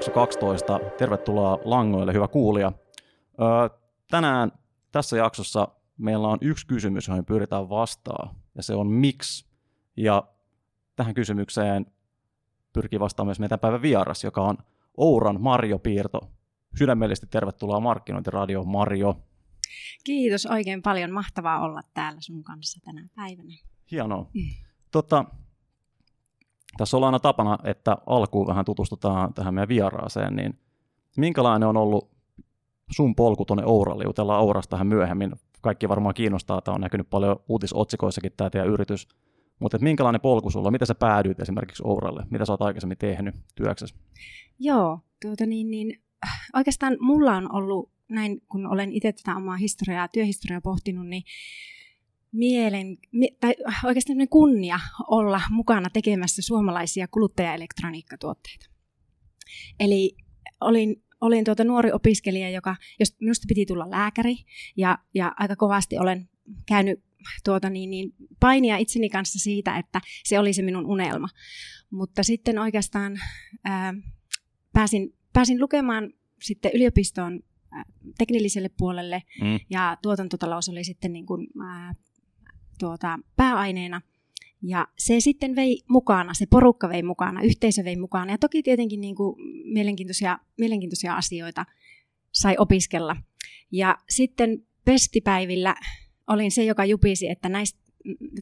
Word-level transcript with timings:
jakso 0.00 0.12
12. 0.12 0.80
Tervetuloa 0.98 1.58
langoille, 1.64 2.12
hyvä 2.12 2.28
kuulija. 2.28 2.72
Öö, 3.40 3.78
tänään 4.10 4.52
tässä 4.92 5.16
jaksossa 5.16 5.68
meillä 5.98 6.28
on 6.28 6.38
yksi 6.40 6.66
kysymys, 6.66 7.08
johon 7.08 7.24
pyritään 7.24 7.68
vastaa, 7.68 8.34
ja 8.54 8.62
se 8.62 8.74
on 8.74 8.86
miksi. 8.86 9.46
Ja 9.96 10.28
tähän 10.96 11.14
kysymykseen 11.14 11.86
pyrkii 12.72 13.00
vastaamaan 13.00 13.28
myös 13.28 13.40
meidän 13.40 13.58
päivän 13.58 13.82
vieras, 13.82 14.24
joka 14.24 14.42
on 14.42 14.58
Ouran 14.96 15.40
Marjo 15.40 15.78
Piirto. 15.78 16.20
Sydämellisesti 16.78 17.26
tervetuloa 17.26 17.80
Markkinointiradio 17.80 18.64
Marjo. 18.64 19.16
Kiitos 20.04 20.46
oikein 20.46 20.82
paljon. 20.82 21.10
Mahtavaa 21.10 21.60
olla 21.60 21.82
täällä 21.94 22.20
sun 22.20 22.44
kanssa 22.44 22.80
tänä 22.84 23.08
päivänä. 23.16 23.54
Hienoa. 23.90 24.26
Mm. 24.34 24.50
Tota, 24.90 25.24
tässä 26.76 26.96
on 26.96 27.04
aina 27.04 27.18
tapana, 27.18 27.58
että 27.64 27.96
alkuun 28.06 28.46
vähän 28.46 28.64
tutustutaan 28.64 29.34
tähän 29.34 29.54
meidän 29.54 29.68
vieraaseen, 29.68 30.36
niin 30.36 30.58
minkälainen 31.16 31.68
on 31.68 31.76
ollut 31.76 32.10
sun 32.90 33.14
polku 33.14 33.44
tuonne 33.44 33.64
Ouralle? 33.66 34.04
Jutellaan 34.04 34.42
Ourasta 34.42 34.70
tähän 34.70 34.86
myöhemmin. 34.86 35.32
Kaikki 35.60 35.88
varmaan 35.88 36.14
kiinnostaa, 36.14 36.60
tämä 36.60 36.74
on 36.74 36.80
näkynyt 36.80 37.10
paljon 37.10 37.36
uutisotsikoissakin 37.48 38.32
tämä 38.36 38.50
teidän 38.50 38.68
yritys. 38.68 39.08
Mutta 39.58 39.78
minkälainen 39.78 40.20
polku 40.20 40.50
sulla, 40.50 40.70
miten 40.70 40.86
sä 40.86 40.94
päädyit 40.94 41.40
esimerkiksi 41.40 41.82
Ouralle? 41.86 42.26
Mitä 42.30 42.44
sä 42.44 42.52
oot 42.52 42.62
aikaisemmin 42.62 42.98
tehnyt 42.98 43.34
työksessä? 43.54 43.96
Joo, 44.58 45.00
tuota 45.22 45.46
niin, 45.46 45.70
niin 45.70 46.02
oikeastaan 46.54 46.96
mulla 47.00 47.36
on 47.36 47.54
ollut 47.54 47.90
näin, 48.08 48.42
kun 48.48 48.66
olen 48.66 48.92
itse 48.92 49.12
tätä 49.12 49.36
omaa 49.36 49.56
historiaa, 49.56 50.08
työhistoriaa 50.08 50.60
pohtinut, 50.60 51.06
niin 51.06 51.22
mielen, 52.32 52.98
tai 53.40 53.54
oikeastaan 53.84 54.28
kunnia 54.30 54.80
olla 55.08 55.40
mukana 55.50 55.90
tekemässä 55.90 56.42
suomalaisia 56.42 57.08
kuluttajaelektroniikkatuotteita. 57.08 58.66
Eli 59.80 60.16
olin, 60.60 61.02
olin 61.20 61.44
tuota 61.44 61.64
nuori 61.64 61.92
opiskelija, 61.92 62.50
joka, 62.50 62.76
jos 63.00 63.16
minusta 63.20 63.44
piti 63.48 63.66
tulla 63.66 63.90
lääkäri, 63.90 64.36
ja, 64.76 64.98
ja 65.14 65.32
aika 65.38 65.56
kovasti 65.56 65.98
olen 65.98 66.28
käynyt 66.66 67.04
tuota 67.44 67.70
niin, 67.70 67.90
niin 67.90 68.14
painia 68.40 68.76
itseni 68.76 69.08
kanssa 69.08 69.38
siitä, 69.38 69.78
että 69.78 70.00
se 70.24 70.38
oli 70.38 70.52
se 70.52 70.62
minun 70.62 70.86
unelma. 70.86 71.28
Mutta 71.90 72.22
sitten 72.22 72.58
oikeastaan 72.58 73.20
ää, 73.64 73.94
pääsin, 74.72 75.14
pääsin 75.32 75.60
lukemaan 75.60 76.12
sitten 76.42 76.72
yliopistoon 76.74 77.40
teknilliselle 78.18 78.70
puolelle, 78.78 79.22
mm. 79.40 79.60
ja 79.70 79.96
tuotantotalous 80.02 80.68
oli 80.68 80.84
sitten 80.84 81.12
niin 81.12 81.26
kuin, 81.26 81.46
ää, 81.66 81.94
tuota, 82.80 83.18
pääaineena. 83.36 84.00
Ja 84.62 84.88
se 84.98 85.20
sitten 85.20 85.56
vei 85.56 85.82
mukana, 85.88 86.34
se 86.34 86.46
porukka 86.46 86.88
vei 86.88 87.02
mukana, 87.02 87.42
yhteisö 87.42 87.84
vei 87.84 87.96
mukana. 87.96 88.32
Ja 88.32 88.38
toki 88.38 88.62
tietenkin 88.62 89.00
niin 89.00 89.14
kuin 89.14 89.36
mielenkiintoisia, 89.64 90.38
mielenkiintoisia 90.58 91.14
asioita 91.14 91.66
sai 92.32 92.54
opiskella. 92.58 93.16
Ja 93.72 93.98
sitten 94.08 94.66
pestipäivillä 94.84 95.74
olin 96.26 96.50
se, 96.50 96.64
joka 96.64 96.84
jupisi, 96.84 97.28
että 97.28 97.48
näistä, 97.48 97.80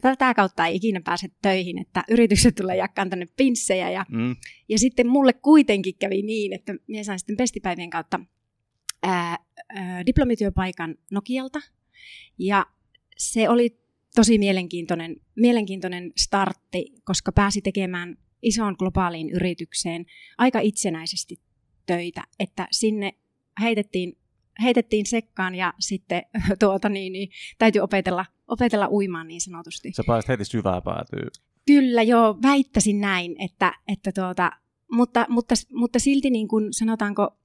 tätä 0.01 0.33
kautta 0.33 0.65
ei 0.65 0.75
ikinä 0.75 1.01
pääse 1.01 1.27
töihin, 1.41 1.81
että 1.81 2.03
yritykset 2.09 2.55
tulee 2.55 2.75
jakaa 2.75 3.05
tänne 3.09 3.27
pinssejä. 3.37 3.89
Ja, 3.89 4.05
mm. 4.09 4.35
ja 4.69 4.79
sitten 4.79 5.07
mulle 5.07 5.33
kuitenkin 5.33 5.95
kävi 5.99 6.21
niin, 6.21 6.53
että 6.53 6.75
minä 6.87 7.03
sain 7.03 7.19
sitten 7.19 7.37
pestipäivien 7.37 7.89
kautta 7.89 8.19
ää, 9.03 9.37
ää, 9.69 10.05
diplomityöpaikan 10.05 10.95
Nokialta. 11.11 11.59
Ja 12.37 12.65
se 13.17 13.49
oli 13.49 13.79
tosi 14.19 14.37
mielenkiintoinen, 14.37 15.15
mielenkiintoinen 15.35 16.11
startti, 16.17 16.93
koska 17.03 17.31
pääsi 17.31 17.61
tekemään 17.61 18.17
isoon 18.41 18.75
globaaliin 18.79 19.29
yritykseen 19.29 20.05
aika 20.37 20.59
itsenäisesti 20.59 21.35
töitä, 21.85 22.23
että 22.39 22.67
sinne 22.71 23.13
heitettiin, 23.61 24.17
heitettiin 24.63 25.05
sekkaan 25.05 25.55
ja 25.55 25.73
sitten 25.79 26.21
tuota, 26.59 26.89
niin, 26.89 27.13
niin, 27.13 27.29
täytyy 27.57 27.81
opetella, 27.81 28.25
opetella 28.47 28.87
uimaan 28.89 29.27
niin 29.27 29.41
sanotusti. 29.41 29.91
Sä 29.95 30.03
pääsit 30.07 30.29
heti 30.29 30.45
syvää 30.45 30.81
päätyy. 30.81 31.27
Kyllä, 31.65 32.03
joo, 32.03 32.37
väittäisin 32.41 33.01
näin, 33.01 33.35
että, 33.39 33.73
että 33.87 34.11
tuota, 34.11 34.51
mutta, 34.91 35.25
mutta, 35.29 35.55
mutta 35.73 35.99
silti 35.99 36.29
niin 36.29 36.47
kuin 36.47 36.73
sanotaanko 36.73 37.38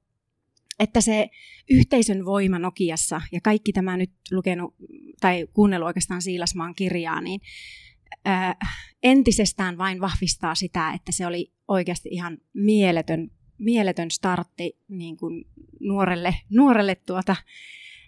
että 0.78 1.00
se 1.00 1.30
yhteisön 1.70 2.24
voima 2.24 2.58
Nokiassa 2.58 3.20
ja 3.32 3.40
kaikki 3.40 3.72
tämä 3.72 3.96
nyt 3.96 4.10
lukenut 4.30 4.74
tai 5.20 5.46
kuunnellut 5.52 5.86
oikeastaan 5.86 6.22
Siilasmaan 6.22 6.74
kirjaa, 6.74 7.20
niin 7.20 7.40
ää, 8.24 8.56
entisestään 9.02 9.78
vain 9.78 10.00
vahvistaa 10.00 10.54
sitä, 10.54 10.92
että 10.92 11.12
se 11.12 11.26
oli 11.26 11.52
oikeasti 11.68 12.08
ihan 12.12 12.38
mieletön, 12.54 13.30
mieletön 13.58 14.10
startti 14.10 14.78
niin 14.88 15.16
kuin 15.16 15.44
nuorelle, 15.80 16.34
nuorelle 16.50 16.94
tuota, 16.94 17.36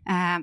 ää, 0.07 0.41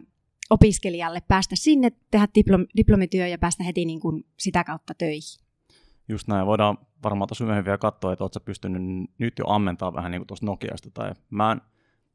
opiskelijalle 0.50 1.22
päästä 1.28 1.56
sinne, 1.56 1.92
tehdä 2.12 2.28
diplom, 2.36 2.66
diplomityö 2.78 3.28
ja 3.28 3.38
päästä 3.38 3.64
heti 3.64 3.86
niin 3.86 4.00
kuin 4.00 4.26
sitä 4.40 4.64
kautta 4.64 4.94
töihin. 4.94 5.44
Just 6.10 6.28
näin. 6.28 6.48
Voidaan 6.48 6.78
varmaan 7.04 7.28
tuossa 7.28 7.44
myöhemmin 7.44 7.66
vielä 7.66 7.78
katsoa, 7.78 8.14
että 8.14 8.24
oletko 8.24 8.40
pystynyt 8.40 9.10
nyt 9.18 9.34
jo 9.40 9.46
ammentaa 9.48 9.94
vähän 9.94 10.12
niin 10.12 10.20
kuin 10.20 10.28
tuosta 10.28 10.46
Nokiasta. 10.46 10.92
Tai 10.92 11.12
mä 11.30 11.52
en 11.52 11.62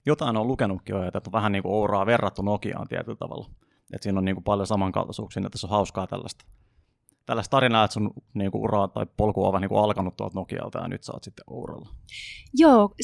jotain 0.06 0.36
on 0.36 0.46
lukenutkin 0.46 0.96
jo, 0.96 1.02
että 1.06 1.20
on 1.26 1.32
vähän 1.32 1.52
niin 1.52 1.62
kuin 1.62 1.74
ouraa 1.74 2.06
verrattu 2.06 2.42
Nokiaan 2.42 2.88
tietyllä 2.88 3.16
tavalla. 3.16 3.50
Että 3.92 4.02
siinä 4.02 4.18
on 4.18 4.24
niin 4.24 4.36
kuin 4.36 4.44
paljon 4.44 4.66
samankaltaisuuksia, 4.66 5.40
että 5.40 5.50
tässä 5.50 5.66
on 5.66 5.70
hauskaa 5.70 6.06
tällaista, 6.06 6.44
tällaista 7.26 7.50
tarinaa, 7.50 7.84
että 7.84 7.92
sun 7.92 8.10
niin 8.34 8.50
kuin 8.50 8.62
uraa 8.62 8.88
tai 8.88 9.06
polku 9.16 9.44
on 9.44 9.52
vähän 9.52 9.62
niin 9.62 9.68
kuin 9.68 9.84
alkanut 9.84 10.16
tuolta 10.16 10.38
Nokialta 10.38 10.78
ja 10.78 10.88
nyt 10.88 11.04
sä 11.04 11.12
oot 11.12 11.24
sitten 11.24 11.44
Ouralla. 11.46 11.88
Joo, 12.54 12.94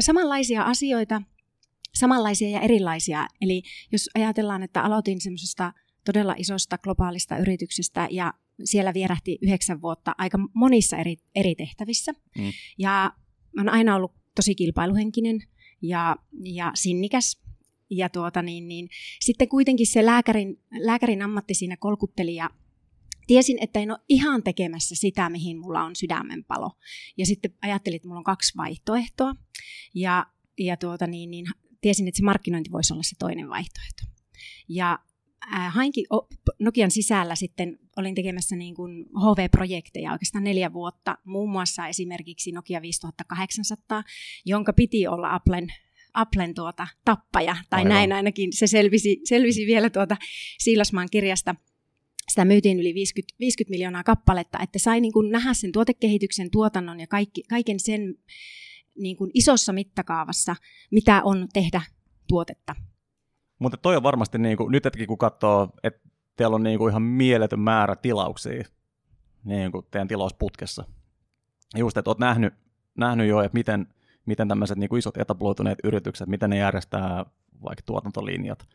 samanlaisia 0.00 0.62
asioita, 0.62 1.22
samanlaisia 1.94 2.50
ja 2.50 2.60
erilaisia. 2.60 3.26
Eli 3.40 3.62
jos 3.92 4.10
ajatellaan, 4.14 4.62
että 4.62 4.82
aloitin 4.82 5.20
semmoisesta 5.20 5.72
todella 6.04 6.34
isosta 6.38 6.78
globaalista 6.78 7.38
yrityksestä 7.38 8.08
ja 8.10 8.34
siellä 8.64 8.94
vierähti 8.94 9.38
yhdeksän 9.42 9.82
vuotta 9.82 10.14
aika 10.18 10.38
monissa 10.54 10.96
eri, 10.96 11.16
eri 11.34 11.54
tehtävissä. 11.54 12.12
Mm. 12.12 12.52
Ja 12.78 13.12
mä 13.56 13.60
oon 13.60 13.68
aina 13.68 13.96
ollut 13.96 14.12
tosi 14.34 14.54
kilpailuhenkinen 14.54 15.40
ja, 15.82 16.16
ja 16.44 16.72
sinnikäs. 16.74 17.40
Ja 17.90 18.08
tuota, 18.08 18.42
niin, 18.42 18.68
niin, 18.68 18.88
sitten 19.20 19.48
kuitenkin 19.48 19.86
se 19.86 20.06
lääkärin, 20.06 20.60
lääkärin 20.78 21.22
ammatti 21.22 21.54
siinä 21.54 21.76
kolkutteli 21.76 22.34
ja 22.34 22.50
tiesin, 23.26 23.58
että 23.60 23.80
en 23.80 23.90
ole 23.90 23.98
ihan 24.08 24.42
tekemässä 24.42 24.94
sitä, 24.94 25.30
mihin 25.30 25.58
mulla 25.58 25.82
on 25.82 25.96
sydämenpalo. 25.96 26.70
Ja 27.16 27.26
sitten 27.26 27.54
ajattelin, 27.62 27.96
että 27.96 28.08
mulla 28.08 28.18
on 28.18 28.24
kaksi 28.24 28.56
vaihtoehtoa. 28.56 29.34
Ja, 29.94 30.26
ja 30.58 30.76
tuota, 30.76 31.06
niin, 31.06 31.30
niin, 31.30 31.46
tiesin, 31.80 32.08
että 32.08 32.16
se 32.18 32.24
markkinointi 32.24 32.72
voisi 32.72 32.92
olla 32.92 33.02
se 33.02 33.16
toinen 33.18 33.48
vaihtoehto. 33.48 34.02
Ja 34.68 34.98
hainkin 35.50 36.06
Nokian 36.58 36.90
sisällä 36.90 37.34
sitten 37.34 37.78
olin 37.96 38.14
tekemässä 38.14 38.56
niin 38.56 38.74
kuin 38.74 39.06
HV-projekteja 39.06 40.12
oikeastaan 40.12 40.44
neljä 40.44 40.72
vuotta, 40.72 41.18
muun 41.24 41.50
muassa 41.50 41.86
esimerkiksi 41.86 42.52
Nokia 42.52 42.82
5800, 42.82 44.02
jonka 44.44 44.72
piti 44.72 45.06
olla 45.06 45.34
Applen 45.34 45.72
Applen 46.14 46.54
tuota, 46.54 46.86
tappaja, 47.04 47.56
tai 47.70 47.80
Aivan. 47.80 47.88
näin 47.88 48.12
ainakin 48.12 48.52
se 48.52 48.66
selvisi, 48.66 49.20
selvisi 49.24 49.66
vielä 49.66 49.90
tuota 49.90 50.16
Siilasmaan 50.58 51.08
kirjasta. 51.10 51.54
Sitä 52.28 52.44
myytiin 52.44 52.80
yli 52.80 52.94
50, 52.94 53.34
50 53.40 53.70
miljoonaa 53.70 54.04
kappaletta, 54.04 54.58
että 54.62 54.78
sai 54.78 55.00
niin 55.00 55.12
kuin 55.12 55.30
nähdä 55.30 55.54
sen 55.54 55.72
tuotekehityksen, 55.72 56.50
tuotannon 56.50 57.00
ja 57.00 57.06
kaikki, 57.06 57.42
kaiken 57.42 57.80
sen 57.80 58.14
niin 58.98 59.16
kuin 59.16 59.30
isossa 59.34 59.72
mittakaavassa, 59.72 60.56
mitä 60.90 61.22
on 61.22 61.48
tehdä 61.52 61.82
tuotetta. 62.28 62.74
Mutta 63.58 63.76
toi 63.76 63.96
on 63.96 64.02
varmasti, 64.02 64.38
niin 64.38 64.56
kuin, 64.56 64.72
nyt 64.72 64.86
etkin 64.86 65.06
kun 65.06 65.18
katsoo, 65.18 65.68
että 65.82 66.08
teillä 66.36 66.54
on 66.54 66.62
niin 66.62 66.78
kuin 66.78 66.90
ihan 66.90 67.02
mieletön 67.02 67.60
määrä 67.60 67.96
tilauksia 67.96 68.64
niin 69.44 69.72
kuin 69.72 69.86
teidän 69.90 70.08
tilausputkessa. 70.08 70.84
Just, 71.76 71.96
että 71.96 72.10
olet 72.10 72.18
nähnyt, 72.18 72.54
nähnyt 72.94 73.28
jo, 73.28 73.40
että 73.40 73.58
miten, 73.58 73.86
miten 74.26 74.48
tämmöiset 74.48 74.78
niin 74.78 74.88
kuin 74.88 74.98
isot 74.98 75.16
etabloituneet 75.16 75.78
yritykset, 75.84 76.28
miten 76.28 76.50
ne 76.50 76.56
järjestää 76.58 77.24
vaikka 77.62 77.82
tuotantolinjat 77.86 78.68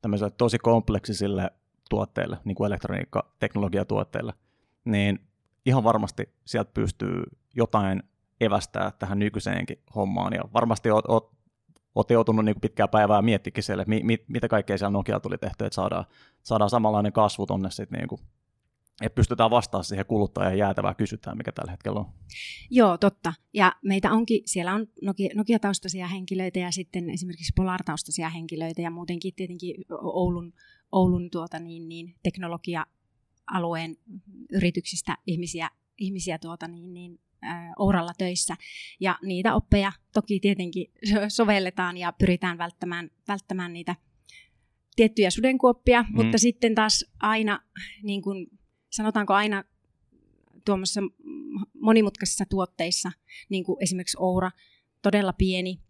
tämmöisille 0.00 0.30
tosi 0.30 0.58
kompleksisille 0.58 1.50
tuotteille, 1.90 2.38
niin 2.44 2.54
kuin 2.54 2.66
elektroniikka, 2.66 3.32
teknologiatuotteille, 3.38 4.32
niin 4.84 5.20
ihan 5.66 5.84
varmasti 5.84 6.28
sieltä 6.44 6.70
pystyy 6.74 7.22
jotain 7.54 8.02
evästää 8.40 8.92
tähän 8.98 9.18
nykyiseenkin 9.18 9.78
hommaan. 9.94 10.32
Ja 10.32 10.42
varmasti 10.52 10.90
oot 10.90 11.35
olette 11.96 12.14
joutunut 12.14 12.44
niin 12.44 12.60
pitkää 12.60 12.88
päivää 12.88 13.22
miettikin 13.22 13.64
siellä, 13.64 13.82
että 13.82 13.88
mi, 13.88 14.00
mi, 14.02 14.24
mitä 14.28 14.48
kaikkea 14.48 14.78
siellä 14.78 14.92
Nokia 14.92 15.20
tuli 15.20 15.38
tehty, 15.38 15.64
että 15.64 15.74
saadaan, 15.74 16.04
saadaan 16.42 16.70
samanlainen 16.70 17.12
kasvu 17.12 17.46
tonne 17.46 17.70
sitten 17.70 17.98
niin 17.98 18.08
kuin, 18.08 18.20
että 19.02 19.14
pystytään 19.14 19.50
vastaamaan 19.50 19.84
siihen 19.84 20.06
kuluttajan 20.06 20.58
jäätävää 20.58 20.94
kysytään, 20.94 21.36
mikä 21.36 21.52
tällä 21.52 21.70
hetkellä 21.70 22.00
on. 22.00 22.06
Joo, 22.70 22.98
totta. 22.98 23.32
Ja 23.54 23.72
meitä 23.82 24.12
onkin, 24.12 24.42
siellä 24.44 24.74
on 24.74 24.86
Nokia, 25.02 25.30
Nokia-taustaisia 25.34 26.06
henkilöitä 26.06 26.58
ja 26.58 26.70
sitten 26.70 27.10
esimerkiksi 27.10 27.52
Polar-taustaisia 27.56 28.28
henkilöitä 28.28 28.82
ja 28.82 28.90
muutenkin 28.90 29.34
tietenkin 29.34 29.74
Oulun, 30.02 30.52
Oulun 30.92 31.30
tuota 31.30 31.58
niin, 31.58 31.88
niin, 31.88 32.14
teknologia-alueen 32.22 33.96
yrityksistä 34.52 35.18
ihmisiä, 35.26 35.70
ihmisiä 35.98 36.38
tuota 36.38 36.68
niin, 36.68 36.94
niin, 36.94 37.20
Ouralla 37.78 38.12
töissä. 38.18 38.56
Ja 39.00 39.18
niitä 39.22 39.54
oppeja 39.54 39.92
toki 40.12 40.40
tietenkin 40.40 40.86
sovelletaan 41.28 41.96
ja 41.96 42.12
pyritään 42.12 42.58
välttämään, 42.58 43.10
välttämään 43.28 43.72
niitä 43.72 43.96
tiettyjä 44.96 45.30
sudenkuoppia, 45.30 46.02
mm. 46.02 46.08
mutta 46.12 46.38
sitten 46.38 46.74
taas 46.74 47.04
aina, 47.20 47.60
niin 48.02 48.22
kuin, 48.22 48.46
sanotaanko 48.90 49.34
aina 49.34 49.64
tuommoisissa 50.64 51.00
monimutkaisissa 51.80 52.44
tuotteissa, 52.50 53.12
niin 53.48 53.64
kuin 53.64 53.82
esimerkiksi 53.82 54.16
Oura, 54.20 54.50
todella 55.02 55.32
pieni, 55.32 55.80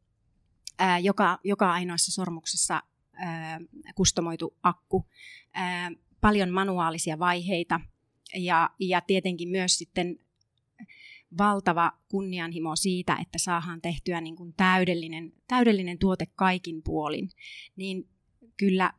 ää, 0.78 0.98
joka, 0.98 1.38
joka 1.44 1.72
ainoassa 1.72 2.12
sormuksessa 2.12 2.82
ää, 3.12 3.60
kustomoitu 3.94 4.56
akku, 4.62 5.08
ää, 5.52 5.90
paljon 6.20 6.50
manuaalisia 6.50 7.18
vaiheita 7.18 7.80
ja, 8.34 8.70
ja 8.80 9.00
tietenkin 9.00 9.48
myös 9.48 9.78
sitten 9.78 10.18
valtava 11.38 11.92
kunnianhimo 12.08 12.76
siitä, 12.76 13.16
että 13.22 13.38
saadaan 13.38 13.80
tehtyä 13.80 14.20
niin 14.20 14.36
kuin 14.36 14.54
täydellinen, 14.56 15.32
täydellinen 15.48 15.98
tuote 15.98 16.26
kaikin 16.26 16.82
puolin, 16.82 17.30
niin 17.76 18.08
kyllä 18.56 18.92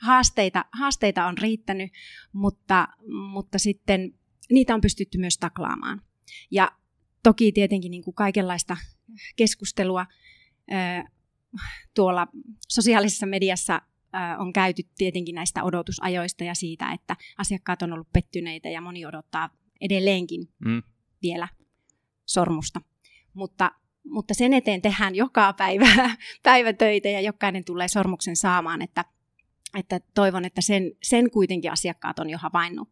haasteita, 0.00 0.64
haasteita 0.72 1.26
on 1.26 1.38
riittänyt, 1.38 1.92
mutta, 2.32 2.88
mutta 3.32 3.58
sitten 3.58 4.14
niitä 4.50 4.74
on 4.74 4.80
pystytty 4.80 5.18
myös 5.18 5.38
taklaamaan. 5.38 6.02
Ja 6.50 6.72
toki 7.22 7.52
tietenkin 7.52 7.90
niin 7.90 8.04
kuin 8.04 8.14
kaikenlaista 8.14 8.76
keskustelua 9.36 10.06
tuolla 11.94 12.26
sosiaalisessa 12.68 13.26
mediassa 13.26 13.82
on 14.38 14.52
käyty 14.52 14.82
tietenkin 14.98 15.34
näistä 15.34 15.64
odotusajoista 15.64 16.44
ja 16.44 16.54
siitä, 16.54 16.92
että 16.92 17.16
asiakkaat 17.38 17.82
on 17.82 17.92
ollut 17.92 18.12
pettyneitä 18.12 18.68
ja 18.68 18.80
moni 18.80 19.06
odottaa 19.06 19.50
edelleenkin 19.80 20.48
mm. 20.64 20.82
vielä 21.22 21.48
sormusta. 22.26 22.80
Mutta, 23.34 23.70
mutta 24.04 24.34
sen 24.34 24.52
eteen 24.52 24.82
tehdään 24.82 25.14
joka 25.14 25.52
päivä, 25.52 25.86
päivä 26.42 26.72
töitä 26.72 27.08
ja 27.08 27.20
jokainen 27.20 27.64
tulee 27.64 27.88
sormuksen 27.88 28.36
saamaan, 28.36 28.82
että, 28.82 29.04
että 29.78 30.00
toivon, 30.14 30.44
että 30.44 30.60
sen, 30.60 30.92
sen 31.02 31.30
kuitenkin 31.30 31.72
asiakkaat 31.72 32.18
on 32.18 32.30
jo 32.30 32.38
havainnut, 32.38 32.88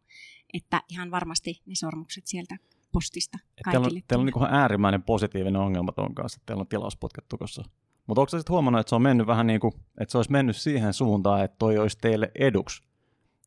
että 0.53 0.81
ihan 0.89 1.11
varmasti 1.11 1.61
ne 1.65 1.75
sormukset 1.75 2.27
sieltä 2.27 2.57
postista 2.91 3.37
kaikille. 3.63 3.87
Teillä 3.87 3.97
on, 3.97 4.03
teillä 4.07 4.41
on 4.41 4.49
niin 4.49 4.55
äärimmäinen 4.59 5.03
positiivinen 5.03 5.61
ongelma 5.61 5.91
tuon 5.91 6.15
kanssa, 6.15 6.37
että 6.37 6.45
teillä 6.45 6.61
on 6.61 6.67
tilausputket 6.67 7.25
tukossa. 7.29 7.63
Mutta 8.07 8.21
onko 8.21 8.29
sitten 8.29 8.53
huomannut, 8.53 8.79
että 8.79 8.89
se 8.89 8.95
on 8.95 9.01
mennyt 9.01 9.27
vähän 9.27 9.47
niin 9.47 9.59
kuin, 9.59 9.73
että 9.97 10.11
se 10.11 10.17
olisi 10.17 10.31
mennyt 10.31 10.57
siihen 10.57 10.93
suuntaan, 10.93 11.43
että 11.43 11.57
toi 11.59 11.77
olisi 11.77 11.97
teille 11.97 12.31
eduksi, 12.35 12.83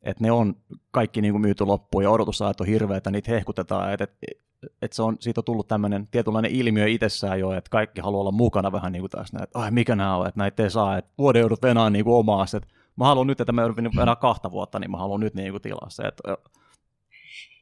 että 0.03 0.25
ne 0.25 0.33
on 0.33 0.57
kaikki 0.91 1.23
niin 1.23 1.33
kuin 1.33 1.43
myyty 1.43 1.65
loppuun 1.65 2.05
ja 2.05 2.11
odotusajat 2.11 2.61
on 2.61 2.67
hirveät, 2.67 3.07
niitä 3.11 3.31
hehkutetaan, 3.31 3.93
että, 3.93 4.05
että, 4.05 4.46
että 4.83 4.95
se 4.97 5.03
on, 5.03 5.17
siitä 5.21 5.41
on 5.41 5.45
tullut 5.45 5.69
tämmöinen 5.69 6.07
tietynlainen 6.07 6.51
ilmiö 6.51 6.89
itsessään 6.89 7.41
jo, 7.41 7.53
että 7.53 7.71
kaikki 7.71 8.01
haluaa 8.01 8.21
olla 8.21 8.33
mukana 8.33 8.73
vähän 8.73 8.93
niin 8.93 9.03
kuin 9.03 9.11
tässä, 9.11 9.39
että 9.43 9.59
ai 9.59 9.71
mikä 9.71 9.97
nämä 9.97 10.17
on, 10.17 10.27
että 10.27 10.41
näitä 10.41 10.63
ei 10.63 10.71
saa, 10.71 10.99
että 10.99 11.11
vuoden 11.19 11.41
joudut 11.41 11.63
venää 11.63 11.91
niin 11.91 12.05
kuin 12.05 12.17
omaa, 12.17 12.45
että 12.57 12.69
mä 12.97 13.05
haluan 13.05 13.27
nyt, 13.27 13.41
että 13.41 13.53
mä 13.53 13.63
joudun 13.63 13.91
venää 13.97 14.17
kahta 14.17 14.51
vuotta, 14.51 14.79
niin 14.79 14.91
mä 14.91 14.97
haluan 14.97 15.21
nyt 15.21 15.35
niin 15.35 15.51
kuin 15.51 15.63
tilaa 15.63 15.91
se, 15.91 16.03
että 16.03 16.23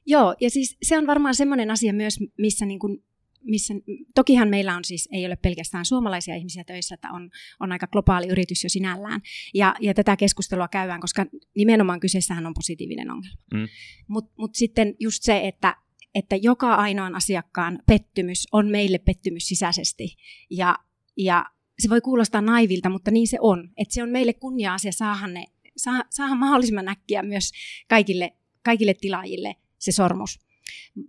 Joo, 0.06 0.34
ja 0.40 0.50
siis 0.50 0.76
se 0.82 0.98
on 0.98 1.06
varmaan 1.06 1.34
semmoinen 1.34 1.70
asia 1.70 1.92
myös, 1.92 2.20
missä 2.38 2.66
niin 2.66 2.78
kuin 2.78 3.04
missä, 3.44 3.74
tokihan 4.14 4.48
meillä 4.48 4.76
on 4.76 4.84
siis, 4.84 5.08
ei 5.12 5.26
ole 5.26 5.36
pelkästään 5.36 5.84
suomalaisia 5.84 6.34
ihmisiä 6.34 6.64
töissä, 6.64 6.94
että 6.94 7.08
on, 7.12 7.30
on 7.60 7.72
aika 7.72 7.86
globaali 7.86 8.26
yritys 8.26 8.64
jo 8.64 8.70
sinällään. 8.70 9.20
Ja, 9.54 9.74
ja 9.80 9.94
tätä 9.94 10.16
keskustelua 10.16 10.68
käydään, 10.68 11.00
koska 11.00 11.26
nimenomaan 11.56 12.00
kyseessähän 12.00 12.46
on 12.46 12.54
positiivinen 12.54 13.10
ongelma. 13.10 13.36
Mm. 13.54 13.68
Mutta 14.08 14.32
mut 14.38 14.54
sitten 14.54 14.94
just 15.00 15.22
se, 15.22 15.40
että, 15.48 15.76
että 16.14 16.36
joka 16.36 16.74
ainoan 16.74 17.14
asiakkaan 17.14 17.78
pettymys 17.86 18.46
on 18.52 18.70
meille 18.70 18.98
pettymys 18.98 19.48
sisäisesti. 19.48 20.16
Ja, 20.50 20.78
ja 21.16 21.44
se 21.78 21.90
voi 21.90 22.00
kuulostaa 22.00 22.40
naivilta, 22.40 22.88
mutta 22.88 23.10
niin 23.10 23.28
se 23.28 23.38
on. 23.40 23.70
Että 23.76 23.94
se 23.94 24.02
on 24.02 24.08
meille 24.08 24.32
kunnia-asia 24.32 24.92
saahan, 24.92 25.34
ne, 25.34 25.44
saa, 25.76 26.34
mahdollisimman 26.36 26.84
näkkiä 26.84 27.22
myös 27.22 27.50
kaikille, 27.88 28.32
kaikille 28.62 28.94
tilaajille 28.94 29.56
se 29.78 29.92
sormus. 29.92 30.40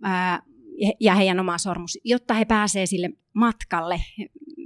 Ää, 0.02 0.42
ja 1.00 1.14
heidän 1.14 1.40
oma 1.40 1.58
sormus, 1.58 1.98
jotta 2.04 2.34
he 2.34 2.44
pääsevät 2.44 2.90
sille 2.90 3.10
matkalle, 3.34 4.00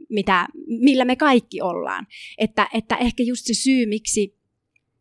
mitä, 0.08 0.48
millä 0.66 1.04
me 1.04 1.16
kaikki 1.16 1.62
ollaan. 1.62 2.06
Että, 2.38 2.69
että 2.75 2.96
ehkä 2.96 3.22
just 3.22 3.46
se 3.46 3.54
syy, 3.54 3.87
miksi, 3.87 4.38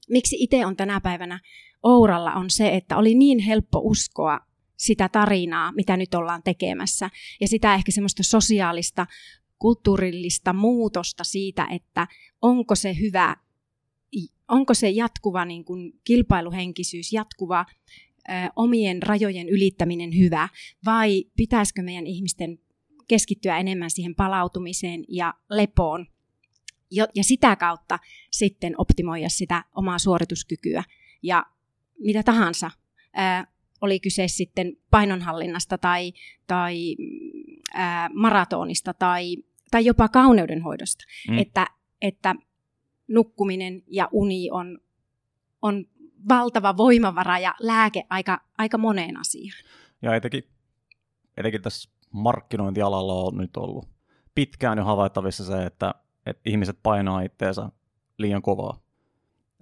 miksi 0.10 0.36
itse 0.40 0.66
on 0.66 0.76
tänä 0.76 1.02
päivänä 1.02 1.40
Ouralla, 1.84 2.34
on 2.34 2.50
se, 2.50 2.70
että 2.76 2.98
oli 2.98 3.16
niin 3.16 3.40
helppo 3.40 3.80
uskoa 3.84 4.40
sitä 4.80 5.10
tarinaa, 5.10 5.72
mitä 5.72 5.98
nyt 5.98 6.14
ollaan 6.14 6.44
tekemässä. 6.44 7.10
Ja 7.42 7.48
sitä 7.48 7.76
ehkä 7.76 7.92
semmoista 7.92 8.24
sosiaalista, 8.24 9.08
kulttuurillista 9.60 10.54
muutosta 10.54 11.24
siitä, 11.24 11.68
että 11.72 12.08
onko 12.42 12.76
se 12.76 12.96
hyvä, 13.00 13.36
onko 14.48 14.74
se 14.74 14.90
jatkuva 14.90 15.46
niin 15.46 15.66
kuin 15.66 15.94
kilpailuhenkisyys, 16.04 17.14
jatkuva 17.14 17.66
omien 18.56 19.04
rajojen 19.04 19.50
ylittäminen 19.50 20.18
hyvä, 20.18 20.50
vai 20.86 21.26
pitäisikö 21.36 21.82
meidän 21.82 22.08
ihmisten 22.08 22.60
keskittyä 23.08 23.58
enemmän 23.58 23.92
siihen 23.92 24.16
palautumiseen 24.16 25.06
ja 25.08 25.34
lepoon, 25.50 26.08
ja 26.92 27.24
sitä 27.24 27.56
kautta 27.56 28.00
sitten 28.32 28.74
optimoida 28.78 29.30
sitä 29.30 29.64
omaa 29.76 30.00
suorituskykyä 30.00 30.84
ja 31.24 31.46
mitä 32.00 32.24
tahansa. 32.24 32.72
Oli 33.82 34.00
kyse 34.00 34.28
sitten 34.28 34.74
painonhallinnasta 34.92 35.78
tai, 35.78 36.14
tai 36.48 36.96
ää, 37.74 38.10
maratonista 38.14 38.94
tai, 38.94 39.38
tai 39.72 39.86
jopa 39.86 40.10
kauneudenhoidosta. 40.10 41.04
Mm. 41.30 41.38
Että, 41.38 41.68
että 42.02 42.36
nukkuminen 43.08 43.84
ja 43.88 44.10
uni 44.12 44.52
on, 44.52 44.80
on 45.62 45.86
valtava 46.30 46.78
voimavara 46.78 47.40
ja 47.40 47.56
lääke 47.60 48.04
aika, 48.10 48.42
aika 48.58 48.78
moneen 48.78 49.18
asiaan. 49.18 49.64
Ja 50.02 50.16
etenkin, 50.16 50.44
etenkin 51.38 51.62
tässä 51.62 51.90
markkinointialalla 52.12 53.14
on 53.14 53.38
nyt 53.38 53.58
ollut 53.58 53.90
pitkään 54.36 54.78
jo 54.78 54.84
havaittavissa 54.84 55.46
se, 55.46 55.66
että, 55.66 55.96
että 56.26 56.42
ihmiset 56.46 56.80
painaa 56.84 57.22
itteensä 57.22 57.70
liian 58.18 58.42
kovaa. 58.42 58.80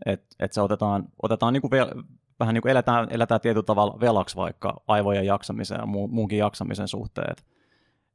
Että 0.05 0.35
et 0.39 0.53
se 0.53 0.61
otetaan, 0.61 1.07
otetaan 1.23 1.53
niinku 1.53 1.71
vel, 1.71 2.03
vähän 2.39 2.53
niin 2.53 2.61
kuin 2.61 2.71
eletään, 2.71 3.07
eletään 3.09 3.41
tietyllä 3.41 3.65
tavalla 3.65 3.99
velaksi 3.99 4.35
vaikka 4.35 4.81
aivojen 4.87 5.25
jaksamisen 5.25 5.79
ja 5.79 5.85
muun, 5.85 6.13
muunkin 6.13 6.39
jaksamisen 6.39 6.87
suhteen. 6.87 7.31
Et, 7.31 7.45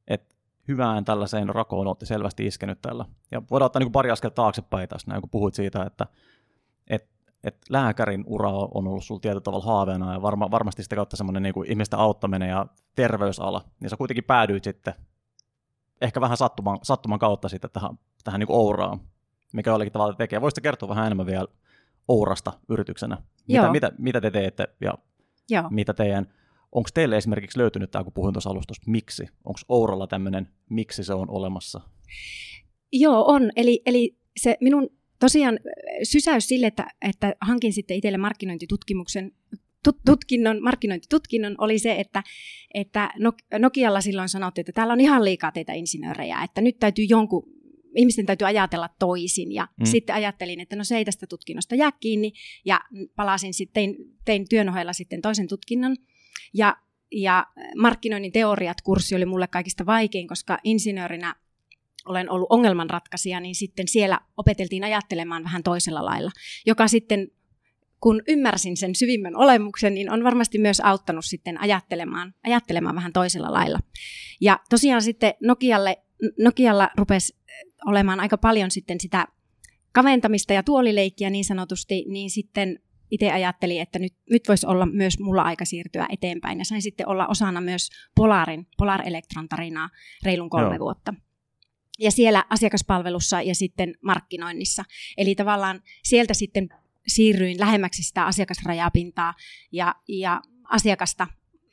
et 0.08 0.36
hyvään 0.68 1.04
tällaiseen 1.04 1.48
rakoon 1.48 1.86
olette 1.86 2.06
selvästi 2.06 2.46
iskenyt 2.46 2.82
tällä. 2.82 3.04
Ja 3.30 3.42
voidaan 3.50 3.66
ottaa 3.66 3.80
niin 3.80 3.92
pari 3.92 4.10
askelta 4.10 4.34
taaksepäin 4.34 4.88
tässä, 4.88 5.10
näin, 5.10 5.20
kun 5.20 5.30
puhuit 5.30 5.54
siitä, 5.54 5.82
että 5.82 6.06
että 7.44 7.66
lääkärin 7.70 8.24
ura 8.26 8.50
on 8.50 8.88
ollut 8.88 9.04
sulla 9.04 9.20
tietyllä 9.20 9.40
tavalla 9.40 9.64
haaveena 9.64 10.12
ja 10.12 10.22
varma, 10.22 10.50
varmasti 10.50 10.82
sitä 10.82 10.96
kautta 10.96 11.16
semmoinen 11.16 11.42
niin 11.42 11.54
ihmisten 11.66 11.98
auttaminen 11.98 12.48
ja 12.48 12.66
terveysala, 12.94 13.64
niin 13.80 13.90
sä 13.90 13.96
kuitenkin 13.96 14.24
päädyit 14.24 14.64
sitten 14.64 14.94
ehkä 16.00 16.20
vähän 16.20 16.36
sattuman, 16.36 16.78
sattuman 16.82 17.18
kautta 17.18 17.48
sitten 17.48 17.70
tähän, 17.70 17.98
tähän 18.24 18.38
niin 18.38 18.46
Ouraan, 18.52 19.00
mikä 19.52 19.70
jollekin 19.70 19.92
tavalla 19.92 20.14
tekee. 20.14 20.40
Voisitte 20.40 20.60
kertoa 20.60 20.88
vähän 20.88 21.06
enemmän 21.06 21.26
vielä 21.26 21.46
Ourasta 22.08 22.52
yrityksenä? 22.68 23.18
Mitä, 23.48 23.72
mitä, 23.72 23.92
mitä 23.98 24.20
te 24.20 24.30
teette 24.30 24.68
ja 24.80 24.98
Joo. 25.50 25.64
mitä 25.70 25.94
teidän, 25.94 26.26
onko 26.72 26.88
teille 26.94 27.16
esimerkiksi 27.16 27.58
löytynyt 27.58 27.90
tämä, 27.90 28.04
kun 28.04 28.12
puhuin 28.12 28.34
tuossa 28.34 28.50
alustosta, 28.50 28.90
miksi? 28.90 29.22
Onko 29.44 29.60
Ouralla 29.68 30.06
tämmöinen, 30.06 30.48
miksi 30.70 31.04
se 31.04 31.14
on 31.14 31.30
olemassa? 31.30 31.80
Joo, 32.92 33.24
on. 33.26 33.50
Eli, 33.56 33.82
eli 33.86 34.16
se 34.36 34.56
minun 34.60 34.90
tosiaan 35.20 35.58
sysäys 36.02 36.48
sille, 36.48 36.66
että, 36.66 36.86
että 37.02 37.36
hankin 37.40 37.72
sitten 37.72 37.96
itselle 37.96 38.18
markkinointitutkimuksen 38.18 39.32
tutkinnon, 40.06 40.62
markkinointitutkinnon 40.62 41.54
oli 41.58 41.78
se, 41.78 42.00
että, 42.00 42.22
että 42.74 43.10
Nokialla 43.58 44.00
silloin 44.00 44.28
sanottiin, 44.28 44.62
että 44.62 44.72
täällä 44.72 44.92
on 44.92 45.00
ihan 45.00 45.24
liikaa 45.24 45.52
teitä 45.52 45.72
insinöörejä, 45.72 46.42
että 46.42 46.60
nyt 46.60 46.78
täytyy 46.78 47.04
jonkun, 47.08 47.44
ihmisten 47.96 48.26
täytyy 48.26 48.46
ajatella 48.46 48.88
toisin. 48.98 49.52
Ja 49.52 49.68
mm. 49.80 49.86
sitten 49.86 50.16
ajattelin, 50.16 50.60
että 50.60 50.76
no 50.76 50.84
se 50.84 50.96
ei 50.96 51.04
tästä 51.04 51.26
tutkinnosta 51.26 51.74
jää 51.74 51.92
kiinni, 51.92 52.32
ja 52.64 52.80
palasin 53.16 53.54
sitten, 53.54 53.72
tein, 53.74 53.96
tein 54.24 54.48
työn 54.48 54.68
ohella 54.68 54.92
sitten 54.92 55.22
toisen 55.22 55.48
tutkinnon. 55.48 55.96
Ja, 56.54 56.76
ja 57.12 57.46
markkinoinnin 57.76 58.32
teoriat-kurssi 58.32 59.16
oli 59.16 59.26
mulle 59.26 59.46
kaikista 59.46 59.86
vaikein, 59.86 60.28
koska 60.28 60.58
insinöörinä 60.64 61.34
olen 62.06 62.30
ollut 62.30 62.46
ongelmanratkaisija, 62.50 63.40
niin 63.40 63.54
sitten 63.54 63.88
siellä 63.88 64.20
opeteltiin 64.36 64.84
ajattelemaan 64.84 65.44
vähän 65.44 65.62
toisella 65.62 66.04
lailla, 66.04 66.30
joka 66.66 66.88
sitten 66.88 67.28
kun 68.00 68.22
ymmärsin 68.28 68.76
sen 68.76 68.94
syvimmän 68.94 69.36
olemuksen, 69.36 69.94
niin 69.94 70.10
on 70.10 70.24
varmasti 70.24 70.58
myös 70.58 70.80
auttanut 70.80 71.24
sitten 71.24 71.60
ajattelemaan, 71.60 72.34
ajattelemaan 72.44 72.94
vähän 72.94 73.12
toisella 73.12 73.52
lailla. 73.52 73.78
Ja 74.40 74.60
tosiaan 74.70 75.02
sitten 75.02 75.34
Nokialle, 75.40 76.02
Nokialla 76.38 76.90
rupesi 76.96 77.36
olemaan 77.86 78.20
aika 78.20 78.38
paljon 78.38 78.70
sitten 78.70 79.00
sitä 79.00 79.26
kaventamista 79.92 80.52
ja 80.52 80.62
tuolileikkiä 80.62 81.30
niin 81.30 81.44
sanotusti, 81.44 82.04
niin 82.08 82.30
sitten 82.30 82.78
itse 83.10 83.32
ajattelin, 83.32 83.80
että 83.80 83.98
nyt, 83.98 84.14
nyt 84.30 84.48
voisi 84.48 84.66
olla 84.66 84.86
myös 84.86 85.18
mulla 85.18 85.42
aika 85.42 85.64
siirtyä 85.64 86.06
eteenpäin. 86.10 86.58
Ja 86.58 86.64
sain 86.64 86.82
sitten 86.82 87.08
olla 87.08 87.26
osana 87.26 87.60
myös 87.60 87.90
Polarin, 88.14 88.66
Polar 88.78 89.08
Electron 89.08 89.48
tarinaa 89.48 89.88
reilun 90.24 90.50
kolme 90.50 90.74
Joo. 90.74 90.78
vuotta. 90.78 91.14
Ja 91.98 92.10
siellä 92.10 92.44
asiakaspalvelussa 92.50 93.42
ja 93.42 93.54
sitten 93.54 93.94
markkinoinnissa. 94.02 94.84
Eli 95.16 95.34
tavallaan 95.34 95.82
sieltä 96.02 96.34
sitten 96.34 96.68
siirryin 97.06 97.60
lähemmäksi 97.60 98.02
sitä 98.02 98.24
asiakasrajapintaa 98.24 99.34
ja, 99.72 99.94
ja 100.08 100.40
asiakasta 100.64 101.26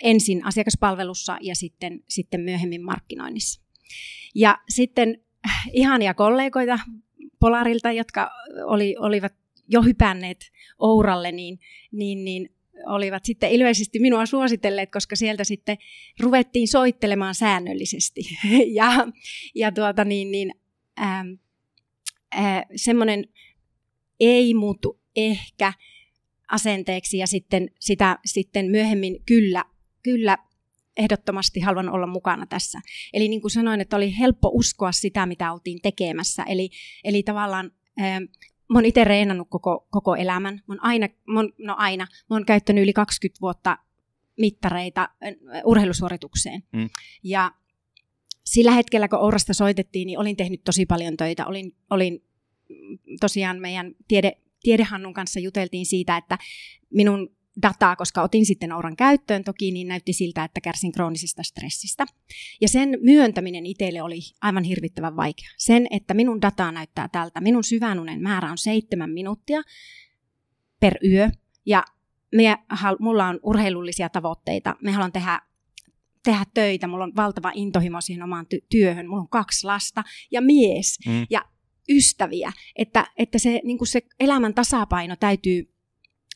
ensin 0.03 0.45
asiakaspalvelussa 0.45 1.37
ja 1.41 1.55
sitten, 1.55 2.03
sitten 2.07 2.41
myöhemmin 2.41 2.85
markkinoinnissa. 2.85 3.61
Ja 4.35 4.57
sitten 4.69 5.21
ihania 5.73 6.13
kollegoita 6.13 6.79
Polarilta, 7.39 7.91
jotka 7.91 8.31
oli, 8.65 8.95
olivat 8.99 9.33
jo 9.67 9.81
hypänneet 9.81 10.51
Ouralle, 10.79 11.31
niin, 11.31 11.59
niin, 11.91 12.25
niin 12.25 12.49
olivat 12.85 13.25
sitten 13.25 13.51
ilmeisesti 13.51 13.99
minua 13.99 14.25
suositelleet, 14.25 14.91
koska 14.91 15.15
sieltä 15.15 15.43
sitten 15.43 15.77
ruvettiin 16.19 16.67
soittelemaan 16.67 17.35
säännöllisesti. 17.35 18.21
ja 18.79 19.07
ja 19.55 19.71
tuota 19.71 20.05
niin, 20.05 20.31
niin, 20.31 20.53
ähm, 21.01 21.27
äh, 22.35 22.65
semmoinen 22.75 23.25
ei 24.19 24.53
muutu 24.53 24.99
ehkä 25.15 25.73
asenteeksi 26.51 27.17
ja 27.17 27.27
sitten 27.27 27.69
sitä 27.79 28.19
sitten 28.25 28.65
myöhemmin 28.65 29.23
kyllä, 29.25 29.65
kyllä 30.03 30.37
ehdottomasti 30.99 31.59
haluan 31.59 31.89
olla 31.89 32.07
mukana 32.07 32.45
tässä. 32.45 32.81
Eli 33.13 33.27
niin 33.27 33.41
kuin 33.41 33.51
sanoin, 33.51 33.81
että 33.81 33.95
oli 33.95 34.17
helppo 34.19 34.51
uskoa 34.53 34.91
sitä, 34.91 35.25
mitä 35.25 35.53
oltiin 35.53 35.79
tekemässä. 35.81 36.43
Eli, 36.43 36.69
eli 37.03 37.23
tavallaan 37.23 37.71
ähm, 38.01 38.23
mä 38.69 38.77
oon 38.77 38.85
itse 38.85 39.03
reenannut 39.03 39.47
koko, 39.49 39.87
koko 39.89 40.15
elämän. 40.15 40.53
Mä 40.53 40.73
oon 40.73 40.83
aina, 40.83 41.07
mä 41.27 41.39
oon, 41.39 41.53
no 41.57 41.75
aina, 41.77 42.07
mä 42.29 42.35
oon 42.35 42.45
käyttänyt 42.45 42.83
yli 42.83 42.93
20 42.93 43.41
vuotta 43.41 43.77
mittareita 44.39 45.01
äh, 45.01 45.33
urheilusuoritukseen. 45.65 46.63
Mm. 46.71 46.89
Ja 47.23 47.51
sillä 48.45 48.71
hetkellä, 48.71 49.07
kun 49.07 49.19
Ourasta 49.19 49.53
soitettiin, 49.53 50.05
niin 50.05 50.19
olin 50.19 50.35
tehnyt 50.35 50.63
tosi 50.63 50.85
paljon 50.85 51.17
töitä. 51.17 51.45
Olin, 51.45 51.75
olin 51.89 52.23
tosiaan 53.19 53.59
meidän 53.59 53.95
tiede, 54.07 54.37
tiedehannun 54.63 55.13
kanssa 55.13 55.39
juteltiin 55.39 55.85
siitä, 55.85 56.17
että 56.17 56.37
minun 56.89 57.38
dataa, 57.61 57.95
koska 57.95 58.21
otin 58.21 58.45
sitten 58.45 58.71
Ouran 58.71 58.95
käyttöön 58.95 59.43
toki, 59.43 59.71
niin 59.71 59.87
näytti 59.87 60.13
siltä, 60.13 60.43
että 60.43 60.61
kärsin 60.61 60.91
kroonisesta 60.91 61.43
stressistä. 61.43 62.05
Ja 62.61 62.67
sen 62.67 62.97
myöntäminen 63.01 63.65
itselle 63.65 64.01
oli 64.01 64.19
aivan 64.41 64.63
hirvittävän 64.63 65.15
vaikea. 65.15 65.49
Sen, 65.57 65.87
että 65.91 66.13
minun 66.13 66.41
dataa 66.41 66.71
näyttää 66.71 67.07
tältä. 67.07 67.41
Minun 67.41 67.63
syvänunen 67.63 68.21
määrä 68.21 68.51
on 68.51 68.57
seitsemän 68.57 69.09
minuuttia 69.09 69.61
per 70.79 70.93
yö. 71.05 71.29
Ja 71.65 71.83
me, 72.35 72.57
mulla 72.99 73.27
on 73.27 73.39
urheilullisia 73.43 74.09
tavoitteita. 74.09 74.75
Me 74.81 74.91
haluan 74.91 75.11
tehdä 75.11 75.41
tehdä 76.23 76.45
töitä, 76.53 76.87
mulla 76.87 77.03
on 77.03 77.15
valtava 77.15 77.51
intohimo 77.53 78.01
siihen 78.01 78.23
omaan 78.23 78.45
ty- 78.45 78.65
työhön, 78.69 79.07
mulla 79.07 79.21
on 79.21 79.29
kaksi 79.29 79.65
lasta 79.65 80.03
ja 80.31 80.41
mies 80.41 80.99
mm. 81.07 81.25
ja 81.29 81.45
ystäviä, 81.89 82.51
että, 82.75 83.07
että 83.17 83.39
se, 83.39 83.61
niin 83.63 83.87
se 83.87 84.01
elämän 84.19 84.53
tasapaino 84.53 85.15
täytyy, 85.15 85.73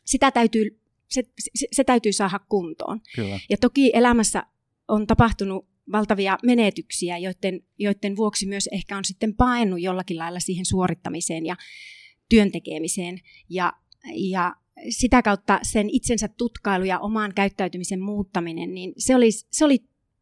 sitä 0.06 0.32
täytyy 0.32 0.83
se, 1.14 1.24
se, 1.56 1.68
se 1.72 1.84
täytyy 1.84 2.14
saada 2.14 2.40
kuntoon. 2.40 3.02
Kyllä. 3.16 3.40
Ja 3.50 3.58
toki 3.58 3.92
elämässä 3.94 4.44
on 4.88 5.08
tapahtunut 5.08 5.68
valtavia 5.92 6.38
menetyksiä, 6.44 7.18
joiden, 7.18 7.62
joiden 7.80 8.16
vuoksi 8.16 8.46
myös 8.46 8.70
ehkä 8.72 8.98
on 8.98 9.06
sitten 9.06 9.36
paennut 9.36 9.82
jollakin 9.82 10.18
lailla 10.18 10.40
siihen 10.40 10.66
suorittamiseen 10.66 11.46
ja 11.46 11.56
työntekemiseen. 12.30 13.20
Ja, 13.50 13.74
ja 14.16 14.56
sitä 14.90 15.22
kautta 15.22 15.60
sen 15.64 15.90
itsensä 15.90 16.28
tutkailu 16.28 16.84
ja 16.84 17.00
oman 17.00 17.34
käyttäytymisen 17.34 18.02
muuttaminen, 18.02 18.74
niin 18.74 18.94
se 18.98 19.16
oli, 19.16 19.32
se 19.32 19.66
oli 19.66 19.80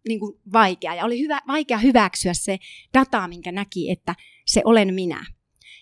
niin 0.07 0.19
kuin 0.19 0.39
vaikea. 0.53 0.95
Ja 0.95 1.05
oli 1.05 1.19
hyvä, 1.19 1.41
vaikea 1.48 1.77
hyväksyä 1.77 2.33
se 2.33 2.60
data, 2.93 3.27
minkä 3.27 3.51
näki, 3.51 3.91
että 3.91 4.15
se 4.45 4.62
olen 4.65 4.93
minä. 4.93 5.25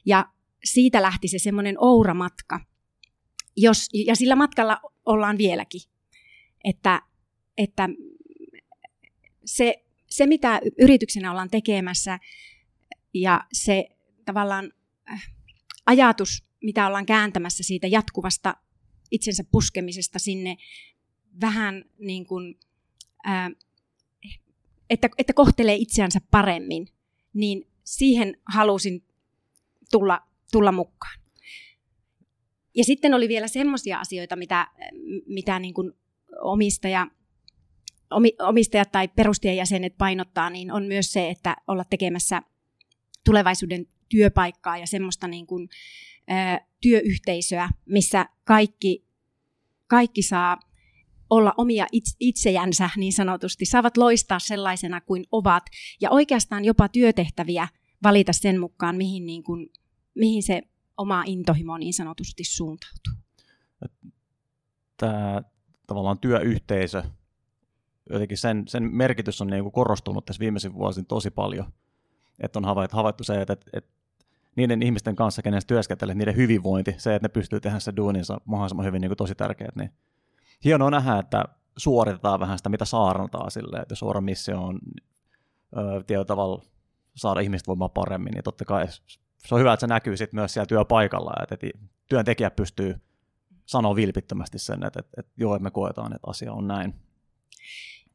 Ja 0.06 0.26
siitä 0.64 1.02
lähti 1.02 1.28
se 1.28 1.40
semmoinen 1.40 1.76
ouramatka. 1.80 2.60
Jos, 3.58 3.90
ja 3.94 4.16
sillä 4.16 4.36
matkalla 4.36 4.82
ollaan 5.06 5.38
vieläkin. 5.38 5.82
Että, 6.64 7.02
että 7.58 7.90
se, 9.46 9.86
se, 10.10 10.26
mitä 10.26 10.62
yrityksenä 10.78 11.32
ollaan 11.32 11.50
tekemässä 11.50 12.20
ja 13.14 13.48
se 13.54 13.90
tavallaan 14.26 14.74
äh, 15.12 15.32
ajatus, 15.86 16.44
mitä 16.64 16.88
ollaan 16.88 17.06
kääntämässä 17.06 17.64
siitä 17.64 17.88
jatkuvasta 17.88 18.56
itsensä 19.12 19.44
puskemisesta 19.52 20.20
sinne 20.20 20.58
vähän 21.42 21.86
niin 22.00 22.26
kuin, 22.26 22.60
ää, 23.24 23.52
että, 24.90 25.10
että 25.18 25.34
kohtelee 25.34 25.76
itseänsä 25.76 26.20
paremmin, 26.32 26.88
niin 27.34 27.68
siihen 27.84 28.38
halusin 28.46 29.04
tulla, 29.92 30.22
tulla 30.52 30.72
mukaan. 30.72 31.20
Ja 32.80 32.84
sitten 32.84 33.14
oli 33.14 33.28
vielä 33.28 33.48
semmoisia 33.48 34.00
asioita, 34.00 34.36
mitä, 34.36 34.68
mitä 35.28 35.60
niin 35.60 35.74
kuin 35.74 35.92
omistaja, 36.42 37.08
omistajat 38.48 38.92
tai 38.92 39.08
perustajajäsenet 39.08 39.98
painottaa, 39.98 40.50
niin 40.50 40.72
on 40.72 40.86
myös 40.86 41.12
se, 41.12 41.30
että 41.30 41.56
olla 41.68 41.84
tekemässä 41.84 42.42
tulevaisuuden 43.26 43.88
työpaikkaa 44.10 44.78
ja 44.78 44.88
semmoista 44.88 45.28
niin 45.28 45.48
kuin, 45.48 45.70
ä, 46.32 46.62
työyhteisöä, 46.82 47.70
missä 47.86 48.26
kaikki, 48.44 49.06
kaikki 49.88 50.22
saa 50.22 50.60
olla 51.30 51.54
omia 51.58 51.88
itsejänsä 52.20 52.90
niin 52.96 53.14
sanotusti, 53.14 53.66
saavat 53.66 53.98
loistaa 53.98 54.40
sellaisena 54.40 55.02
kuin 55.02 55.26
ovat. 55.32 55.64
Ja 56.02 56.10
oikeastaan 56.10 56.66
jopa 56.66 56.90
työtehtäviä 56.90 57.68
valita 58.04 58.34
sen 58.34 58.60
mukaan, 58.60 58.96
mihin, 58.96 59.26
niin 59.26 59.44
kuin, 59.44 59.70
mihin 60.16 60.44
se 60.44 60.62
oma 61.00 61.24
intohimo 61.26 61.78
niin 61.78 61.94
sanotusti 61.94 62.44
suuntautuu. 62.44 63.14
Tämä 64.98 65.42
tavallaan 65.88 66.20
työyhteisö, 66.20 67.04
jotenkin 68.10 68.38
sen, 68.38 68.64
sen 68.68 68.84
merkitys 68.84 69.42
on 69.42 69.48
niin 69.48 69.64
kuin 69.64 69.74
korostunut 69.74 70.26
tässä 70.26 70.40
viimeisin 70.40 70.74
vuosin 70.74 71.06
tosi 71.06 71.32
paljon. 71.32 71.66
Että 72.40 72.60
on 72.60 72.66
havaittu, 72.66 72.98
havaittu 72.98 73.24
se, 73.24 73.42
että, 73.42 73.54
että, 73.54 73.70
että 73.74 73.92
niiden 74.56 74.84
ihmisten 74.84 75.16
kanssa, 75.16 75.42
kenen 75.42 75.62
työskentelee, 75.68 76.16
niiden 76.16 76.36
hyvinvointi, 76.36 76.96
se, 76.98 77.16
että 77.16 77.28
ne 77.28 77.30
pystyy 77.30 77.60
tehdä 77.60 77.80
se 77.80 77.94
duuninsa 77.96 78.42
mahdollisimman 78.46 78.86
hyvin, 78.86 79.02
niin 79.02 79.10
kuin 79.10 79.18
tosi 79.18 79.36
tärkeää. 79.36 79.72
Niin 79.76 79.92
hienoa 80.64 80.92
nähdä, 80.92 81.18
että 81.18 81.46
suoritetaan 81.78 82.40
vähän 82.40 82.58
sitä, 82.58 82.70
mitä 82.70 82.86
saarnataan 82.86 83.52
silleen, 83.52 83.82
että 83.82 83.96
suora 83.96 84.22
missio 84.22 84.62
on 84.62 84.80
tietyllä 86.08 86.26
tavalla 86.26 86.64
saada 87.16 87.40
ihmiset 87.40 87.68
voimaan 87.68 87.92
paremmin, 87.92 88.34
niin 88.34 88.44
totta 88.44 88.66
kai 88.66 88.86
se 89.48 89.56
on 89.56 89.60
hyvä, 89.60 89.74
että 89.74 89.82
se 89.82 89.88
näkyy 89.88 90.18
sit 90.18 90.34
myös 90.34 90.54
siellä 90.54 90.66
työpaikalla, 90.66 91.34
että, 91.44 91.56
että 91.56 91.80
työntekijä 92.10 92.52
pystyy 92.52 92.96
sanoa 93.66 93.96
vilpittömästi 93.96 94.60
sen, 94.60 94.84
että, 94.84 95.00
että, 95.00 95.12
että 95.18 95.32
joo, 95.38 95.56
että 95.56 95.64
me 95.64 95.72
koetaan, 95.72 96.16
että 96.16 96.30
asia 96.30 96.54
on 96.54 96.68
näin. 96.68 96.94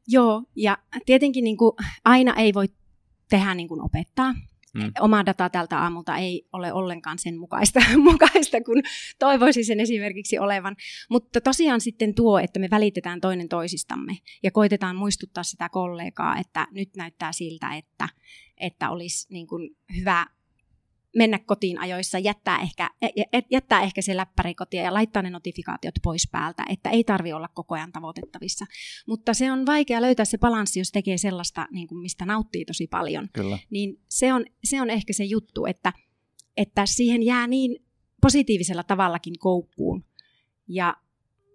Joo, 0.07 0.43
ja 0.55 0.77
tietenkin 1.05 1.43
niin 1.43 1.57
kuin, 1.57 1.71
aina 2.05 2.33
ei 2.33 2.53
voi 2.53 2.65
tehdä 3.29 3.55
niin 3.55 3.67
kuin 3.67 3.81
opettaa. 3.81 4.33
Mm. 4.73 4.91
Oma 4.99 5.25
data 5.25 5.49
tältä 5.49 5.79
aamulta 5.79 6.17
ei 6.17 6.47
ole 6.53 6.73
ollenkaan 6.73 7.19
sen 7.19 7.37
mukaista, 7.37 7.79
mukaista 8.11 8.61
kun 8.61 8.83
toivoisi 9.19 9.63
sen 9.63 9.79
esimerkiksi 9.79 10.39
olevan. 10.39 10.75
Mutta 11.09 11.41
tosiaan 11.41 11.81
sitten 11.81 12.15
tuo, 12.15 12.39
että 12.39 12.59
me 12.59 12.69
välitetään 12.71 13.21
toinen 13.21 13.49
toisistamme 13.49 14.17
ja 14.43 14.51
koitetaan 14.51 14.95
muistuttaa 14.95 15.43
sitä 15.43 15.69
kollegaa, 15.69 16.37
että 16.37 16.67
nyt 16.71 16.89
näyttää 16.95 17.31
siltä, 17.31 17.75
että, 17.75 18.09
että 18.57 18.89
olisi 18.89 19.27
niin 19.33 19.47
kuin 19.47 19.69
hyvä 19.97 20.27
mennä 21.15 21.39
kotiin 21.39 21.79
ajoissa, 21.79 22.19
jättää 22.19 22.59
ehkä, 22.59 22.89
jättää 23.51 23.81
ehkä 23.81 24.01
se 24.01 24.15
läppäri 24.15 24.55
kotiin 24.55 24.83
ja 24.83 24.93
laittaa 24.93 25.21
ne 25.21 25.29
notifikaatiot 25.29 25.95
pois 26.03 26.29
päältä, 26.31 26.65
että 26.69 26.89
ei 26.89 27.03
tarvi 27.03 27.33
olla 27.33 27.47
koko 27.47 27.75
ajan 27.75 27.91
tavoitettavissa. 27.91 28.65
Mutta 29.07 29.33
se 29.33 29.51
on 29.51 29.65
vaikea 29.65 30.01
löytää 30.01 30.25
se 30.25 30.37
balanssi, 30.37 30.79
jos 30.79 30.91
tekee 30.91 31.17
sellaista, 31.17 31.67
niin 31.71 31.87
kuin 31.87 32.01
mistä 32.01 32.25
nauttii 32.25 32.65
tosi 32.65 32.87
paljon. 32.87 33.29
Kyllä. 33.33 33.59
Niin 33.69 34.01
se 34.09 34.33
on, 34.33 34.45
se 34.63 34.81
on 34.81 34.89
ehkä 34.89 35.13
se 35.13 35.23
juttu, 35.23 35.65
että, 35.65 35.93
että 36.57 36.85
siihen 36.85 37.23
jää 37.23 37.47
niin 37.47 37.85
positiivisella 38.21 38.83
tavallakin 38.83 39.39
koukkuun. 39.39 40.05
Ja, 40.67 40.95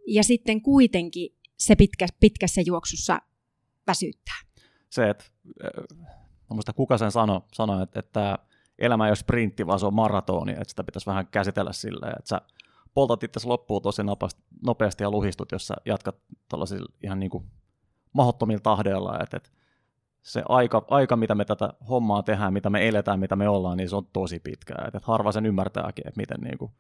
ja 0.07 0.25
sitten 0.25 0.63
kuitenkin 0.63 1.37
se 1.59 1.77
pitkä, 1.77 2.07
pitkässä 2.21 2.61
juoksussa 2.67 3.21
väsyttää. 3.87 4.41
Se, 4.91 5.11
että 5.11 5.25
äh, 5.65 6.75
kuka 6.75 6.99
sen 6.99 7.13
sanoi, 7.13 7.41
sano, 7.53 7.83
että, 7.83 8.01
että 8.01 8.39
elämä 8.81 9.07
ei 9.07 9.11
ole 9.11 9.17
sprintti, 9.17 9.67
vaan 9.67 9.81
se 9.81 9.87
on 9.87 9.95
maratoni, 9.95 10.53
että 10.53 10.69
sitä 10.69 10.85
pitäisi 10.85 11.07
vähän 11.07 11.27
käsitellä 11.27 11.73
silleen, 11.73 12.15
että 12.19 12.29
sä 12.29 12.41
poltat 12.95 13.23
itse 13.23 13.41
loppuun 13.45 13.83
tosi 13.83 14.03
nopeasti 14.67 15.05
ja 15.05 15.11
luhistut, 15.11 15.53
jos 15.53 15.67
sä 15.67 15.75
jatkat 15.85 16.17
tällaisilla 16.49 16.93
ihan 17.03 17.21
niin 17.21 17.31
kuin 17.31 17.45
mahdottomilla 18.13 18.61
tahdeilla, 18.61 19.19
että, 19.23 19.37
että 19.37 19.51
se 20.23 20.43
aika, 20.49 20.85
aika, 20.91 21.17
mitä 21.17 21.35
me 21.35 21.45
tätä 21.45 21.73
hommaa 21.89 22.23
tehdään, 22.23 22.53
mitä 22.53 22.71
me 22.71 22.89
eletään, 22.89 23.21
mitä 23.21 23.37
me 23.37 23.49
ollaan, 23.49 23.77
niin 23.77 23.89
se 23.89 23.97
on 23.97 24.07
tosi 24.13 24.41
pitkää. 24.41 24.85
Että 24.87 25.01
harva 25.03 25.33
sen 25.33 25.47
ymmärtääkin, 25.47 26.09
että 26.09 26.21
miten 26.21 26.41
niin 26.41 26.59
kuin 26.59 26.73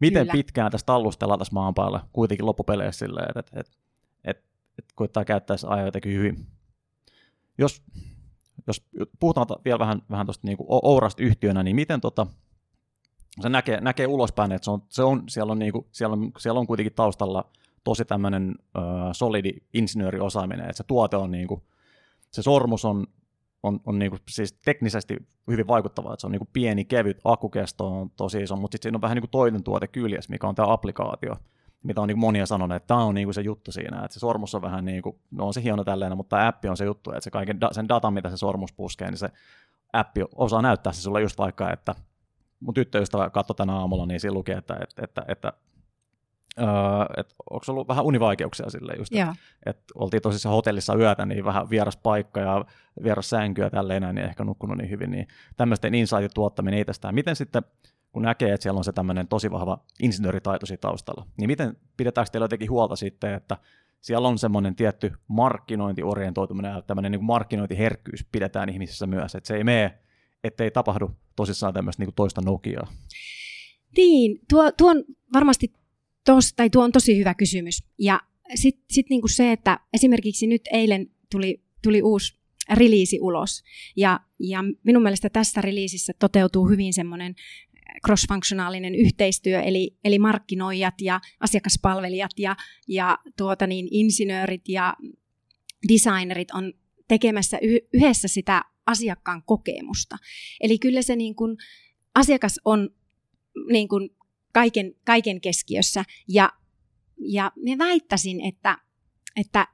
miten 0.00 0.22
Kyllä. 0.22 0.32
pitkään 0.32 0.70
tässä 0.70 0.86
tallustellaan 0.86 1.38
tässä 1.38 1.54
maan 1.54 1.74
päällä 1.74 2.00
kuitenkin 2.12 2.46
loppupeleissä 2.46 3.06
silleen, 3.06 3.28
että 3.28 3.40
et, 3.40 3.66
et, 3.66 3.76
et, 4.24 4.44
et 4.78 4.84
koittaa 4.94 5.24
käyttää 5.24 5.56
se 5.56 5.66
ajan 5.66 5.86
jotenkin 5.86 6.12
hyvin. 6.12 6.46
Jos, 7.58 7.82
jos 8.66 8.84
puhutaan 9.20 9.46
ta- 9.46 9.60
vielä 9.64 9.78
vähän, 9.78 10.02
vähän 10.10 10.26
tuosta 10.26 10.48
O- 10.58 10.92
Ourasta 10.92 11.22
yhtiönä, 11.22 11.62
niin 11.62 11.76
miten 11.76 12.00
tota, 12.00 12.26
se 13.40 13.48
näkee, 13.48 13.80
näkee 13.80 14.06
ulospäin, 14.06 14.52
että 14.52 14.64
se 14.64 14.70
on, 14.70 14.82
se 14.88 15.02
on, 15.02 15.22
siellä, 15.28 15.52
on 15.52 15.58
niinku, 15.58 15.88
siellä, 15.92 16.12
on, 16.12 16.30
siellä 16.38 16.60
on 16.60 16.66
kuitenkin 16.66 16.94
taustalla 16.94 17.50
tosi 17.84 18.04
tämmöinen 18.04 18.54
solidi 19.12 19.52
insinööriosaaminen, 19.74 20.64
että 20.64 20.76
se 20.76 20.84
tuote 20.84 21.16
on 21.16 21.30
niinku, 21.30 21.62
se 22.30 22.42
sormus 22.42 22.84
on, 22.84 23.06
on, 23.62 23.80
on 23.86 23.98
niinku, 23.98 24.16
siis 24.28 24.52
teknisesti 24.64 25.16
hyvin 25.50 25.66
vaikuttava, 25.66 26.12
että 26.12 26.20
se 26.20 26.26
on 26.26 26.32
niinku 26.32 26.48
pieni, 26.52 26.84
kevyt, 26.84 27.20
akkukesto 27.24 27.86
on 27.86 28.10
tosi 28.10 28.42
iso, 28.42 28.56
mutta 28.56 28.74
sitten 28.74 28.88
siinä 28.88 28.96
on 28.96 29.02
vähän 29.02 29.14
niinku 29.14 29.28
toinen 29.30 29.62
tuote 29.64 29.88
kyljessä, 29.88 30.30
mikä 30.30 30.46
on 30.46 30.54
tämä 30.54 30.72
applikaatio, 30.72 31.36
mitä 31.82 32.00
on 32.00 32.08
niinku 32.08 32.20
monia 32.20 32.46
sanonut, 32.46 32.76
että 32.76 32.86
tämä 32.86 33.04
on 33.04 33.14
niinku 33.14 33.32
se 33.32 33.40
juttu 33.40 33.72
siinä, 33.72 34.04
että 34.04 34.14
se 34.14 34.20
sormus 34.20 34.54
on 34.54 34.62
vähän 34.62 34.84
niin 34.84 35.02
kuin, 35.02 35.18
no 35.30 35.46
on 35.46 35.54
se 35.54 35.62
hieno 35.62 35.84
tälleen, 35.84 36.16
mutta 36.16 36.36
tämä 36.36 36.48
appi 36.48 36.68
on 36.68 36.76
se 36.76 36.84
juttu, 36.84 37.10
että 37.10 37.20
se 37.20 37.30
kaiken 37.30 37.60
da, 37.60 37.68
sen 37.72 37.88
datan, 37.88 38.14
mitä 38.14 38.30
se 38.30 38.36
sormus 38.36 38.72
puskee, 38.72 39.10
niin 39.10 39.18
se 39.18 39.28
appi 39.92 40.20
osaa 40.34 40.62
näyttää 40.62 40.92
se 40.92 41.02
sulle 41.02 41.22
just 41.22 41.38
vaikka, 41.38 41.72
että 41.72 41.94
mun 42.60 42.74
tyttöystävä 42.74 43.30
katsoi 43.30 43.56
tänä 43.56 43.72
aamulla, 43.76 44.06
niin 44.06 44.20
siinä 44.20 44.34
luki, 44.34 44.52
että, 44.52 44.76
että, 44.80 45.02
että, 45.04 45.24
että 45.28 45.52
Öö, 46.60 46.66
että 47.16 47.34
onko 47.50 47.64
ollut 47.68 47.88
vähän 47.88 48.04
univaikeuksia 48.04 48.70
sille 48.70 48.94
just, 48.98 49.12
että 49.66 49.84
oltiin 49.94 50.22
tosissaan 50.22 50.54
hotellissa 50.54 50.94
yötä, 50.94 51.26
niin 51.26 51.44
vähän 51.44 51.70
vieras 51.70 51.96
paikka 51.96 52.40
ja 52.40 52.64
vieras 53.02 53.30
sänky 53.30 53.62
ja 53.62 53.70
tälleen 53.70 54.02
näin, 54.02 54.14
niin 54.14 54.24
ehkä 54.24 54.44
nukkunut 54.44 54.76
niin 54.76 54.90
hyvin, 54.90 55.10
niin 55.10 55.28
tämmöisten 55.56 55.94
insightin 55.94 56.30
tuottaminen 56.34 56.80
itsestään. 56.80 57.14
Miten 57.14 57.36
sitten, 57.36 57.62
kun 58.16 58.22
näkee, 58.22 58.52
että 58.52 58.62
siellä 58.62 58.78
on 58.78 58.84
se 58.84 58.92
tämmöinen 58.92 59.28
tosi 59.28 59.50
vahva 59.50 59.84
insinööritaito 60.02 60.66
siinä 60.66 60.80
taustalla, 60.80 61.26
niin 61.36 61.50
miten 61.50 61.76
pidetäänkö 61.96 62.30
teillä 62.30 62.44
jotenkin 62.44 62.70
huolta 62.70 62.96
sitten, 62.96 63.34
että 63.34 63.56
siellä 64.00 64.28
on 64.28 64.38
semmoinen 64.38 64.76
tietty 64.76 65.12
markkinointiorientoituminen 65.28 66.72
ja 66.72 66.82
tämmöinen 66.82 67.12
niin 67.12 67.24
markkinointiherkkyys 67.24 68.26
pidetään 68.32 68.68
ihmisissä 68.68 69.06
myös, 69.06 69.34
että 69.34 69.46
se 69.46 69.56
ei 69.56 69.64
mene, 69.64 69.98
ettei 70.44 70.70
tapahdu 70.70 71.10
tosissaan 71.36 71.74
tämmöistä 71.74 72.02
niin 72.02 72.14
toista 72.14 72.40
Nokiaa. 72.40 72.92
Niin, 73.96 74.40
tuo, 74.50 74.72
tuo 74.72 74.90
on 74.90 75.04
varmasti 75.32 75.72
tos, 76.24 76.52
tai 76.52 76.70
tuo 76.70 76.84
on 76.84 76.92
tosi 76.92 77.18
hyvä 77.18 77.34
kysymys. 77.34 77.84
Ja 77.98 78.20
sitten 78.54 78.84
sit 78.90 79.10
niinku 79.10 79.28
se, 79.28 79.52
että 79.52 79.80
esimerkiksi 79.94 80.46
nyt 80.46 80.62
eilen 80.72 81.10
tuli, 81.30 81.62
tuli 81.82 82.02
uusi 82.02 82.38
release 82.74 83.18
ulos. 83.20 83.62
Ja, 83.96 84.20
ja 84.38 84.58
minun 84.84 85.02
mielestä 85.02 85.30
tässä 85.30 85.60
releasissä 85.60 86.12
toteutuu 86.18 86.68
hyvin 86.68 86.94
semmoinen 86.94 87.34
cross-funktionaalinen 88.06 88.94
yhteistyö, 88.94 89.60
eli, 89.60 89.96
eli 90.04 90.18
markkinoijat 90.18 90.94
ja 91.00 91.20
asiakaspalvelijat 91.40 92.30
ja, 92.38 92.56
ja 92.88 93.18
tuota 93.36 93.66
niin, 93.66 93.88
insinöörit 93.90 94.68
ja 94.68 94.94
designerit 95.88 96.50
on 96.50 96.72
tekemässä 97.08 97.58
yhdessä 97.92 98.28
sitä 98.28 98.64
asiakkaan 98.86 99.42
kokemusta. 99.46 100.16
Eli 100.60 100.78
kyllä 100.78 101.02
se 101.02 101.16
niin 101.16 101.34
kuin, 101.34 101.56
asiakas 102.14 102.60
on 102.64 102.90
niin 103.72 103.88
kuin 103.88 104.10
kaiken, 104.52 104.94
kaiken 105.04 105.40
keskiössä. 105.40 106.04
Ja, 106.28 106.52
ja 107.18 107.52
me 107.56 107.78
väittäisin, 107.78 108.40
että, 108.40 108.78
että 109.36 109.68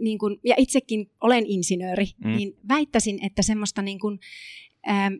niin 0.00 0.18
kuin, 0.18 0.36
ja 0.44 0.54
itsekin 0.58 1.10
olen 1.20 1.46
insinööri, 1.46 2.06
Mm. 2.18 2.30
mm. 2.30 2.36
niin 2.36 2.56
väittäisin, 2.68 3.24
että 3.26 3.42
semmoista 3.42 3.82
niin 3.82 3.98
kuin, 4.00 4.18
ähm, 4.88 5.14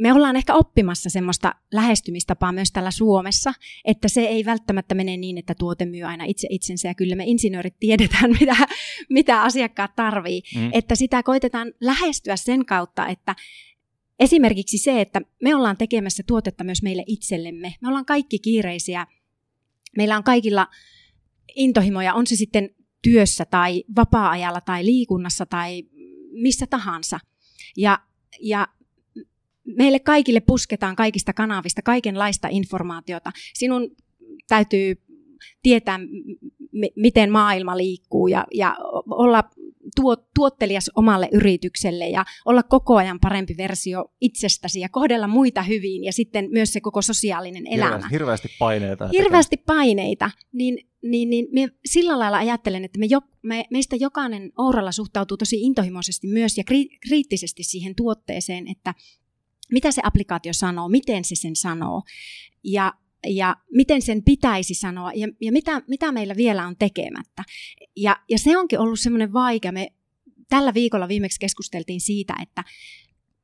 me 0.00 0.12
ollaan 0.12 0.36
ehkä 0.36 0.54
oppimassa 0.54 1.10
semmoista 1.10 1.54
lähestymistapaa 1.72 2.52
myös 2.52 2.72
täällä 2.72 2.90
Suomessa, 2.90 3.54
että 3.84 4.08
se 4.08 4.20
ei 4.20 4.44
välttämättä 4.44 4.94
mene 4.94 5.16
niin, 5.16 5.38
että 5.38 5.54
tuote 5.54 5.86
myy 5.86 6.02
aina 6.02 6.24
itse 6.24 6.48
itsensä, 6.50 6.88
ja 6.88 6.94
kyllä 6.94 7.14
me 7.14 7.24
insinöörit 7.26 7.76
tiedetään, 7.80 8.30
mitä, 8.40 8.56
mitä 9.08 9.42
asiakkaat 9.42 9.96
tarvii. 9.96 10.42
Mm. 10.56 10.70
Että 10.72 10.94
sitä 10.94 11.22
koitetaan 11.22 11.72
lähestyä 11.80 12.36
sen 12.36 12.66
kautta, 12.66 13.06
että 13.06 13.36
esimerkiksi 14.18 14.78
se, 14.78 15.00
että 15.00 15.20
me 15.42 15.54
ollaan 15.54 15.76
tekemässä 15.76 16.22
tuotetta 16.26 16.64
myös 16.64 16.82
meille 16.82 17.04
itsellemme. 17.06 17.74
Me 17.80 17.88
ollaan 17.88 18.06
kaikki 18.06 18.38
kiireisiä. 18.38 19.06
Meillä 19.96 20.16
on 20.16 20.24
kaikilla 20.24 20.66
intohimoja, 21.56 22.14
on 22.14 22.26
se 22.26 22.36
sitten 22.36 22.70
työssä 23.02 23.44
tai 23.44 23.84
vapaa-ajalla 23.96 24.60
tai 24.60 24.84
liikunnassa 24.84 25.46
tai 25.46 25.82
missä 26.32 26.66
tahansa. 26.66 27.20
Ja, 27.76 27.98
ja 28.40 28.68
meille 29.76 29.98
kaikille 29.98 30.40
pusketaan 30.40 30.96
kaikista 30.96 31.32
kanavista 31.32 31.82
kaikenlaista 31.82 32.48
informaatiota. 32.50 33.32
Sinun 33.54 33.96
täytyy 34.48 34.94
tietää, 35.62 35.98
m- 35.98 36.94
miten 36.96 37.30
maailma 37.30 37.76
liikkuu 37.76 38.28
ja, 38.28 38.46
ja 38.54 38.76
olla 39.10 39.44
tuo, 39.96 40.16
tuottelias 40.34 40.90
omalle 40.94 41.28
yritykselle 41.32 42.08
ja 42.08 42.24
olla 42.44 42.62
koko 42.62 42.96
ajan 42.96 43.20
parempi 43.20 43.56
versio 43.56 44.04
itsestäsi 44.20 44.80
ja 44.80 44.88
kohdella 44.88 45.26
muita 45.26 45.62
hyvin 45.62 46.04
ja 46.04 46.12
sitten 46.12 46.48
myös 46.50 46.72
se 46.72 46.80
koko 46.80 47.02
sosiaalinen 47.02 47.66
elämä. 47.66 47.90
Hirveästi, 47.90 48.12
hirveästi 48.12 48.48
paineita. 48.58 49.08
Hirveästi 49.12 49.56
paineita, 49.56 50.30
niin, 50.52 50.78
niin, 51.02 51.30
niin 51.30 51.46
me 51.52 51.68
sillä 51.86 52.18
lailla 52.18 52.38
ajattelen, 52.38 52.84
että 52.84 52.98
me 52.98 53.06
jo, 53.10 53.20
me, 53.42 53.64
meistä 53.70 53.96
jokainen 53.96 54.52
Ouralla 54.58 54.92
suhtautuu 54.92 55.36
tosi 55.36 55.60
intohimoisesti 55.60 56.26
myös 56.26 56.58
ja 56.58 56.64
kri, 56.64 56.88
kriittisesti 57.08 57.62
siihen 57.62 57.94
tuotteeseen, 57.94 58.68
että 58.68 58.94
mitä 59.72 59.92
se 59.92 60.02
applikaatio 60.04 60.52
sanoo, 60.52 60.88
miten 60.88 61.24
se 61.24 61.34
sen 61.34 61.56
sanoo 61.56 62.02
ja, 62.64 62.94
ja 63.26 63.56
miten 63.72 64.02
sen 64.02 64.22
pitäisi 64.22 64.74
sanoa 64.74 65.12
ja, 65.12 65.28
ja 65.40 65.52
mitä, 65.52 65.82
mitä 65.88 66.12
meillä 66.12 66.36
vielä 66.36 66.66
on 66.66 66.76
tekemättä. 66.76 67.44
Ja, 67.96 68.16
ja 68.28 68.38
se 68.38 68.58
onkin 68.58 68.78
ollut 68.78 69.00
semmoinen 69.00 69.32
vaikea. 69.32 69.72
Me 69.72 69.92
tällä 70.48 70.74
viikolla 70.74 71.08
viimeksi 71.08 71.40
keskusteltiin 71.40 72.00
siitä, 72.00 72.34
että 72.42 72.64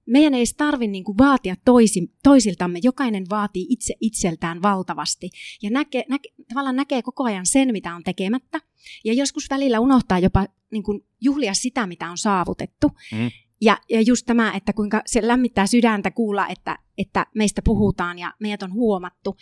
meidän 0.06 0.34
ei 0.34 0.44
tarvitse 0.56 0.90
niin 0.90 1.04
vaatia 1.18 1.54
toisi, 1.64 2.12
toisiltamme. 2.22 2.78
Jokainen 2.82 3.24
vaatii 3.30 3.66
itse 3.68 3.94
itseltään 4.00 4.62
valtavasti 4.62 5.30
ja 5.62 5.70
näkee, 5.70 6.04
näke, 6.08 6.28
tavallaan 6.48 6.76
näkee 6.76 7.02
koko 7.02 7.24
ajan 7.24 7.46
sen, 7.46 7.72
mitä 7.72 7.94
on 7.94 8.02
tekemättä. 8.02 8.60
Ja 9.04 9.12
joskus 9.12 9.50
välillä 9.50 9.80
unohtaa 9.80 10.18
jopa 10.18 10.46
niin 10.72 10.82
kuin 10.82 11.00
juhlia 11.20 11.54
sitä, 11.54 11.86
mitä 11.86 12.10
on 12.10 12.18
saavutettu. 12.18 12.88
Mm. 13.12 13.30
Ja, 13.60 13.78
ja 13.88 14.00
just 14.00 14.26
tämä, 14.26 14.52
että 14.52 14.72
kuinka 14.72 15.02
se 15.06 15.26
lämmittää 15.26 15.66
sydäntä 15.66 16.10
kuulla, 16.10 16.48
että, 16.48 16.78
että 16.98 17.26
meistä 17.34 17.62
puhutaan 17.62 18.18
ja 18.18 18.34
meidät 18.40 18.62
on 18.62 18.72
huomattu. 18.72 19.36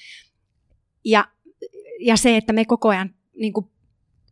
Ja, 1.05 1.29
ja 2.01 2.17
se, 2.17 2.37
että 2.37 2.53
me 2.53 2.65
koko 2.65 2.89
ajan 2.89 3.15
niin 3.37 3.53
kuin, 3.53 3.67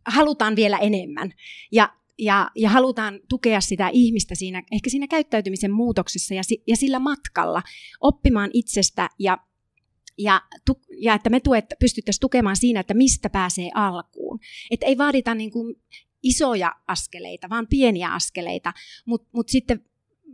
halutaan 0.06 0.56
vielä 0.56 0.78
enemmän. 0.78 1.32
Ja, 1.72 1.94
ja, 2.18 2.50
ja 2.56 2.70
halutaan 2.70 3.20
tukea 3.28 3.60
sitä 3.60 3.88
ihmistä 3.88 4.34
siinä, 4.34 4.62
ehkä 4.72 4.90
siinä 4.90 5.08
käyttäytymisen 5.08 5.72
muutoksessa 5.72 6.34
ja, 6.34 6.42
ja 6.66 6.76
sillä 6.76 6.98
matkalla 6.98 7.62
oppimaan 8.00 8.50
itsestä 8.52 9.10
ja, 9.18 9.38
ja, 10.18 10.42
tu, 10.64 10.80
ja 10.98 11.14
että 11.14 11.30
me 11.30 11.40
tuet, 11.40 11.64
pystyttäisiin 11.80 12.20
tukemaan 12.20 12.56
siinä, 12.56 12.80
että 12.80 12.94
mistä 12.94 13.30
pääsee 13.30 13.70
alkuun. 13.74 14.38
Että 14.70 14.86
ei 14.86 14.98
vaadita 14.98 15.34
niin 15.34 15.50
kuin 15.50 15.74
isoja 16.22 16.72
askeleita, 16.88 17.48
vaan 17.48 17.66
pieniä 17.66 18.12
askeleita, 18.14 18.72
mutta 19.04 19.28
mut 19.32 19.48
sitten, 19.48 19.84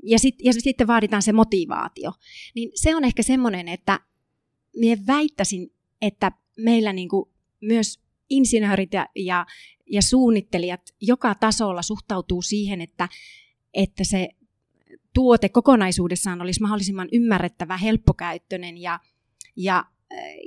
ja, 0.02 0.18
sit, 0.18 0.34
ja 0.44 0.52
sitten 0.52 0.86
vaaditaan 0.86 1.22
se 1.22 1.32
motivaatio. 1.32 2.12
Niin 2.54 2.70
se 2.74 2.96
on 2.96 3.04
ehkä 3.04 3.22
semmoinen, 3.22 3.68
että 3.68 4.00
minä 4.76 5.02
väittäisin, 5.06 5.72
että 6.02 6.32
meillä 6.56 6.92
niin 6.92 7.08
kuin 7.08 7.30
myös 7.60 8.00
insinöörit 8.30 8.92
ja, 8.92 9.08
ja, 9.16 9.46
ja 9.86 10.02
suunnittelijat 10.02 10.80
joka 11.00 11.34
tasolla 11.34 11.82
suhtautuu 11.82 12.42
siihen, 12.42 12.80
että, 12.80 13.08
että 13.74 14.04
se 14.04 14.28
tuote 15.14 15.48
kokonaisuudessaan 15.48 16.40
olisi 16.40 16.60
mahdollisimman 16.60 17.08
ymmärrettävä, 17.12 17.76
helppokäyttöinen 17.76 18.78
ja, 18.78 19.00
ja, 19.56 19.84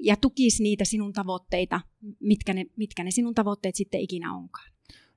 ja 0.02 0.16
tukisi 0.16 0.64
niitä 0.64 0.86
sinun 0.86 1.14
tavoitteita, 1.14 1.82
mitkä 2.20 2.54
ne, 2.54 2.66
mitkä 2.76 3.04
ne 3.04 3.12
sinun 3.12 3.36
tavoitteet 3.36 3.76
sitten 3.76 4.02
ikinä 4.02 4.36
onkaan. 4.36 4.72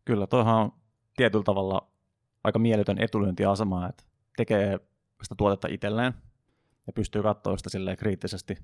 Kyllä, 0.05 0.27
toihan 0.27 0.57
on 0.57 0.73
tietyllä 1.17 1.45
tavalla 1.45 1.89
aika 2.45 2.59
mieletön 2.59 2.99
etulyöntiasema, 2.99 3.89
että 3.89 4.05
tekee 4.37 4.81
sitä 5.23 5.35
tuotetta 5.35 5.69
itselleen 5.69 6.15
ja 6.87 6.93
pystyy 6.93 7.23
katsoa 7.23 7.57
sitä 7.57 7.71
silleen 7.71 7.97
kriittisesti 7.97 8.57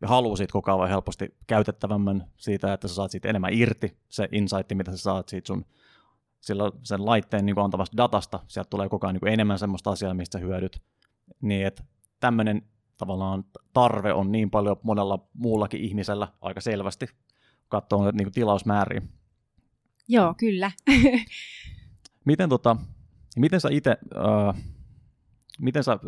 ja 0.00 0.08
haluaa 0.08 0.36
siitä 0.36 0.52
koko 0.52 0.72
ajan 0.72 0.88
helposti 0.88 1.34
käytettävämmän 1.46 2.26
siitä, 2.36 2.72
että 2.72 2.88
sä 2.88 2.94
saat 2.94 3.10
siitä 3.10 3.28
enemmän 3.28 3.52
irti, 3.52 3.96
se 4.08 4.28
insight, 4.32 4.72
mitä 4.74 4.90
sä 4.90 4.96
saat 4.96 5.28
siitä 5.28 5.46
sun 5.46 5.64
sillä 6.40 6.72
sen 6.82 7.06
laitteen 7.06 7.46
niin 7.46 7.54
kuin 7.54 7.64
antavasta 7.64 7.96
datasta, 7.96 8.40
sieltä 8.48 8.70
tulee 8.70 8.88
koko 8.88 9.06
ajan 9.06 9.18
niin 9.22 9.32
enemmän 9.32 9.58
semmoista 9.58 9.90
asiaa, 9.90 10.14
mistä 10.14 10.38
sä 10.38 10.44
hyödyt. 10.44 10.82
Niin, 11.40 11.66
että 11.66 11.84
tämmöinen 12.20 12.62
tavallaan 12.96 13.44
tarve 13.72 14.12
on 14.12 14.32
niin 14.32 14.50
paljon 14.50 14.76
monella 14.82 15.28
muullakin 15.32 15.80
ihmisellä 15.80 16.28
aika 16.40 16.60
selvästi, 16.60 17.06
katsoo 17.68 18.10
niin 18.10 18.32
tilausmääriä. 18.32 19.02
Joo, 20.08 20.34
kyllä. 20.38 20.70
Miten, 22.24 22.48
tota, 22.48 22.76
miten 23.36 23.60
sä 23.60 23.68
itse, 23.72 23.90
äh, 24.16 24.62
miten 25.60 25.84
sä, 25.84 25.98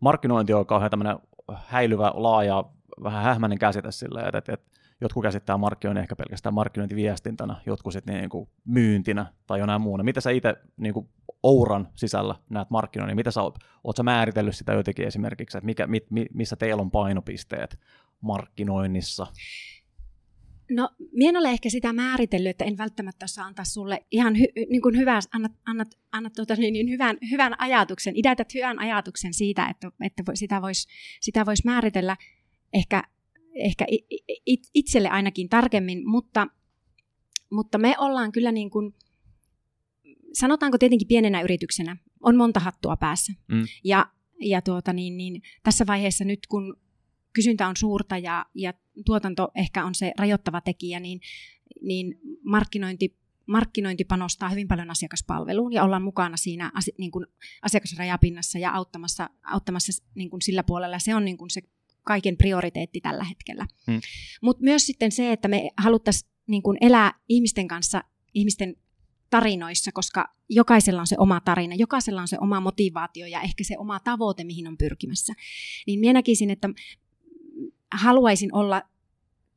markkinointi 0.00 0.52
on 0.52 0.66
kauhean 0.66 0.90
tämmöinen 0.90 1.18
häilyvä, 1.54 2.12
laaja 2.14 2.64
vähän 3.02 3.24
hähmäinen 3.24 3.58
käsite 3.58 3.92
silleen, 3.92 4.26
että, 4.26 4.38
että, 4.38 4.52
että 4.52 4.70
jotkut 5.00 5.22
käsittää 5.22 5.56
markkinoinnin 5.56 6.02
ehkä 6.02 6.16
pelkästään 6.16 6.54
markkinointiviestintänä, 6.54 7.56
jotkut 7.66 7.92
sitten 7.92 8.14
niin 8.14 8.30
kuin 8.30 8.48
myyntinä 8.64 9.26
tai 9.46 9.58
jonain 9.58 9.80
muuna. 9.80 10.04
Mitä 10.04 10.20
sä 10.20 10.30
itse 10.30 10.54
niin 10.76 10.94
kuin 10.94 11.08
Ouran 11.42 11.88
sisällä 11.94 12.34
näet 12.50 12.70
markkinoinnin? 12.70 13.16
Mitä 13.16 13.30
sä 13.30 13.42
oot, 13.42 13.58
oot 13.84 13.96
sä 13.96 14.02
määritellyt 14.02 14.56
sitä 14.56 14.72
jotenkin 14.72 15.06
esimerkiksi, 15.06 15.58
että 15.58 15.66
mikä, 15.66 15.86
mit, 15.86 16.06
missä 16.34 16.56
teillä 16.56 16.80
on 16.80 16.90
painopisteet 16.90 17.78
markkinoinnissa? 18.20 19.26
No, 20.70 20.90
minä 21.12 21.28
en 21.28 21.36
ole 21.36 21.50
ehkä 21.50 21.70
sitä 21.70 21.92
määritellyt, 21.92 22.50
että 22.50 22.64
en 22.64 22.78
välttämättä 22.78 23.24
osaa 23.24 23.46
antaa 23.46 23.64
sulle 23.64 24.06
ihan 24.10 24.38
hy, 24.38 24.44
niin 24.70 24.82
kuin 24.82 24.96
hyvä, 24.96 25.20
annat, 25.32 25.52
annat, 25.66 25.88
annat 26.12 26.32
tuota, 26.32 26.54
niin, 26.54 26.72
niin 26.72 26.90
hyvän, 26.90 27.18
hyvän 27.30 27.60
ajatuksen, 27.60 28.16
idätät 28.16 28.54
hyvän 28.54 28.78
ajatuksen 28.78 29.34
siitä, 29.34 29.68
että, 29.68 29.90
että 30.00 30.22
sitä 30.34 30.62
voisi 30.62 30.88
sitä 31.20 31.46
vois 31.46 31.64
määritellä 31.64 32.16
ehkä, 32.72 33.02
ehkä 33.54 33.86
itselle 34.74 35.08
ainakin 35.08 35.48
tarkemmin, 35.48 36.08
mutta, 36.08 36.46
mutta 37.50 37.78
me 37.78 37.94
ollaan 37.98 38.32
kyllä 38.32 38.52
niin 38.52 38.70
kuin, 38.70 38.94
sanotaanko 40.32 40.78
tietenkin 40.78 41.08
pienenä 41.08 41.42
yrityksenä, 41.42 41.96
on 42.20 42.36
monta 42.36 42.60
hattua 42.60 42.96
päässä. 42.96 43.32
Mm. 43.48 43.64
Ja, 43.84 44.06
ja 44.40 44.62
tuota, 44.62 44.92
niin, 44.92 45.16
niin, 45.16 45.42
tässä 45.62 45.86
vaiheessa 45.86 46.24
nyt, 46.24 46.46
kun 46.48 46.76
kysyntä 47.36 47.68
on 47.68 47.76
suurta 47.76 48.18
ja, 48.18 48.46
ja 48.54 48.74
tuotanto 49.06 49.48
ehkä 49.54 49.84
on 49.84 49.94
se 49.94 50.12
rajoittava 50.18 50.60
tekijä, 50.60 51.00
niin, 51.00 51.20
niin 51.82 52.18
markkinointi, 52.44 53.16
markkinointi 53.46 54.04
panostaa 54.04 54.48
hyvin 54.48 54.68
paljon 54.68 54.90
asiakaspalveluun 54.90 55.72
ja 55.72 55.84
ollaan 55.84 56.02
mukana 56.02 56.36
siinä 56.36 56.72
niin 56.98 57.10
kuin 57.10 57.26
asiakasrajapinnassa 57.62 58.58
ja 58.58 58.72
auttamassa, 58.72 59.30
auttamassa 59.42 60.02
niin 60.14 60.30
kuin 60.30 60.42
sillä 60.42 60.62
puolella. 60.62 60.98
Se 60.98 61.14
on 61.14 61.24
niin 61.24 61.36
kuin 61.36 61.50
se 61.50 61.62
kaiken 62.02 62.36
prioriteetti 62.36 63.00
tällä 63.00 63.24
hetkellä. 63.24 63.66
Hmm. 63.86 64.00
Mutta 64.42 64.64
myös 64.64 64.86
sitten 64.86 65.12
se, 65.12 65.32
että 65.32 65.48
me 65.48 65.70
haluttaisiin 65.76 66.30
niin 66.46 66.62
kuin 66.62 66.78
elää 66.80 67.12
ihmisten 67.28 67.68
kanssa, 67.68 68.04
ihmisten 68.34 68.76
tarinoissa, 69.30 69.92
koska 69.92 70.34
jokaisella 70.48 71.00
on 71.00 71.06
se 71.06 71.16
oma 71.18 71.40
tarina, 71.40 71.74
jokaisella 71.74 72.20
on 72.20 72.28
se 72.28 72.36
oma 72.40 72.60
motivaatio 72.60 73.26
ja 73.26 73.40
ehkä 73.40 73.64
se 73.64 73.78
oma 73.78 74.00
tavoite, 74.00 74.44
mihin 74.44 74.68
on 74.68 74.78
pyrkimässä. 74.78 75.32
Niin 75.86 76.00
minä 76.00 76.12
näkisin, 76.12 76.50
että 76.50 76.68
haluaisin 77.92 78.54
olla 78.54 78.82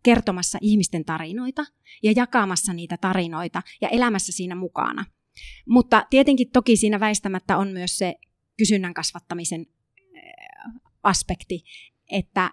kertomassa 0.04 0.58
ihmisten 0.62 1.06
tarinoita 1.06 1.66
ja 2.04 2.14
jakamassa 2.16 2.74
niitä 2.74 2.98
tarinoita 2.98 3.62
ja 3.82 3.90
elämässä 3.90 4.32
siinä 4.32 4.56
mukana. 4.56 5.06
Mutta 5.66 6.08
tietenkin 6.10 6.52
toki 6.52 6.76
siinä 6.76 7.00
väistämättä 7.00 7.58
on 7.58 7.68
myös 7.68 7.98
se 7.98 8.16
kysynnän 8.58 8.94
kasvattamisen 8.94 9.66
aspekti. 11.04 11.64
Että, 12.12 12.52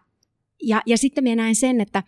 ja, 0.63 0.83
ja 0.87 0.99
sitten 0.99 1.25
minä 1.25 1.43
näen 1.43 1.55
sen, 1.55 1.81
että 1.81 2.03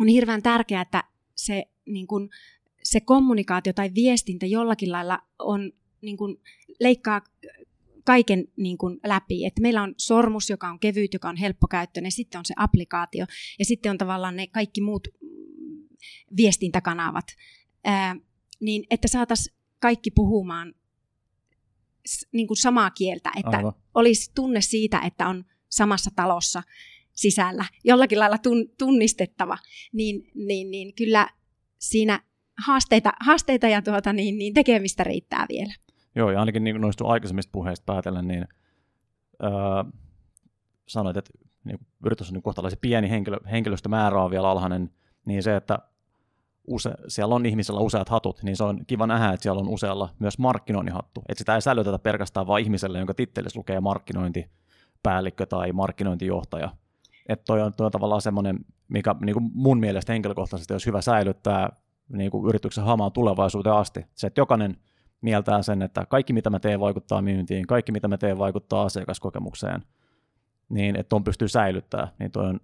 on 0.00 0.08
hirveän 0.08 0.42
tärkeää, 0.42 0.82
että 0.82 1.04
se, 1.34 1.64
niin 1.86 2.06
kun, 2.06 2.30
se 2.82 3.00
kommunikaatio 3.00 3.72
tai 3.72 3.90
viestintä 3.94 4.46
jollakin 4.46 4.92
lailla 4.92 5.18
on, 5.38 5.72
niin 6.00 6.16
kun, 6.16 6.40
leikkaa 6.80 7.20
kaiken 8.04 8.44
niin 8.56 8.78
kuin 8.78 9.00
läpi. 9.06 9.44
Että 9.44 9.62
meillä 9.62 9.82
on 9.82 9.94
sormus, 9.96 10.50
joka 10.50 10.68
on 10.68 10.80
kevyt, 10.80 11.14
joka 11.14 11.28
on 11.28 11.36
helppokäyttöinen, 11.36 12.12
sitten 12.12 12.38
on 12.38 12.44
se 12.44 12.54
applikaatio 12.56 13.26
ja 13.58 13.64
sitten 13.64 13.90
on 13.90 13.98
tavallaan 13.98 14.36
ne 14.36 14.46
kaikki 14.46 14.80
muut 14.80 15.08
viestintäkanavat. 16.36 17.24
Ää, 17.84 18.16
niin 18.60 18.84
että 18.90 19.08
saataisiin 19.08 19.56
kaikki 19.80 20.10
puhumaan 20.10 20.74
niin 22.32 22.46
kuin 22.46 22.56
samaa 22.56 22.90
kieltä, 22.90 23.30
että 23.36 23.56
Aivan. 23.56 23.72
olisi 23.94 24.32
tunne 24.34 24.60
siitä, 24.60 25.00
että 25.00 25.28
on 25.28 25.44
samassa 25.68 26.10
talossa 26.16 26.62
sisällä, 27.12 27.64
jollakin 27.84 28.18
lailla 28.18 28.38
tun, 28.38 28.68
tunnistettava, 28.78 29.58
niin, 29.92 30.30
niin, 30.34 30.70
niin 30.70 30.94
kyllä 30.94 31.28
siinä 31.78 32.22
haasteita, 32.66 33.12
haasteita 33.20 33.68
ja 33.68 33.82
tuota, 33.82 34.12
niin, 34.12 34.38
niin 34.38 34.54
tekemistä 34.54 35.04
riittää 35.04 35.46
vielä. 35.48 35.74
Joo, 36.14 36.30
ja 36.30 36.40
ainakin 36.40 36.64
niin 36.64 36.80
noista 36.80 37.04
aikaisemmista 37.04 37.50
puheista 37.52 37.84
päätellen, 37.92 38.28
niin 38.28 38.48
öö, 39.42 39.50
sanoit, 40.86 41.16
että 41.16 41.30
niin 41.64 41.78
yritys 42.06 42.28
on 42.28 42.34
niin 42.34 42.42
kohtalaisen 42.42 42.78
pieni 42.80 43.10
henkilö, 43.10 43.36
henkilöstömäärä 43.50 44.22
on 44.22 44.30
vielä 44.30 44.50
alhainen, 44.50 44.90
niin 45.26 45.42
se, 45.42 45.56
että 45.56 45.78
use, 46.66 46.94
siellä 47.08 47.34
on 47.34 47.46
ihmisellä 47.46 47.80
useat 47.80 48.08
hatut, 48.08 48.42
niin 48.42 48.56
se 48.56 48.64
on 48.64 48.86
kiva 48.86 49.06
nähdä, 49.06 49.32
että 49.32 49.42
siellä 49.42 49.60
on 49.60 49.68
usealla 49.68 50.08
myös 50.18 50.38
markkinoinnin 50.38 50.94
hattu. 50.94 51.22
Että 51.28 51.38
sitä 51.38 51.54
ei 51.54 51.62
sälytetä 51.62 51.98
pelkästään 51.98 52.46
vain 52.46 52.64
ihmiselle, 52.64 52.98
jonka 52.98 53.14
tittelissä 53.14 53.58
lukee 53.58 53.80
markkinointipäällikkö 53.80 55.46
tai 55.46 55.72
markkinointijohtaja. 55.72 56.70
Että 57.28 57.44
toi 57.44 57.62
on, 57.62 57.72
toi 57.76 57.86
on 57.86 57.92
tavallaan 57.92 58.22
semmoinen, 58.22 58.58
mikä 58.88 59.14
niin 59.20 59.34
kuin 59.34 59.50
mun 59.54 59.80
mielestä 59.80 60.12
henkilökohtaisesti 60.12 60.74
olisi 60.74 60.86
hyvä 60.86 61.00
säilyttää 61.00 61.68
niin 62.08 62.30
kuin 62.30 62.48
yrityksen 62.48 62.84
hamaan 62.84 63.12
tulevaisuuteen 63.12 63.76
asti. 63.76 64.06
Se, 64.14 64.26
että 64.26 64.40
jokainen 64.40 64.76
mieltää 65.24 65.62
sen, 65.62 65.82
että 65.82 66.06
kaikki 66.06 66.32
mitä 66.32 66.50
mä 66.50 66.60
teen 66.60 66.80
vaikuttaa 66.80 67.22
myyntiin, 67.22 67.66
kaikki 67.66 67.92
mitä 67.92 68.08
mä 68.08 68.18
teen 68.18 68.38
vaikuttaa 68.38 68.82
asiakaskokemukseen, 68.82 69.82
niin 70.68 70.96
että 70.96 71.16
on 71.16 71.24
pystyy 71.24 71.48
säilyttämään, 71.48 72.08
niin 72.18 72.30
toi 72.30 72.46
on, 72.46 72.60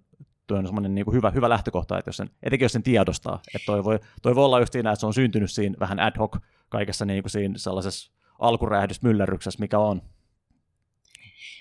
toi 0.47 0.57
on 0.57 0.65
semmoinen 0.65 0.95
niin 0.95 1.13
hyvä, 1.13 1.31
hyvä 1.31 1.49
lähtökohta, 1.49 1.97
että 1.99 2.09
jos 2.09 2.17
sen, 2.17 2.29
etenkin 2.43 2.65
jos 2.65 2.71
sen 2.71 2.83
tiedostaa, 2.83 3.41
että 3.55 3.65
toi 3.65 3.83
voi, 3.83 3.99
toi 4.21 4.35
voi 4.35 4.45
olla 4.45 4.59
just 4.59 4.73
siinä, 4.73 4.91
että 4.91 4.99
se 4.99 5.05
on 5.05 5.13
syntynyt 5.13 5.51
siinä 5.51 5.75
vähän 5.79 5.99
ad 5.99 6.17
hoc 6.19 6.37
kaikessa 6.69 7.05
niin 7.05 7.23
kuin 7.23 7.31
siinä 7.31 7.57
sellaisessa 7.57 8.11
alkuräjähdysmyllerryksessä, 8.39 9.59
mikä 9.59 9.79
on. 9.79 10.01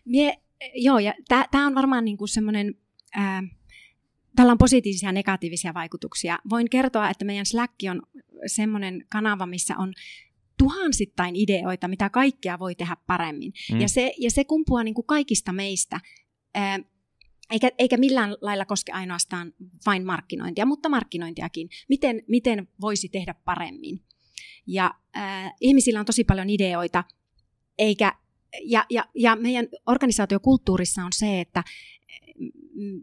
Mie, 0.04 0.34
joo, 0.74 0.98
ja 0.98 1.14
tämä 1.28 1.66
on 1.66 1.74
varmaan 1.74 2.04
niin 2.04 2.16
kuin 2.16 2.28
semmoinen, 2.28 2.74
ää, 3.14 3.42
tällä 4.36 4.52
on 4.52 4.58
positiivisia 4.58 5.08
ja 5.08 5.12
negatiivisia 5.12 5.74
vaikutuksia. 5.74 6.38
Voin 6.50 6.70
kertoa, 6.70 7.10
että 7.10 7.24
meidän 7.24 7.46
Slack 7.46 7.74
on 7.90 8.02
semmoinen 8.46 9.06
kanava, 9.12 9.46
missä 9.46 9.74
on 9.78 9.92
tuhansittain 10.60 11.36
ideoita, 11.36 11.88
mitä 11.88 12.10
kaikkea 12.10 12.58
voi 12.58 12.74
tehdä 12.74 12.96
paremmin. 13.06 13.52
Mm. 13.72 13.80
Ja, 13.80 13.88
se, 13.88 14.14
ja 14.18 14.30
se 14.30 14.44
kumpuaa 14.44 14.84
niin 14.84 14.94
kuin 14.94 15.06
kaikista 15.06 15.52
meistä. 15.52 16.00
Ää, 16.54 16.78
eikä, 17.50 17.70
eikä 17.78 17.96
millään 17.96 18.36
lailla 18.40 18.64
koske 18.64 18.92
ainoastaan 18.92 19.52
vain 19.86 20.06
markkinointia, 20.06 20.66
mutta 20.66 20.88
markkinointiakin. 20.88 21.68
Miten, 21.88 22.22
miten 22.28 22.68
voisi 22.80 23.08
tehdä 23.08 23.34
paremmin? 23.44 24.02
Ja 24.66 24.94
äh, 25.16 25.52
ihmisillä 25.60 26.00
on 26.00 26.06
tosi 26.06 26.24
paljon 26.24 26.50
ideoita, 26.50 27.04
eikä, 27.78 28.14
ja, 28.64 28.86
ja, 28.90 29.04
ja 29.14 29.36
meidän 29.36 29.68
organisaatiokulttuurissa 29.86 31.04
on 31.04 31.12
se, 31.12 31.40
että 31.40 31.64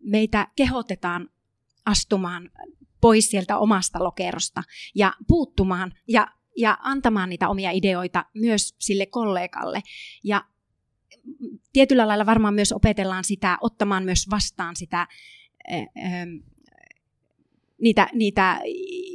meitä 0.04 0.48
kehotetaan 0.56 1.30
astumaan 1.86 2.52
pois 3.02 3.30
sieltä 3.30 3.58
omasta 3.58 4.04
lokerosta 4.04 4.64
ja 4.96 5.14
puuttumaan 5.28 5.94
ja 6.08 6.28
ja 6.58 6.78
antamaan 6.82 7.30
niitä 7.30 7.50
omia 7.50 7.72
ideoita 7.72 8.26
myös 8.34 8.76
sille 8.80 9.06
kollegalle. 9.06 9.82
Ja 10.24 10.46
tietyllä 11.74 12.08
lailla 12.08 12.26
varmaan 12.26 12.54
myös 12.54 12.72
opetellaan 12.72 13.24
sitä, 13.24 13.58
ottamaan 13.62 14.04
myös 14.04 14.30
vastaan 14.30 14.76
sitä, 14.76 15.08
eh, 15.68 15.88
niitä, 17.82 18.10
niitä 18.14 18.60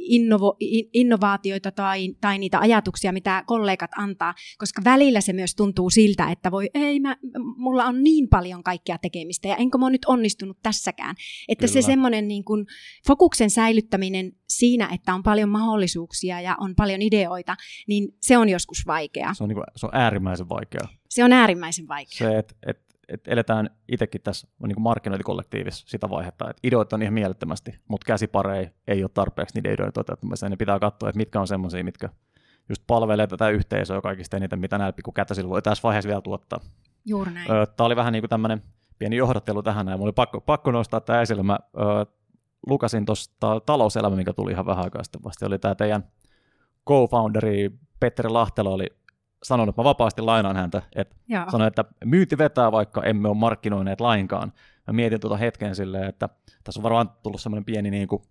innovo, 0.03 0.57
innovaatioita 0.93 1.71
tai, 1.71 2.15
tai 2.21 2.37
niitä 2.39 2.59
ajatuksia, 2.59 3.11
mitä 3.13 3.43
kollegat 3.45 3.91
antaa, 3.97 4.33
koska 4.57 4.81
välillä 4.83 5.21
se 5.21 5.33
myös 5.33 5.55
tuntuu 5.55 5.89
siltä, 5.89 6.31
että 6.31 6.51
voi, 6.51 6.69
ei, 6.73 6.99
mä, 6.99 7.17
mulla 7.57 7.85
on 7.85 8.03
niin 8.03 8.29
paljon 8.29 8.63
kaikkea 8.63 8.97
tekemistä 8.97 9.47
ja 9.47 9.55
enkö 9.55 9.77
mä 9.77 9.89
nyt 9.89 10.05
onnistunut 10.05 10.57
tässäkään. 10.63 11.15
Että 11.47 11.67
Kyllä. 11.67 11.81
se 11.81 11.85
semmoinen 11.85 12.27
niin 12.27 12.43
kuin 12.43 12.65
fokuksen 13.07 13.49
säilyttäminen 13.49 14.31
siinä, 14.47 14.89
että 14.93 15.13
on 15.13 15.23
paljon 15.23 15.49
mahdollisuuksia 15.49 16.41
ja 16.41 16.55
on 16.59 16.75
paljon 16.75 17.01
ideoita, 17.01 17.55
niin 17.87 18.09
se 18.21 18.37
on 18.37 18.49
joskus 18.49 18.83
vaikeaa. 18.87 19.33
Se 19.33 19.43
on, 19.43 19.49
niin 19.49 19.55
kuin, 19.55 19.65
se 19.75 19.85
on 19.85 19.95
äärimmäisen 19.95 20.49
vaikeaa. 20.49 20.87
Se 21.09 21.23
on 21.23 21.31
äärimmäisen 21.31 21.87
vaikeaa. 21.87 22.31
Se, 22.31 22.37
että 22.37 22.55
et 22.67 22.92
että 23.07 23.31
eletään 23.31 23.69
itsekin 23.87 24.21
tässä 24.21 24.47
niin 24.67 24.75
kuin 24.75 24.83
markkinointikollektiivissa 24.83 25.87
sitä 25.87 26.09
vaihetta, 26.09 26.49
että 26.49 26.59
ideoita 26.63 26.95
on 26.95 27.01
ihan 27.01 27.13
mielettömästi, 27.13 27.79
mutta 27.87 28.05
käsiparei 28.05 28.69
ei 28.87 29.03
ole 29.03 29.11
tarpeeksi 29.13 29.55
niiden 29.55 29.73
ideoiden 29.73 29.93
toteuttamiseen. 29.93 30.49
Ne 30.49 30.55
pitää 30.55 30.79
katsoa, 30.79 31.09
että 31.09 31.17
mitkä 31.17 31.39
on 31.39 31.47
semmoisia, 31.47 31.83
mitkä 31.83 32.09
just 32.69 32.83
palvelee 32.87 33.27
tätä 33.27 33.49
yhteisöä 33.49 34.01
kaikista 34.01 34.37
eniten, 34.37 34.59
mitä 34.59 34.77
näillä 34.77 34.93
pikkukätäisillä 34.93 35.49
voi 35.49 35.61
tässä 35.61 35.83
vaiheessa 35.83 36.07
vielä 36.07 36.21
tuottaa. 36.21 36.59
Juuri 37.05 37.31
näin. 37.31 37.47
Tämä 37.47 37.85
oli 37.85 37.95
vähän 37.95 38.13
niin 38.13 38.21
kuin 38.21 38.29
tämmöinen 38.29 38.63
pieni 38.99 39.15
johdattelu 39.15 39.63
tähän, 39.63 39.87
ja 39.87 39.97
mulla 39.97 40.07
oli 40.07 40.13
pakko, 40.13 40.41
pakko 40.41 40.71
nostaa 40.71 41.01
tämä 41.01 41.21
esille. 41.21 41.43
Mä 41.43 41.59
ö, 41.77 42.05
lukasin 42.67 43.05
tuosta 43.05 43.59
talouselämä, 43.59 44.15
mikä 44.15 44.33
tuli 44.33 44.51
ihan 44.51 44.65
vähän 44.65 44.83
aikaa 44.83 45.03
sitten 45.03 45.23
vasta. 45.23 45.45
Oli 45.45 45.59
tämä 45.59 45.75
teidän 45.75 46.03
co-founderi 46.89 47.71
Petteri 47.99 48.29
Lahtelo 48.29 48.73
oli 48.73 48.87
sanonut, 49.43 49.73
että 49.73 49.81
mä 49.81 49.83
vapaasti 49.83 50.21
lainaan 50.21 50.55
häntä, 50.55 50.81
että 50.95 51.15
sanoin, 51.51 51.67
että 51.67 51.85
myynti 52.05 52.37
vetää, 52.37 52.71
vaikka 52.71 53.03
emme 53.03 53.27
ole 53.27 53.37
markkinoineet 53.37 54.01
lainkaan. 54.01 54.53
Mä 54.87 54.93
mietin 54.93 55.19
tuota 55.19 55.37
hetken 55.37 55.75
silleen, 55.75 56.09
että 56.09 56.29
tässä 56.63 56.79
on 56.79 56.83
varmaan 56.83 57.11
tullut 57.23 57.41
semmoinen 57.41 57.65
pieni 57.65 57.91
niin 57.91 58.07
kuin, 58.07 58.21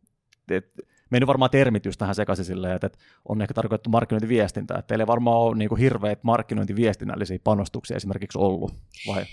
että 0.51 0.83
mennyt 1.11 1.27
varmaan 1.27 1.51
termitys 1.51 1.98
tähän 1.98 2.14
sekaisin 2.14 2.44
silleen, 2.44 2.77
että 2.77 2.90
on 3.29 3.42
ehkä 3.42 3.55
tarkoitettu 3.55 3.90
markkinointiviestintä, 3.90 4.75
että 4.75 4.87
teillä 4.87 5.03
ei 5.03 5.07
varmaan 5.07 5.37
ole 5.37 5.57
niin 5.57 5.68
kuin 5.68 5.79
hirveät 5.79 6.25
markkinointiviestinnällisiä 6.25 7.38
panostuksia 7.44 7.96
esimerkiksi 7.96 8.38
ollut, 8.38 8.75
vai? 9.07 9.25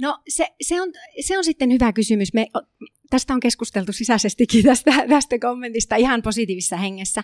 No 0.00 0.18
se, 0.28 0.46
se, 0.62 0.82
on, 0.82 0.88
se 1.20 1.38
on 1.38 1.44
sitten 1.44 1.72
hyvä 1.72 1.92
kysymys. 1.92 2.34
Me, 2.34 2.46
tästä 3.10 3.34
on 3.34 3.40
keskusteltu 3.40 3.92
sisäisestikin 3.92 4.64
tästä, 4.64 4.90
tästä 5.08 5.38
kommentista 5.38 5.96
ihan 5.96 6.22
positiivisessa 6.22 6.76
hengessä. 6.76 7.22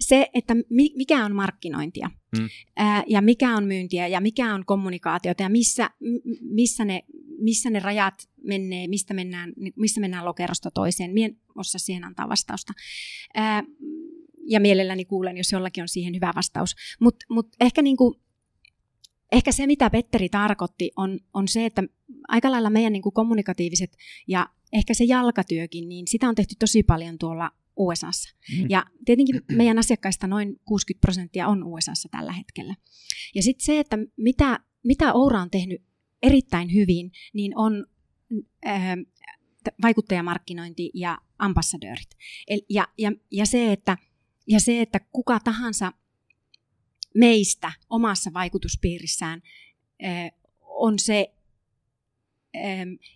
Se, 0.00 0.26
että 0.34 0.54
mikä 0.70 1.24
on 1.24 1.34
markkinointia 1.34 2.10
mm. 2.38 2.48
ja 3.06 3.20
mikä 3.20 3.56
on 3.56 3.64
myyntiä 3.64 4.06
ja 4.06 4.20
mikä 4.20 4.54
on 4.54 4.64
kommunikaatiota 4.64 5.42
ja 5.42 5.48
missä, 5.48 5.90
missä, 6.40 6.84
ne, 6.84 7.04
missä 7.38 7.70
ne 7.70 7.78
rajat 7.78 8.14
menee, 8.44 8.88
mistä 8.88 9.14
mennään, 9.14 9.52
missä 9.76 10.00
mennään 10.00 10.24
lokerosta 10.24 10.70
toiseen. 10.70 11.10
Mien 11.10 11.36
osaa 11.54 11.78
siihen 11.78 12.04
antaa 12.04 12.28
vastausta. 12.28 12.72
Ja 14.46 14.60
mielelläni 14.60 15.04
kuulen, 15.04 15.36
jos 15.36 15.52
jollakin 15.52 15.82
on 15.82 15.88
siihen 15.88 16.14
hyvä 16.14 16.32
vastaus. 16.36 16.76
Mutta 17.00 17.26
mut 17.30 17.48
ehkä 17.60 17.82
niinku, 17.82 18.20
ehkä 19.32 19.52
se, 19.52 19.66
mitä 19.66 19.90
Petteri 19.90 20.28
tarkoitti, 20.28 20.90
on, 20.96 21.20
on 21.34 21.48
se, 21.48 21.66
että 21.66 21.82
aika 22.28 22.50
lailla 22.50 22.70
meidän 22.70 22.92
niin 22.92 23.02
kuin 23.02 23.12
kommunikatiiviset 23.12 23.96
ja 24.28 24.48
ehkä 24.72 24.94
se 24.94 25.04
jalkatyökin, 25.04 25.88
niin 25.88 26.08
sitä 26.08 26.28
on 26.28 26.34
tehty 26.34 26.54
tosi 26.58 26.82
paljon 26.82 27.18
tuolla 27.18 27.50
USAssa. 27.76 28.34
Mm. 28.58 28.66
Ja 28.68 28.86
tietenkin 29.04 29.40
meidän 29.52 29.78
asiakkaista 29.78 30.26
noin 30.26 30.60
60 30.64 31.00
prosenttia 31.00 31.48
on 31.48 31.64
USAssa 31.64 32.08
tällä 32.08 32.32
hetkellä. 32.32 32.74
Ja 33.34 33.42
sitten 33.42 33.64
se, 33.64 33.78
että 33.80 33.98
mitä, 34.16 34.60
mitä 34.84 35.12
Oura 35.12 35.42
on 35.42 35.50
tehnyt 35.50 35.82
erittäin 36.22 36.74
hyvin, 36.74 37.12
niin 37.32 37.58
on 37.58 37.86
äh, 38.66 38.96
vaikuttajamarkkinointi 39.82 40.90
ja 40.94 41.18
ambassadöörit. 41.38 42.10
El, 42.48 42.60
ja, 42.68 42.88
ja, 42.98 43.12
ja, 43.30 43.46
se, 43.46 43.72
että, 43.72 43.98
ja 44.46 44.60
se, 44.60 44.80
että 44.80 45.00
kuka 45.12 45.40
tahansa 45.40 45.92
meistä 47.14 47.72
omassa 47.90 48.30
vaikutuspiirissään 48.34 49.42
äh, 50.04 50.30
on 50.60 50.98
se 50.98 51.34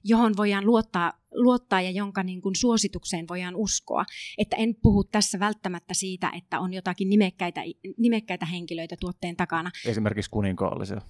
johon 0.04 0.32
voidaan 0.36 0.66
luottaa, 0.66 1.12
luottaa 1.34 1.80
ja 1.80 1.90
jonka 1.90 2.22
niin 2.22 2.42
kuin 2.42 2.56
suositukseen 2.56 3.28
voidaan 3.28 3.56
uskoa. 3.56 4.04
Että 4.38 4.56
en 4.56 4.74
puhu 4.82 5.04
tässä 5.04 5.40
välttämättä 5.40 5.94
siitä, 5.94 6.32
että 6.36 6.60
on 6.60 6.74
jotakin 6.74 7.08
nimekkäitä, 7.08 7.60
nimekkäitä 7.98 8.46
henkilöitä 8.46 8.96
tuotteen 9.00 9.36
takana. 9.36 9.70
Esimerkiksi 9.86 10.30
kuninkaallisia. 10.30 11.00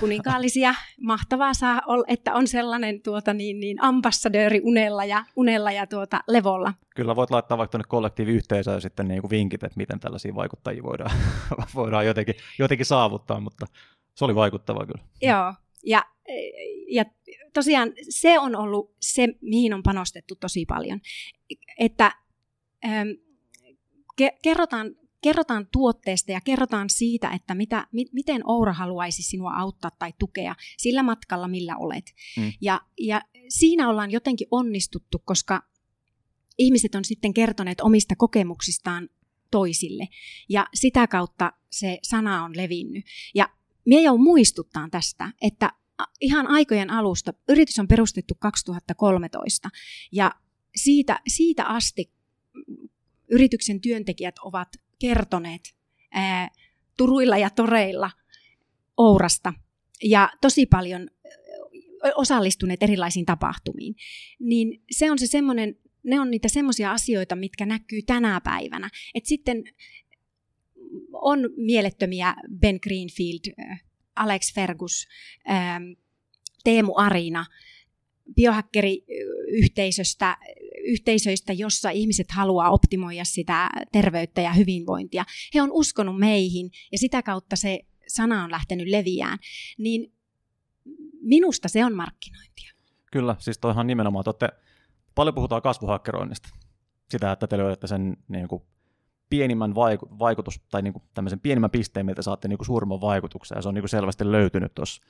Kuninkaallisia. 0.00 0.74
Mahtavaa 1.00 1.54
saa 1.54 1.82
olla, 1.86 2.04
että 2.08 2.34
on 2.34 2.46
sellainen 2.46 3.02
tuota, 3.02 3.34
niin, 3.34 3.60
niin 3.60 3.82
ambassadööri 3.82 4.60
unella 4.64 5.04
ja, 5.04 5.24
unella 5.36 5.72
ja 5.72 5.86
tuota, 5.86 6.20
levolla. 6.28 6.74
Kyllä 6.96 7.16
voit 7.16 7.30
laittaa 7.30 7.58
vaikka 7.58 7.70
tuonne 7.70 7.88
kollektiiviyhteisöön 7.88 8.80
sitten 8.80 9.08
niin 9.08 9.20
kuin 9.20 9.30
vinkit, 9.30 9.62
että 9.62 9.76
miten 9.76 10.00
tällaisia 10.00 10.34
vaikuttajia 10.34 10.82
voidaan, 10.82 11.10
voidaan 11.74 12.06
jotenkin, 12.06 12.34
jotenkin 12.58 12.86
saavuttaa, 12.86 13.40
mutta 13.40 13.66
se 14.14 14.24
oli 14.24 14.34
vaikuttavaa 14.34 14.86
kyllä. 14.86 15.04
Joo, 15.22 15.54
ja, 15.86 16.04
ja 16.90 17.04
tosiaan 17.54 17.92
se 18.08 18.38
on 18.38 18.56
ollut 18.56 18.94
se, 19.00 19.28
mihin 19.40 19.74
on 19.74 19.82
panostettu 19.82 20.34
tosi 20.34 20.64
paljon. 20.66 21.00
Että 21.78 22.12
ähm, 22.84 23.08
ke, 24.16 24.38
kerrotaan, 24.42 24.94
kerrotaan 25.20 25.68
tuotteesta 25.72 26.32
ja 26.32 26.40
kerrotaan 26.40 26.90
siitä, 26.90 27.30
että 27.30 27.54
mitä, 27.54 27.86
mi, 27.92 28.04
miten 28.12 28.42
Oura 28.44 28.72
haluaisi 28.72 29.22
sinua 29.22 29.52
auttaa 29.56 29.90
tai 29.98 30.12
tukea 30.18 30.54
sillä 30.76 31.02
matkalla, 31.02 31.48
millä 31.48 31.76
olet. 31.76 32.14
Mm. 32.36 32.52
Ja, 32.60 32.80
ja 33.00 33.22
siinä 33.48 33.88
ollaan 33.88 34.10
jotenkin 34.10 34.48
onnistuttu, 34.50 35.22
koska 35.24 35.62
ihmiset 36.58 36.94
on 36.94 37.04
sitten 37.04 37.34
kertoneet 37.34 37.80
omista 37.80 38.14
kokemuksistaan 38.16 39.08
toisille. 39.50 40.08
Ja 40.48 40.66
sitä 40.74 41.06
kautta 41.06 41.52
se 41.70 41.98
sana 42.02 42.44
on 42.44 42.56
levinnyt. 42.56 43.04
Ja 43.34 43.48
Mie 43.88 44.02
jo 44.02 44.16
muistuttaa 44.16 44.88
tästä, 44.90 45.32
että 45.42 45.72
ihan 46.20 46.46
aikojen 46.46 46.90
alusta, 46.90 47.34
yritys 47.48 47.78
on 47.78 47.88
perustettu 47.88 48.34
2013 48.38 49.70
ja 50.12 50.32
siitä, 50.76 51.20
siitä 51.28 51.64
asti 51.64 52.12
yrityksen 53.30 53.80
työntekijät 53.80 54.38
ovat 54.38 54.68
kertoneet 54.98 55.74
ää, 56.10 56.48
turuilla 56.96 57.38
ja 57.38 57.50
toreilla 57.50 58.10
Ourasta 58.96 59.52
ja 60.02 60.30
tosi 60.40 60.66
paljon 60.66 61.10
osallistuneet 62.14 62.82
erilaisiin 62.82 63.26
tapahtumiin, 63.26 63.94
niin 64.40 64.82
se 64.90 65.10
on 65.10 65.18
se 65.18 65.26
semmoinen, 65.26 65.76
ne 66.02 66.20
on 66.20 66.30
niitä 66.30 66.48
semmoisia 66.48 66.92
asioita, 66.92 67.36
mitkä 67.36 67.66
näkyy 67.66 68.02
tänä 68.02 68.40
päivänä. 68.44 68.90
Et 69.14 69.26
sitten 69.26 69.64
on 71.12 71.38
mielettömiä 71.56 72.34
Ben 72.58 72.78
Greenfield, 72.82 73.76
Alex 74.16 74.54
Fergus, 74.54 75.08
Teemu 76.64 76.92
Arina, 76.96 77.46
biohackeriyhteisöstä, 78.34 80.36
yhteisöistä, 80.84 81.52
jossa 81.52 81.90
ihmiset 81.90 82.30
haluaa 82.30 82.70
optimoida 82.70 83.24
sitä 83.24 83.68
terveyttä 83.92 84.40
ja 84.40 84.52
hyvinvointia. 84.52 85.24
He 85.54 85.62
on 85.62 85.72
uskonut 85.72 86.18
meihin 86.18 86.70
ja 86.92 86.98
sitä 86.98 87.22
kautta 87.22 87.56
se 87.56 87.80
sana 88.08 88.44
on 88.44 88.50
lähtenyt 88.50 88.88
leviään. 88.88 89.38
Niin 89.78 90.12
minusta 91.20 91.68
se 91.68 91.84
on 91.84 91.94
markkinointia. 91.94 92.72
Kyllä, 93.12 93.36
siis 93.38 93.58
toihan 93.58 93.86
nimenomaan, 93.86 94.24
te 94.24 94.30
olette, 94.30 94.48
paljon 95.14 95.34
puhutaan 95.34 95.62
kasvuhakkeroinnista. 95.62 96.48
Sitä, 97.10 97.32
että 97.32 97.46
te 97.46 97.58
löydätte 97.58 97.86
sen 97.86 98.16
niin 98.28 98.48
kuin 98.48 98.62
pienimmän 99.30 99.74
vaiku- 99.74 100.18
vaikutus, 100.18 100.60
tai 100.70 100.82
niin 100.82 100.92
kuin 100.92 101.02
tämmöisen 101.14 101.40
pienimmän 101.40 101.70
pisteen, 101.70 102.06
miltä 102.06 102.22
saatte 102.22 102.48
niin 102.48 102.58
kuin 102.58 102.66
suurimman 102.66 103.00
vaikutuksen, 103.00 103.56
ja 103.56 103.62
se 103.62 103.68
on 103.68 103.74
niin 103.74 103.82
kuin 103.82 103.88
selvästi 103.90 104.32
löytynyt 104.32 104.74
tuossa. 104.74 105.02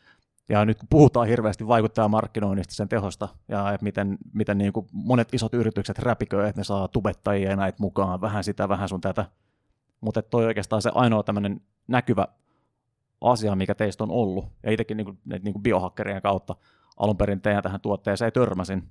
Ja 0.49 0.65
nyt 0.65 0.79
kun 0.79 0.89
puhutaan 0.91 1.29
hirveästi 1.29 1.67
vaikuttajamarkkinoinnista, 1.67 2.75
sen 2.75 2.89
tehosta, 2.89 3.29
ja 3.49 3.79
miten, 3.81 4.19
miten 4.33 4.59
niin 4.59 4.73
kuin 4.73 4.87
monet 4.93 5.35
isot 5.35 5.55
yritykset 5.55 5.99
räpiköi, 5.99 6.49
että 6.49 6.61
ne 6.61 6.65
saa 6.65 6.89
tubettajia 6.89 7.51
ja 7.51 7.57
näitä 7.57 7.77
mukaan, 7.81 8.21
vähän 8.21 8.45
sitä, 8.45 8.69
vähän 8.69 8.89
sun 8.89 9.01
tätä. 9.01 9.25
Mutta 10.01 10.23
toi 10.23 10.45
oikeastaan 10.45 10.83
se 10.83 10.91
ainoa 10.95 11.23
tämmöinen 11.23 11.61
näkyvä 11.89 12.29
asia, 13.21 13.57
mikä 13.57 13.75
teistä 13.75 14.05
on 14.05 14.11
ollut, 14.11 14.47
ja 14.63 14.73
itsekin 14.73 14.97
niin 14.97 15.05
kuin, 15.05 15.19
niin 15.25 15.53
kuin 15.53 15.63
biohakkerien 15.63 16.23
kautta 16.23 16.57
alun 16.97 17.17
perin 17.17 17.41
teidän 17.41 17.63
tähän 17.63 17.81
tuotteeseen 17.81 18.33
törmäsin, 18.33 18.91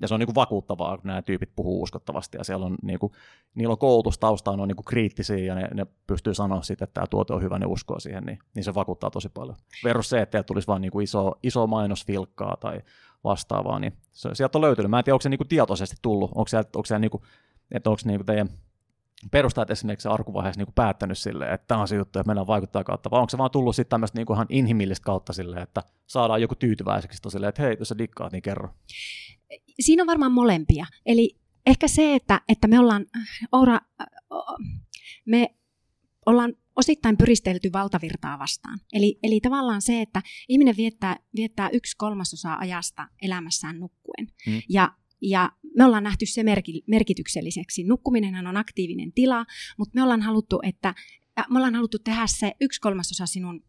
ja 0.00 0.08
se 0.08 0.14
on 0.14 0.20
niinku 0.20 0.34
vakuuttavaa, 0.34 0.98
kun 0.98 1.06
nämä 1.06 1.22
tyypit 1.22 1.50
puhuu 1.56 1.82
uskottavasti, 1.82 2.38
ja 2.38 2.44
siellä 2.44 2.66
on 2.66 2.76
niinku, 2.82 3.12
niillä 3.54 3.72
on 3.72 3.78
koulutustausta, 3.78 4.50
on 4.50 4.68
niinku 4.68 4.82
kriittisiä, 4.82 5.36
ja 5.36 5.54
ne, 5.54 5.68
ne 5.74 5.86
pystyy 6.06 6.34
sanoa 6.34 6.62
sitten, 6.62 6.84
että 6.84 6.94
tämä 6.94 7.06
tuote 7.06 7.34
on 7.34 7.42
hyvä, 7.42 7.58
ne 7.58 7.66
uskoo 7.66 8.00
siihen, 8.00 8.24
niin, 8.24 8.38
niin 8.54 8.64
se 8.64 8.74
vakuuttaa 8.74 9.10
tosi 9.10 9.28
paljon. 9.28 9.56
Verus 9.84 10.08
se, 10.08 10.20
että 10.20 10.42
tulisi 10.42 10.68
vain 10.68 10.82
niinku 10.82 11.00
iso, 11.00 11.32
iso 11.42 11.66
mainosfilkkaa 11.66 12.56
tai 12.56 12.80
vastaavaa, 13.24 13.78
niin 13.78 13.92
se, 14.12 14.30
sieltä 14.32 14.58
on 14.58 14.62
löytynyt. 14.62 14.90
Mä 14.90 14.98
en 14.98 15.04
tiedä, 15.04 15.14
onko 15.14 15.22
se 15.22 15.28
niinku 15.28 15.44
tietoisesti 15.44 15.96
tullut, 16.02 16.30
onko 16.34 16.48
se, 16.48 16.58
onko 16.58 16.84
se 16.84 16.98
niinku, 16.98 17.22
että 17.70 17.90
onko 17.90 18.02
niinku 18.04 18.24
teidän 18.24 18.48
perustajat 19.30 19.70
esimerkiksi 19.70 20.08
arkuvaiheessa 20.08 20.60
niin 20.60 20.74
päättänyt 20.74 21.18
sille, 21.18 21.52
että 21.52 21.64
tämä 21.68 21.80
on 21.80 21.88
se 21.88 21.96
juttu, 21.96 22.18
että 22.18 22.28
mennään 22.28 22.46
vaikuttaa 22.46 22.84
kautta, 22.84 23.10
vai 23.10 23.20
onko 23.20 23.30
se 23.30 23.38
vaan 23.38 23.50
tullut 23.50 23.76
sitten 23.76 23.90
tämmöistä 23.90 24.18
niin 24.18 24.32
ihan 24.32 24.46
inhimillistä 24.48 25.04
kautta 25.04 25.32
sille, 25.32 25.56
että 25.56 25.82
saadaan 26.06 26.42
joku 26.42 26.54
tyytyväiseksi 26.54 27.30
silleen, 27.30 27.48
että 27.48 27.62
hei, 27.62 27.76
jos 27.78 27.88
sä 27.88 27.98
dikkaat, 27.98 28.32
niin 28.32 28.42
kerro 28.42 28.68
siinä 29.80 30.02
on 30.02 30.06
varmaan 30.06 30.32
molempia. 30.32 30.86
Eli 31.06 31.36
ehkä 31.66 31.88
se, 31.88 32.14
että, 32.14 32.40
että 32.48 32.68
me 32.68 32.78
ollaan, 32.78 33.06
Oura, 33.52 33.80
me 35.26 35.54
ollaan 36.26 36.54
osittain 36.76 37.16
pyristelty 37.16 37.72
valtavirtaa 37.72 38.38
vastaan. 38.38 38.80
Eli, 38.92 39.18
eli 39.22 39.40
tavallaan 39.40 39.82
se, 39.82 40.00
että 40.00 40.22
ihminen 40.48 40.76
viettää, 40.76 41.16
viettää 41.36 41.68
yksi 41.72 41.96
kolmasosa 41.96 42.54
ajasta 42.54 43.08
elämässään 43.22 43.80
nukkuen. 43.80 44.28
Hmm. 44.46 44.62
Ja, 44.68 44.92
ja 45.20 45.52
me 45.76 45.84
ollaan 45.84 46.04
nähty 46.04 46.26
se 46.26 46.42
merkitykselliseksi. 46.86 47.84
Nukkuminenhan 47.84 48.46
on 48.46 48.56
aktiivinen 48.56 49.12
tila, 49.12 49.46
mutta 49.78 49.92
me 49.94 50.02
ollaan 50.02 50.22
haluttu, 50.22 50.60
että 50.62 50.94
me 51.50 51.58
ollaan 51.58 51.74
haluttu 51.74 51.98
tehdä 51.98 52.26
se 52.26 52.52
yksi 52.60 52.80
kolmasosa 52.80 53.26
sinun 53.26 53.64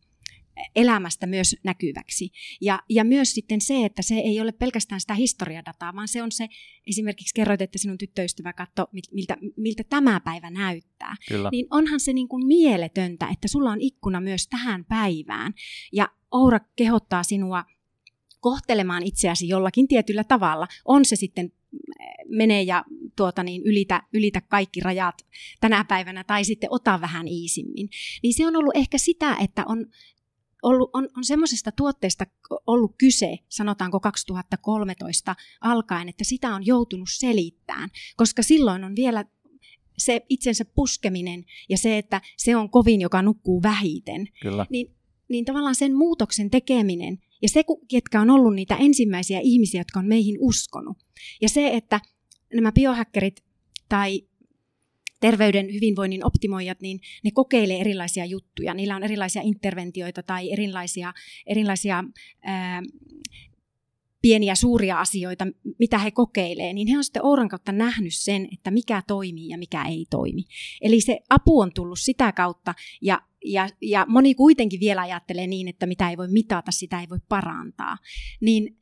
elämästä 0.76 1.28
myös 1.28 1.56
näkyväksi. 1.64 2.32
Ja, 2.62 2.80
ja 2.90 3.04
myös 3.04 3.34
sitten 3.34 3.62
se, 3.62 3.86
että 3.86 4.02
se 4.02 4.16
ei 4.16 4.42
ole 4.42 4.52
pelkästään 4.52 5.02
sitä 5.02 5.14
historiadataa, 5.14 5.96
vaan 5.96 6.08
se 6.08 6.24
on 6.24 6.32
se, 6.32 6.48
esimerkiksi 6.88 7.34
kerroit, 7.36 7.62
että 7.62 7.78
sinun 7.78 7.98
tyttöystävä 7.98 8.54
katsoi, 8.54 8.86
miltä, 9.12 9.38
miltä 9.58 9.84
tämä 9.90 10.20
päivä 10.20 10.50
näyttää. 10.50 11.16
Kyllä. 11.28 11.50
Niin 11.52 11.68
onhan 11.70 12.00
se 12.00 12.14
niin 12.14 12.28
kuin 12.28 12.48
mieletöntä, 12.48 13.28
että 13.34 13.48
sulla 13.48 13.72
on 13.72 13.82
ikkuna 13.82 14.22
myös 14.22 14.48
tähän 14.48 14.86
päivään. 14.86 15.54
Ja 15.92 16.10
Oura 16.32 16.60
kehottaa 16.76 17.24
sinua 17.24 17.66
kohtelemaan 18.40 19.04
itseäsi 19.04 19.48
jollakin 19.48 19.88
tietyllä 19.88 20.24
tavalla. 20.24 20.68
On 20.86 21.06
se 21.06 21.16
sitten 21.16 21.52
mene 22.28 22.62
ja 22.62 22.86
tuota 23.16 23.44
niin, 23.44 23.62
ylitä, 23.66 24.04
ylitä 24.14 24.42
kaikki 24.42 24.80
rajat 24.80 25.16
tänä 25.62 25.84
päivänä 25.84 26.24
tai 26.24 26.44
sitten 26.44 26.72
ota 26.72 27.02
vähän 27.02 27.28
iisimmin. 27.28 27.90
Niin 28.24 28.34
se 28.34 28.48
on 28.48 28.56
ollut 28.56 28.76
ehkä 28.76 28.98
sitä, 28.98 29.38
että 29.44 29.64
on 29.68 29.86
ollut, 30.64 30.90
on, 30.94 31.10
on 31.18 31.24
semmoisesta 31.24 31.72
tuotteesta 31.72 32.26
ollut 32.68 32.96
kyse, 32.98 33.40
sanotaanko 33.50 34.00
2013 34.00 35.36
alkaen, 35.62 36.10
että 36.10 36.24
sitä 36.24 36.56
on 36.56 36.66
joutunut 36.66 37.10
selittämään, 37.12 37.90
koska 38.16 38.44
silloin 38.44 38.84
on 38.84 38.96
vielä 38.96 39.26
se 39.98 40.26
itsensä 40.30 40.66
puskeminen 40.66 41.46
ja 41.70 41.78
se, 41.78 41.98
että 41.98 42.22
se 42.38 42.56
on 42.56 42.70
kovin, 42.70 43.02
joka 43.02 43.22
nukkuu 43.22 43.64
vähiten. 43.64 44.28
Kyllä. 44.42 44.66
Niin, 44.70 44.96
niin 45.30 45.46
tavallaan 45.46 45.76
sen 45.76 45.96
muutoksen 45.96 46.50
tekeminen 46.50 47.20
ja 47.42 47.50
se, 47.50 47.64
ketkä 47.88 48.22
on 48.22 48.30
ollut 48.30 48.56
niitä 48.56 48.76
ensimmäisiä 48.76 49.40
ihmisiä, 49.40 49.80
jotka 49.80 50.00
on 50.00 50.08
meihin 50.08 50.38
uskonut. 50.40 50.98
Ja 51.42 51.50
se, 51.50 51.68
että 51.68 52.00
nämä 52.54 52.72
biohackerit 52.72 53.44
tai 53.90 54.22
terveyden 55.24 55.74
hyvinvoinnin 55.74 56.26
optimoijat, 56.26 56.82
niin 56.82 57.00
ne 57.24 57.32
kokeilee 57.32 57.80
erilaisia 57.80 58.26
juttuja. 58.26 58.74
Niillä 58.74 58.96
on 58.96 59.04
erilaisia 59.04 59.42
interventioita 59.42 60.24
tai 60.24 60.52
erilaisia, 60.52 61.14
erilaisia 61.48 62.04
ää, 62.42 62.82
pieniä 64.22 64.56
suuria 64.56 65.00
asioita, 65.00 65.48
mitä 65.80 65.98
he 65.98 66.12
kokeilee, 66.12 66.74
niin 66.74 66.88
he 66.88 66.98
on 66.98 67.04
sitten 67.04 67.26
Ouran 67.26 67.50
kautta 67.50 67.72
nähnyt 67.72 68.14
sen, 68.16 68.48
että 68.54 68.72
mikä 68.72 69.04
toimii 69.08 69.50
ja 69.50 69.58
mikä 69.58 69.86
ei 69.86 70.06
toimi. 70.10 70.44
Eli 70.82 71.02
se 71.02 71.20
apu 71.30 71.60
on 71.60 71.72
tullut 71.74 72.00
sitä 72.00 72.32
kautta 72.32 72.74
ja, 73.02 73.22
ja, 73.46 73.70
ja 73.82 74.06
moni 74.10 74.36
kuitenkin 74.36 74.80
vielä 74.80 75.02
ajattelee 75.02 75.48
niin, 75.48 75.68
että 75.68 75.86
mitä 75.86 76.10
ei 76.10 76.18
voi 76.18 76.28
mitata, 76.28 76.72
sitä 76.72 77.02
ei 77.02 77.10
voi 77.10 77.20
parantaa. 77.30 77.98
Niin 78.42 78.78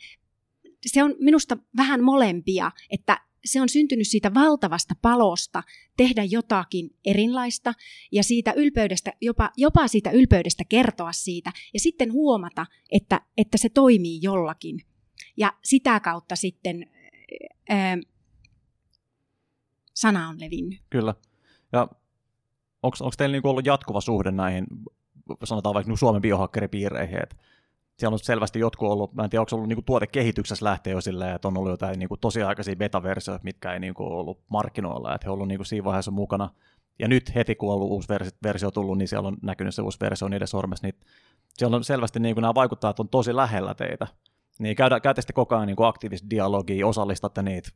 se 0.85 1.03
on 1.03 1.15
minusta 1.19 1.57
vähän 1.77 2.03
molempia, 2.03 2.71
että 2.89 3.17
se 3.45 3.61
on 3.61 3.69
syntynyt 3.69 4.07
siitä 4.07 4.33
valtavasta 4.33 4.93
palosta 5.01 5.63
tehdä 5.97 6.23
jotakin 6.23 6.89
erilaista 7.05 7.73
ja 8.11 8.23
siitä 8.23 8.53
ylpeydestä, 8.53 9.13
jopa, 9.21 9.49
jopa 9.57 9.87
siitä 9.87 10.11
ylpeydestä 10.11 10.63
kertoa 10.69 11.11
siitä 11.11 11.51
ja 11.73 11.79
sitten 11.79 12.11
huomata, 12.11 12.65
että, 12.91 13.21
että 13.37 13.57
se 13.57 13.69
toimii 13.69 14.19
jollakin. 14.21 14.79
Ja 15.37 15.53
sitä 15.63 15.99
kautta 15.99 16.35
sitten 16.35 16.85
ää, 17.69 17.97
sana 19.93 20.29
on 20.29 20.39
levinnyt. 20.39 20.79
Kyllä. 20.89 21.15
Ja 21.71 21.87
onko 22.83 22.97
teillä 23.17 23.33
niinku 23.33 23.49
ollut 23.49 23.65
jatkuva 23.65 24.01
suhde 24.01 24.31
näihin, 24.31 24.65
sanotaan 25.43 25.75
vaikka 25.75 25.95
Suomen 25.95 26.21
biohakkeripiireihin, 26.21 27.23
että 27.23 27.35
siellä 27.97 28.15
on 28.15 28.19
selvästi 28.19 28.59
jotkut 28.59 28.89
ollut, 28.89 29.13
mä 29.13 29.23
en 29.23 29.29
tiedä, 29.29 29.41
onko 29.41 29.55
ollut 29.55 29.67
niinku 29.67 29.81
tuotekehityksessä 29.81 30.65
lähtee 30.65 30.93
jo 30.93 31.01
silleen, 31.01 31.35
että 31.35 31.47
on 31.47 31.57
ollut 31.57 31.71
jotain 31.71 31.99
niinku 31.99 32.17
tosiaikaisia 32.17 32.75
beta-versioita, 32.75 33.43
mitkä 33.43 33.73
ei 33.73 33.79
niinku 33.79 34.03
ollut 34.03 34.39
markkinoilla, 34.49 35.15
että 35.15 35.25
he 35.25 35.29
on 35.29 35.33
ollut 35.33 35.47
niinku 35.47 35.63
siinä 35.63 35.83
vaiheessa 35.83 36.11
mukana. 36.11 36.49
Ja 36.99 37.07
nyt 37.07 37.35
heti, 37.35 37.55
kun 37.55 37.69
on 37.69 37.75
ollut 37.75 37.91
uusi 37.91 38.09
versio, 38.09 38.37
versio 38.43 38.71
tullut, 38.71 38.97
niin 38.97 39.07
siellä 39.07 39.27
on 39.27 39.37
näkynyt 39.41 39.75
se 39.75 39.81
uusi 39.81 39.97
versio 40.01 40.27
niiden 40.27 40.47
sormessa, 40.47 40.87
niin 40.87 40.95
siellä 41.57 41.75
on 41.75 41.83
selvästi 41.83 42.19
niinku 42.19 42.41
nämä 42.41 42.55
vaikuttajat 42.55 42.99
on 42.99 43.09
tosi 43.09 43.35
lähellä 43.35 43.73
teitä. 43.73 44.07
Niin 44.59 44.75
käydä, 44.75 44.99
käytä 44.99 45.21
sitten 45.21 45.33
koko 45.33 45.55
ajan 45.55 45.67
niin 45.67 45.77
aktiivista 45.79 46.29
dialogia, 46.29 46.87
osallistatte 46.87 47.41
niitä. 47.41 47.69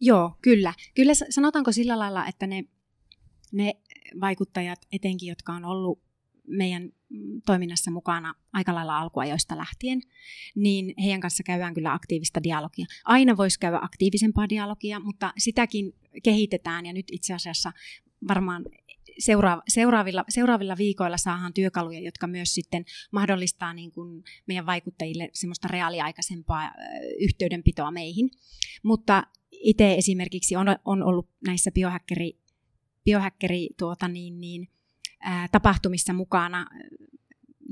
Joo, 0.00 0.32
kyllä. 0.42 0.74
Kyllä 0.94 1.12
sanotaanko 1.30 1.72
sillä 1.72 1.98
lailla, 1.98 2.26
että 2.26 2.46
ne, 2.46 2.64
ne 3.52 3.74
vaikuttajat 4.20 4.78
etenkin, 4.92 5.28
jotka 5.28 5.52
on 5.52 5.64
ollut 5.64 5.98
meidän 6.50 6.92
toiminnassa 7.46 7.90
mukana 7.90 8.34
aika 8.52 8.74
lailla 8.74 8.98
alkuajoista 8.98 9.56
lähtien, 9.56 10.02
niin 10.54 10.94
heidän 11.02 11.20
kanssa 11.20 11.42
käydään 11.42 11.74
kyllä 11.74 11.92
aktiivista 11.92 12.42
dialogia. 12.42 12.86
Aina 13.04 13.36
voisi 13.36 13.60
käydä 13.60 13.78
aktiivisempaa 13.82 14.48
dialogia, 14.48 15.00
mutta 15.00 15.32
sitäkin 15.38 15.92
kehitetään 16.22 16.86
ja 16.86 16.92
nyt 16.92 17.06
itse 17.12 17.34
asiassa 17.34 17.72
varmaan 18.28 18.64
seuraavilla, 19.68 20.24
seuraavilla 20.28 20.76
viikoilla 20.76 21.16
saadaan 21.16 21.52
työkaluja, 21.52 22.00
jotka 22.00 22.26
myös 22.26 22.54
sitten 22.54 22.84
mahdollistaa 23.12 23.74
niin 23.74 23.92
kuin 23.92 24.24
meidän 24.46 24.66
vaikuttajille 24.66 25.30
semmoista 25.32 25.68
reaaliaikaisempaa 25.68 26.72
yhteydenpitoa 27.20 27.90
meihin. 27.90 28.30
Mutta 28.82 29.26
itse 29.50 29.94
esimerkiksi 29.94 30.56
on, 30.56 30.66
on 30.84 31.02
ollut 31.02 31.28
näissä 31.46 31.70
biohäkkeri, 31.70 32.38
biohäkkeri 33.04 33.68
tuota 33.78 34.08
niin, 34.08 34.40
niin, 34.40 34.68
ää, 35.20 35.48
tapahtumissa 35.52 36.12
mukana 36.12 36.66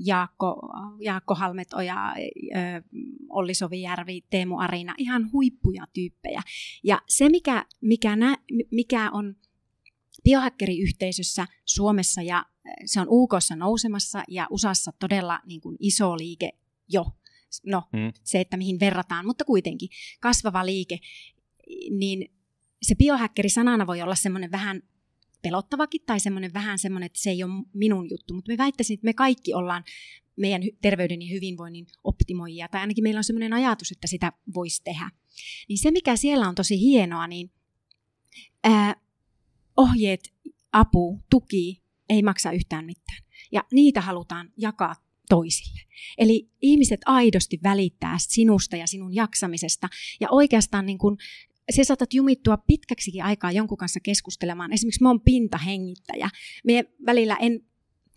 Jaakko, 0.04 0.68
Jaakko 1.00 1.34
Halmetoja, 1.34 2.14
Olli 3.28 3.54
Sovijärvi, 3.54 4.24
Teemu 4.30 4.58
Arina, 4.58 4.94
ihan 4.98 5.32
huippuja 5.32 5.86
tyyppejä. 5.92 6.42
Ja 6.84 7.02
se, 7.08 7.28
mikä, 7.28 7.64
mikä, 7.80 8.16
nä, 8.16 8.36
mikä 8.70 9.10
on 9.10 9.36
biohackeriyhteisössä 10.24 11.46
Suomessa 11.64 12.22
ja 12.22 12.46
se 12.84 13.00
on 13.00 13.06
UKssa 13.10 13.56
nousemassa 13.56 14.22
ja 14.28 14.46
USAssa 14.50 14.92
todella 14.98 15.40
niin 15.46 15.60
kuin 15.60 15.76
iso 15.80 16.16
liike 16.18 16.52
jo. 16.88 17.06
No, 17.66 17.82
hmm. 17.96 18.12
se, 18.24 18.40
että 18.40 18.56
mihin 18.56 18.80
verrataan, 18.80 19.26
mutta 19.26 19.44
kuitenkin 19.44 19.88
kasvava 20.20 20.66
liike, 20.66 20.98
niin 21.90 22.34
se 22.82 22.94
biohackeri 22.94 23.48
sanana 23.48 23.86
voi 23.86 24.02
olla 24.02 24.14
semmoinen 24.14 24.50
vähän 24.50 24.82
pelottavakin 25.42 26.00
tai 26.06 26.20
semmoinen 26.20 26.54
vähän 26.54 26.78
semmoinen, 26.78 27.06
että 27.06 27.22
se 27.22 27.30
ei 27.30 27.44
ole 27.44 27.64
minun 27.74 28.10
juttu, 28.10 28.34
mutta 28.34 28.52
me 28.52 28.58
väittäisin, 28.58 28.94
että 28.94 29.04
me 29.04 29.12
kaikki 29.12 29.54
ollaan 29.54 29.84
meidän 30.36 30.62
terveyden 30.82 31.22
ja 31.22 31.28
hyvinvoinnin 31.28 31.86
optimoijia, 32.04 32.68
tai 32.68 32.80
ainakin 32.80 33.02
meillä 33.02 33.18
on 33.18 33.24
semmoinen 33.24 33.52
ajatus, 33.52 33.92
että 33.92 34.06
sitä 34.06 34.32
voisi 34.54 34.82
tehdä. 34.84 35.10
Niin 35.68 35.78
se, 35.78 35.90
mikä 35.90 36.16
siellä 36.16 36.48
on 36.48 36.54
tosi 36.54 36.80
hienoa, 36.80 37.26
niin 37.26 37.50
ää, 38.64 38.96
ohjeet, 39.76 40.34
apu, 40.72 41.20
tuki 41.30 41.82
ei 42.08 42.22
maksa 42.22 42.52
yhtään 42.52 42.84
mitään. 42.84 43.22
Ja 43.52 43.64
niitä 43.72 44.00
halutaan 44.00 44.52
jakaa 44.56 44.94
toisille. 45.28 45.80
Eli 46.18 46.48
ihmiset 46.62 47.00
aidosti 47.06 47.58
välittää 47.62 48.16
sinusta 48.18 48.76
ja 48.76 48.86
sinun 48.86 49.14
jaksamisesta. 49.14 49.88
Ja 50.20 50.28
oikeastaan 50.30 50.86
niin 50.86 50.98
kun, 50.98 51.18
se 51.70 51.84
saatat 51.84 52.14
jumittua 52.14 52.56
pitkäksikin 52.56 53.24
aikaa 53.24 53.52
jonkun 53.52 53.78
kanssa 53.78 54.00
keskustelemaan. 54.00 54.72
Esimerkiksi 54.72 55.02
mä 55.02 55.08
oon 55.08 55.20
pintahengittäjä. 55.20 56.30
Me 56.64 56.84
välillä 57.06 57.36
en 57.40 57.60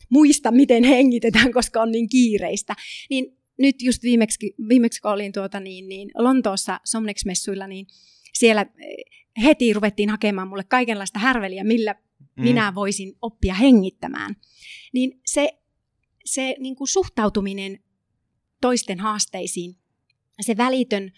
muista, 0.10 0.52
miten 0.52 0.84
hengitetään, 0.84 1.54
koska 1.54 1.82
on 1.82 1.92
niin 1.92 2.10
kiireistä. 2.10 2.76
Niin 3.10 3.38
nyt 3.60 3.82
just 3.82 4.04
viimeksi, 4.04 4.54
viimeksi 4.70 5.02
kun 5.02 5.12
olin 5.12 5.32
tuota 5.32 5.60
niin, 5.60 5.90
niin 5.90 6.12
Lontoossa 6.16 6.80
Somnex-messuilla, 6.86 7.68
niin 7.68 7.88
siellä 8.34 8.66
heti 9.44 9.74
ruvettiin 9.74 10.10
hakemaan 10.10 10.48
mulle 10.48 10.64
kaikenlaista 10.64 11.20
härveliä, 11.20 11.64
millä 11.64 11.96
mm. 12.20 12.44
minä 12.44 12.76
voisin 12.76 13.14
oppia 13.22 13.54
hengittämään. 13.54 14.36
Niin 14.94 15.22
se, 15.26 15.50
se 16.26 16.56
niin 16.60 16.76
kuin 16.76 16.88
suhtautuminen 16.88 17.80
toisten 18.62 19.00
haasteisiin, 19.00 19.76
se 20.42 20.58
välitön 20.58 21.12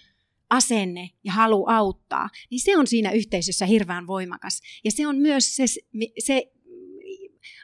asenne 0.50 1.10
ja 1.24 1.34
halu 1.34 1.66
auttaa, 1.68 2.30
niin 2.50 2.62
se 2.62 2.78
on 2.78 2.88
siinä 2.88 3.12
yhteisössä 3.12 3.66
hirveän 3.66 4.08
voimakas. 4.08 4.62
Ja 4.84 4.92
se 4.92 5.08
on 5.08 5.18
myös 5.18 5.56
se, 5.56 5.66
se 6.20 6.52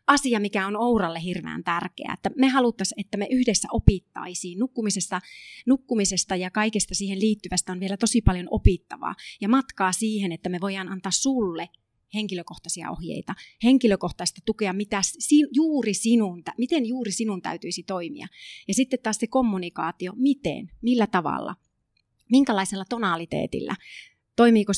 asia, 0.07 0.39
mikä 0.39 0.67
on 0.67 0.77
Ouralle 0.77 1.23
hirveän 1.23 1.63
tärkeää. 1.63 2.13
Että 2.13 2.31
me 2.35 2.47
haluttaisiin, 2.47 2.99
että 2.99 3.17
me 3.17 3.27
yhdessä 3.31 3.67
opittaisiin. 3.71 4.59
Nukkumisesta, 4.59 5.21
nukkumisesta 5.65 6.35
ja 6.35 6.51
kaikesta 6.51 6.95
siihen 6.95 7.19
liittyvästä 7.19 7.71
on 7.71 7.79
vielä 7.79 7.97
tosi 7.97 8.21
paljon 8.21 8.47
opittavaa. 8.51 9.15
Ja 9.41 9.49
matkaa 9.49 9.91
siihen, 9.91 10.31
että 10.31 10.49
me 10.49 10.57
voidaan 10.61 10.89
antaa 10.89 11.11
sulle 11.11 11.69
henkilökohtaisia 12.13 12.91
ohjeita, 12.91 13.35
henkilökohtaista 13.63 14.41
tukea, 14.45 14.73
mitä 14.73 15.01
si, 15.01 15.35
juuri 15.51 15.93
sinun, 15.93 16.43
miten 16.57 16.85
juuri 16.85 17.11
sinun 17.11 17.41
täytyisi 17.41 17.83
toimia. 17.83 18.27
Ja 18.67 18.73
sitten 18.73 18.99
taas 19.03 19.17
se 19.17 19.27
kommunikaatio, 19.27 20.13
miten, 20.15 20.71
millä 20.81 21.07
tavalla, 21.07 21.55
minkälaisella 22.29 22.85
tonaliteetillä. 22.89 23.75
Toimiiko 24.35 24.71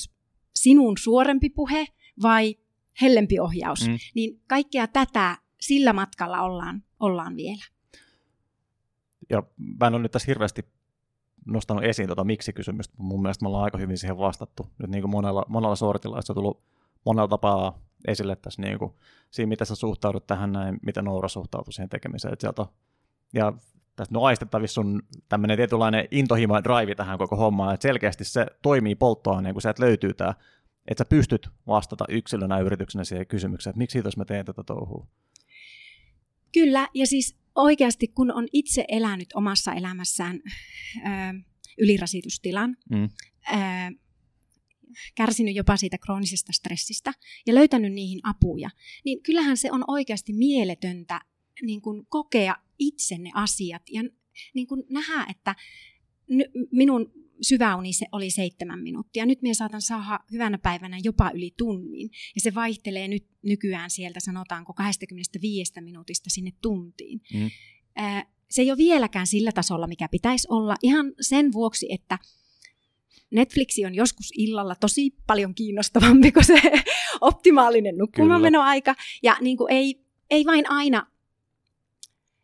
sinun 0.56 0.98
suorempi 0.98 1.50
puhe 1.50 1.88
vai 2.22 2.56
hellempi 3.02 3.40
ohjaus, 3.40 3.88
mm. 3.88 3.98
niin 4.16 4.42
kaikkea 4.48 4.88
tätä 4.88 5.38
sillä 5.62 5.94
matkalla 5.94 6.42
ollaan, 6.42 6.84
ollaan 7.00 7.36
vielä. 7.36 7.64
Ja 9.30 9.44
mä 9.80 9.88
en 9.88 9.94
ole 9.94 10.02
nyt 10.02 10.12
tässä 10.12 10.28
hirveästi 10.28 10.66
nostanut 11.46 11.84
esiin 11.84 12.08
tuota 12.08 12.24
miksi-kysymystä. 12.24 12.96
Mun 12.98 13.22
mielestä 13.22 13.46
me 13.46 13.48
ollaan 13.48 13.64
aika 13.64 13.78
hyvin 13.78 13.98
siihen 13.98 14.18
vastattu. 14.18 14.68
Nyt 14.80 14.90
niin 14.90 15.02
kuin 15.02 15.12
monella, 15.12 15.46
monella 15.48 15.76
sortilla, 15.76 16.22
se 16.22 16.32
on 16.32 16.36
tullut 16.36 16.64
monella 17.06 17.28
tapaa 17.28 17.80
esille 18.08 18.36
tässä 18.36 18.62
niin 18.62 18.80
kuin, 18.80 18.94
siinä, 19.32 19.50
miten 19.50 19.68
sä 19.68 19.76
suhtaudut 19.76 20.28
tähän 20.28 20.52
näin, 20.52 20.80
miten 20.86 21.06
Noura 21.06 21.28
suhtautuu 21.28 21.72
siihen 21.72 21.90
tekemiseen. 21.90 22.36
Sieltä 22.40 22.66
ja 23.34 23.54
tästä 24.02 24.20
on 24.20 24.26
aistettavissa 24.26 24.74
sun 24.74 25.04
tämmöinen 25.30 25.58
tietynlainen 25.58 26.08
intohimo 26.12 26.64
drive 26.64 26.96
tähän 26.96 27.18
koko 27.18 27.36
hommaan, 27.36 27.74
että 27.74 27.88
selkeästi 27.88 28.24
se 28.24 28.46
toimii 28.62 28.96
polttoaineen, 28.96 29.56
kun 29.56 29.62
sieltä 29.62 29.84
löytyy 29.84 30.14
tämä 30.14 30.34
että 30.88 31.02
sä 31.02 31.06
pystyt 31.06 31.50
vastata 31.68 32.06
yksilönä 32.10 32.60
yrityksenä 32.60 33.04
siihen 33.04 33.28
kysymykseen, 33.28 33.72
että 33.72 33.78
miksi 33.78 34.02
jos 34.06 34.18
mä 34.18 34.26
teen 34.26 34.46
tätä 34.46 34.64
touhua? 34.64 35.08
Kyllä, 36.54 36.88
ja 36.94 37.08
siis 37.08 37.38
oikeasti 37.56 38.08
kun 38.08 38.32
on 38.32 38.48
itse 38.54 38.86
elänyt 38.88 39.30
omassa 39.34 39.74
elämässään 39.74 40.40
ö, 40.98 41.10
ylirasitustilan, 41.78 42.78
mm. 42.90 43.04
ö, 43.04 43.58
kärsinyt 45.16 45.56
jopa 45.56 45.78
siitä 45.78 45.98
kroonisesta 45.98 46.52
stressistä 46.52 47.14
ja 47.48 47.56
löytänyt 47.56 47.94
niihin 47.94 48.20
apuja, 48.24 48.70
niin 49.06 49.24
kyllähän 49.24 49.58
se 49.58 49.72
on 49.72 49.84
oikeasti 49.88 50.34
mieletöntä 50.34 51.22
niin 51.62 51.82
kuin 51.82 52.06
kokea 52.10 52.56
itse 52.80 53.18
ne 53.18 53.32
asiat 53.34 53.82
ja 53.92 54.04
niin 54.54 54.68
kuin 54.68 54.84
nähdä, 54.90 55.26
että 55.30 55.56
minun 56.72 57.12
syväuni 57.42 57.94
se 57.94 58.06
oli 58.12 58.32
seitsemän 58.32 58.80
minuuttia. 58.80 59.26
Nyt 59.26 59.42
minä 59.42 59.54
saatan 59.54 59.82
saada 59.82 60.20
hyvänä 60.32 60.58
päivänä 60.58 60.98
jopa 61.04 61.32
yli 61.34 61.54
tunnin. 61.58 62.10
Ja 62.36 62.42
se 62.42 62.56
vaihtelee 62.56 63.08
nyt 63.08 63.26
nykyään 63.42 63.90
sieltä 63.90 64.20
sanotaanko 64.20 64.74
25 64.74 65.74
minuutista 65.82 66.30
sinne 66.30 66.52
tuntiin. 66.62 67.22
Mm. 67.34 67.50
se 68.50 68.62
ei 68.62 68.72
ole 68.72 68.78
vieläkään 68.78 69.28
sillä 69.28 69.52
tasolla, 69.52 69.88
mikä 69.88 70.08
pitäisi 70.08 70.48
olla, 70.52 70.76
ihan 70.82 71.14
sen 71.22 71.54
vuoksi, 71.54 71.88
että 71.90 72.20
Netflixi 73.32 73.86
on 73.86 73.96
joskus 73.96 74.32
illalla 74.38 74.76
tosi 74.76 75.16
paljon 75.28 75.56
kiinnostavampi 75.56 76.32
kuin 76.32 76.46
se 76.46 76.62
optimaalinen 77.22 77.98
nukkumaanmenoaika. 77.98 78.96
Ja 79.24 79.38
niin 79.42 79.58
kuin 79.58 79.74
ei, 79.74 80.02
ei 80.30 80.46
vain 80.46 80.70
aina 80.70 81.11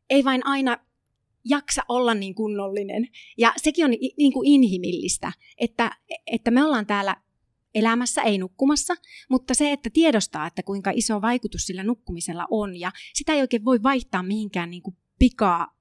ei 0.09 0.23
vain 0.23 0.45
aina 0.45 0.77
jaksa 1.45 1.81
olla 1.89 2.13
niin 2.13 2.35
kunnollinen. 2.35 3.07
Ja 3.37 3.53
sekin 3.57 3.85
on 3.85 3.91
niin 4.17 4.33
kuin 4.33 4.47
inhimillistä, 4.47 5.31
että, 5.57 5.91
että 6.27 6.51
me 6.51 6.63
ollaan 6.63 6.85
täällä 6.85 7.15
elämässä, 7.75 8.21
ei 8.21 8.37
nukkumassa, 8.37 8.95
mutta 9.29 9.53
se, 9.53 9.71
että 9.71 9.89
tiedostaa, 9.89 10.47
että 10.47 10.63
kuinka 10.63 10.91
iso 10.95 11.21
vaikutus 11.21 11.65
sillä 11.67 11.83
nukkumisella 11.83 12.47
on, 12.51 12.75
ja 12.75 12.91
sitä 13.13 13.33
ei 13.33 13.41
oikein 13.41 13.65
voi 13.65 13.83
vaihtaa 13.83 14.23
mihinkään 14.23 14.69
niin 14.71 14.81
kuin 14.81 14.97
pikaa 15.19 15.77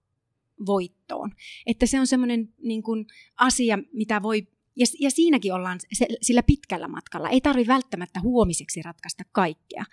voittoon. 0.67 1.33
Että 1.67 1.87
se 1.87 2.01
on 2.01 2.07
semmoinen 2.07 2.55
niin 2.63 2.83
kuin 2.83 3.07
asia, 3.37 3.79
mitä 3.93 4.23
voi, 4.23 4.47
ja, 4.77 4.87
ja 5.01 5.11
siinäkin 5.11 5.55
ollaan 5.55 5.79
se, 5.93 6.07
sillä 6.23 6.43
pitkällä 6.43 6.89
matkalla. 6.89 7.29
Ei 7.29 7.41
tarvi 7.41 7.67
välttämättä 7.67 8.21
huomiseksi 8.21 8.83
ratkaista 8.83 9.25
kaikkea. 9.33 9.85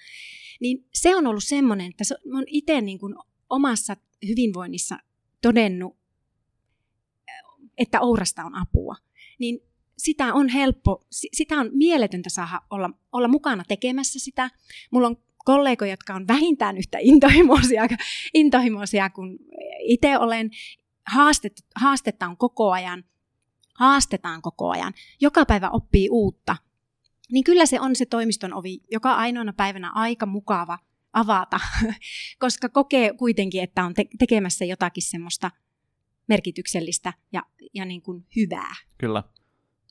Niin 0.59 0.85
se 0.93 1.15
on 1.15 1.27
ollut 1.27 1.43
semmoinen, 1.43 1.89
että 1.89 2.03
se, 2.03 2.15
on 2.33 2.43
itse 2.47 2.81
niin 2.81 2.99
kuin 2.99 3.15
omassa 3.53 3.97
hyvinvoinnissa 4.27 4.97
todennut, 5.41 5.97
että 7.77 8.01
Ourasta 8.01 8.43
on 8.43 8.55
apua, 8.55 8.95
niin 9.39 9.59
sitä 9.97 10.33
on 10.33 10.49
helppo, 10.49 11.05
sitä 11.11 11.59
on 11.59 11.69
mieletöntä 11.73 12.29
saada 12.29 12.61
olla, 12.69 12.89
olla 13.11 13.27
mukana 13.27 13.63
tekemässä 13.67 14.19
sitä. 14.19 14.49
Mulla 14.91 15.07
on 15.07 15.17
kollegoja, 15.45 15.91
jotka 15.91 16.13
on 16.13 16.27
vähintään 16.27 16.77
yhtä 16.77 16.97
intohimoisia, 17.01 17.87
intohimoisia 18.33 19.09
kuin 19.09 19.39
itse 19.79 20.17
olen. 20.17 20.51
Haastet, 21.07 21.65
haastetta 21.75 22.27
on 22.27 22.37
koko 22.37 22.71
ajan, 22.71 23.03
haastetaan 23.75 24.41
koko 24.41 24.69
ajan. 24.69 24.93
Joka 25.21 25.45
päivä 25.45 25.69
oppii 25.69 26.09
uutta. 26.09 26.55
Niin 27.31 27.43
kyllä 27.43 27.65
se 27.65 27.79
on 27.79 27.95
se 27.95 28.05
toimiston 28.05 28.53
ovi 28.53 28.79
joka 28.91 29.13
ainoana 29.13 29.53
päivänä 29.53 29.91
aika 29.91 30.25
mukava 30.25 30.79
avata, 31.13 31.59
koska 32.39 32.69
kokee 32.69 33.13
kuitenkin, 33.13 33.63
että 33.63 33.83
on 33.83 33.93
te- 33.93 34.07
tekemässä 34.19 34.65
jotakin 34.65 35.03
semmoista 35.03 35.51
merkityksellistä 36.27 37.13
ja, 37.33 37.43
ja 37.73 37.85
niin 37.85 38.01
kuin 38.01 38.25
hyvää. 38.35 38.73
Kyllä. 38.97 39.23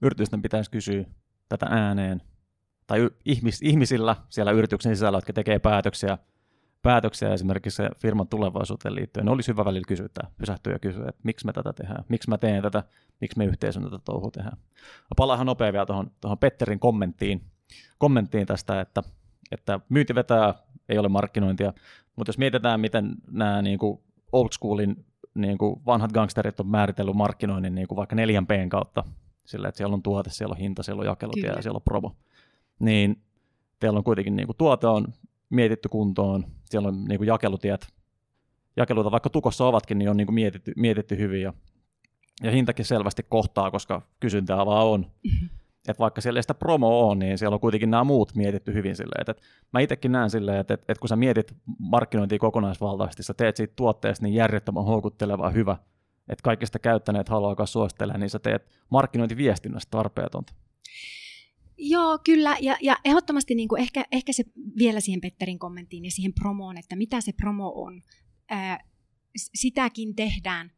Yritysten 0.03 0.43
pitäisi 0.43 0.70
kysyä 0.70 1.05
tätä 1.49 1.66
ääneen. 1.70 2.23
Tai 2.87 3.11
ihmis- 3.25 3.62
ihmisillä 3.62 4.16
siellä 4.29 4.53
yrityksen 4.53 4.97
sisällä, 4.97 5.16
jotka 5.16 5.33
tekee 5.33 5.59
päätöksiä, 5.59 6.18
päätöksiä 6.83 7.35
esimerkiksi 7.35 7.83
firman 7.99 8.29
tulevaisuuteen 8.29 8.95
liittyen, 8.95 9.27
niin 9.27 9.33
olisi 9.33 9.53
hyvä 9.53 9.64
välillä 9.64 9.85
kysyä, 9.89 10.09
pysähtyä 10.39 10.73
ja 10.73 10.79
kysyä, 10.79 11.09
että 11.09 11.20
miksi 11.25 11.47
me 11.47 11.53
tätä 11.53 11.73
tehdään, 11.73 12.05
miksi 12.09 12.31
mä 12.31 12.39
teen 12.39 12.62
tätä, 12.62 12.83
miksi 13.20 13.39
me 13.39 13.45
yhteisön 13.45 13.85
tätä 13.85 13.99
touhua 14.05 14.31
tehdään. 14.31 14.57
Palaan 15.16 15.37
ihan 15.37 15.47
nopea 15.47 15.73
vielä 15.73 15.87
tuohon, 15.87 16.11
tuohon 16.20 16.39
Petterin 16.39 16.81
kommenttiin, 16.81 17.45
kommenttiin 17.99 18.47
tästä, 18.47 18.81
että, 18.81 19.03
että 19.53 19.81
myynti 19.89 20.15
vetää 20.15 20.55
ei 20.89 20.99
ole 20.99 21.09
markkinointia. 21.09 21.73
Mutta 22.17 22.29
jos 22.29 22.39
mietitään, 22.39 22.81
miten 22.81 23.15
nämä 23.31 23.63
niin 23.63 23.79
kuin 23.79 24.01
old 24.33 24.49
schoolin 24.53 25.05
niin 25.35 25.59
kuin 25.59 25.81
vanhat 25.87 26.13
gangsterit 26.13 26.61
on 26.61 26.67
määritellyt 26.67 27.17
markkinoinnin 27.17 27.75
niin 27.75 27.89
kuin 27.89 27.97
vaikka 27.97 28.17
4Pn 28.17 28.69
kautta, 28.69 29.05
sillä 29.45 29.69
että 29.69 29.77
siellä 29.77 29.95
on 29.95 30.03
tuote, 30.03 30.31
siellä 30.31 30.53
on 30.53 30.59
hinta, 30.59 30.83
siellä 30.83 31.01
on 31.01 31.07
jakelutie 31.07 31.51
ja 31.51 31.63
siellä 31.63 31.77
on 31.77 31.83
promo, 31.83 32.17
niin 32.79 33.23
teillä 33.81 33.99
on 33.99 34.05
kuitenkin 34.05 34.37
niin 34.37 34.47
kuin 34.47 34.57
tuote 34.57 34.87
on 34.87 35.07
mietitty 35.51 35.89
kuntoon, 35.89 36.45
siellä 36.65 36.89
on 36.89 37.05
niin 37.05 37.19
kuin 37.19 37.29
jakelutiet, 37.29 37.89
jakeluita 38.77 39.11
vaikka 39.11 39.31
tukossa 39.31 39.65
ovatkin, 39.65 39.99
niin 39.99 40.11
on 40.11 40.17
niin 40.17 40.27
kuin 40.27 40.35
mietitty, 40.35 40.73
mietitty 40.77 41.17
hyvin 41.19 41.43
ja, 41.43 41.53
ja 42.43 42.51
hintakin 42.51 42.85
selvästi 42.85 43.23
kohtaa, 43.29 43.71
koska 43.71 44.03
kysyntää 44.21 44.67
vaan 44.67 44.87
on. 44.87 45.07
Mm-hmm 45.25 45.62
että 45.89 46.01
vaikka 46.01 46.20
siellä 46.20 46.39
ei 46.39 46.43
sitä 46.43 46.55
promo 46.55 47.09
on, 47.09 47.18
niin 47.18 47.39
siellä 47.39 47.55
on 47.55 47.61
kuitenkin 47.61 47.91
nämä 47.91 48.05
muut 48.05 48.35
mietitty 48.35 48.74
hyvin 48.74 48.97
silleen, 48.97 49.20
että, 49.20 49.43
mä 49.72 49.80
itsekin 49.80 50.12
näen 50.12 50.30
silleen, 50.30 50.61
että, 50.61 50.74
että, 50.74 50.85
että 50.89 51.01
kun 51.01 51.09
sä 51.09 51.16
mietit 51.16 51.55
markkinointia 51.78 52.39
kokonaisvaltaisesti, 52.39 53.22
sä 53.22 53.35
teet 53.35 53.57
siitä 53.57 53.72
tuotteesta 53.76 54.24
niin 54.24 54.35
järjettömän 54.35 54.85
houkutteleva 54.85 55.51
hyvä, 55.51 55.76
että 56.28 56.43
kaikista 56.43 56.78
käyttäneet 56.78 57.28
haluaa 57.28 57.66
suostella, 57.66 58.14
niin 58.14 58.30
sä 58.30 58.39
teet 58.39 58.68
markkinointiviestinnästä 58.91 59.91
tarpeetonta. 59.91 60.53
Joo, 61.78 62.18
kyllä. 62.24 62.57
Ja, 62.61 62.76
ja 62.80 62.97
ehdottomasti 63.05 63.55
niin 63.55 63.68
kuin 63.68 63.83
ehkä, 63.83 64.05
ehkä 64.12 64.33
se 64.33 64.45
vielä 64.78 65.01
siihen 65.01 65.20
Petterin 65.20 65.59
kommenttiin 65.59 66.05
ja 66.05 66.11
siihen 66.11 66.33
promoon, 66.35 66.78
että 66.78 66.97
mitä 66.97 67.20
se 67.20 67.33
promo 67.33 67.72
on. 67.74 68.03
Ää, 68.51 68.78
sitäkin 69.37 70.16
tehdään 70.16 70.70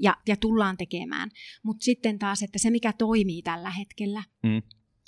ja, 0.00 0.16
ja 0.28 0.36
tullaan 0.36 0.76
tekemään. 0.76 1.30
Mutta 1.62 1.84
sitten 1.84 2.18
taas, 2.18 2.42
että 2.42 2.58
se 2.58 2.70
mikä 2.70 2.92
toimii 2.92 3.42
tällä 3.42 3.70
hetkellä, 3.70 4.22
mm. 4.42 4.62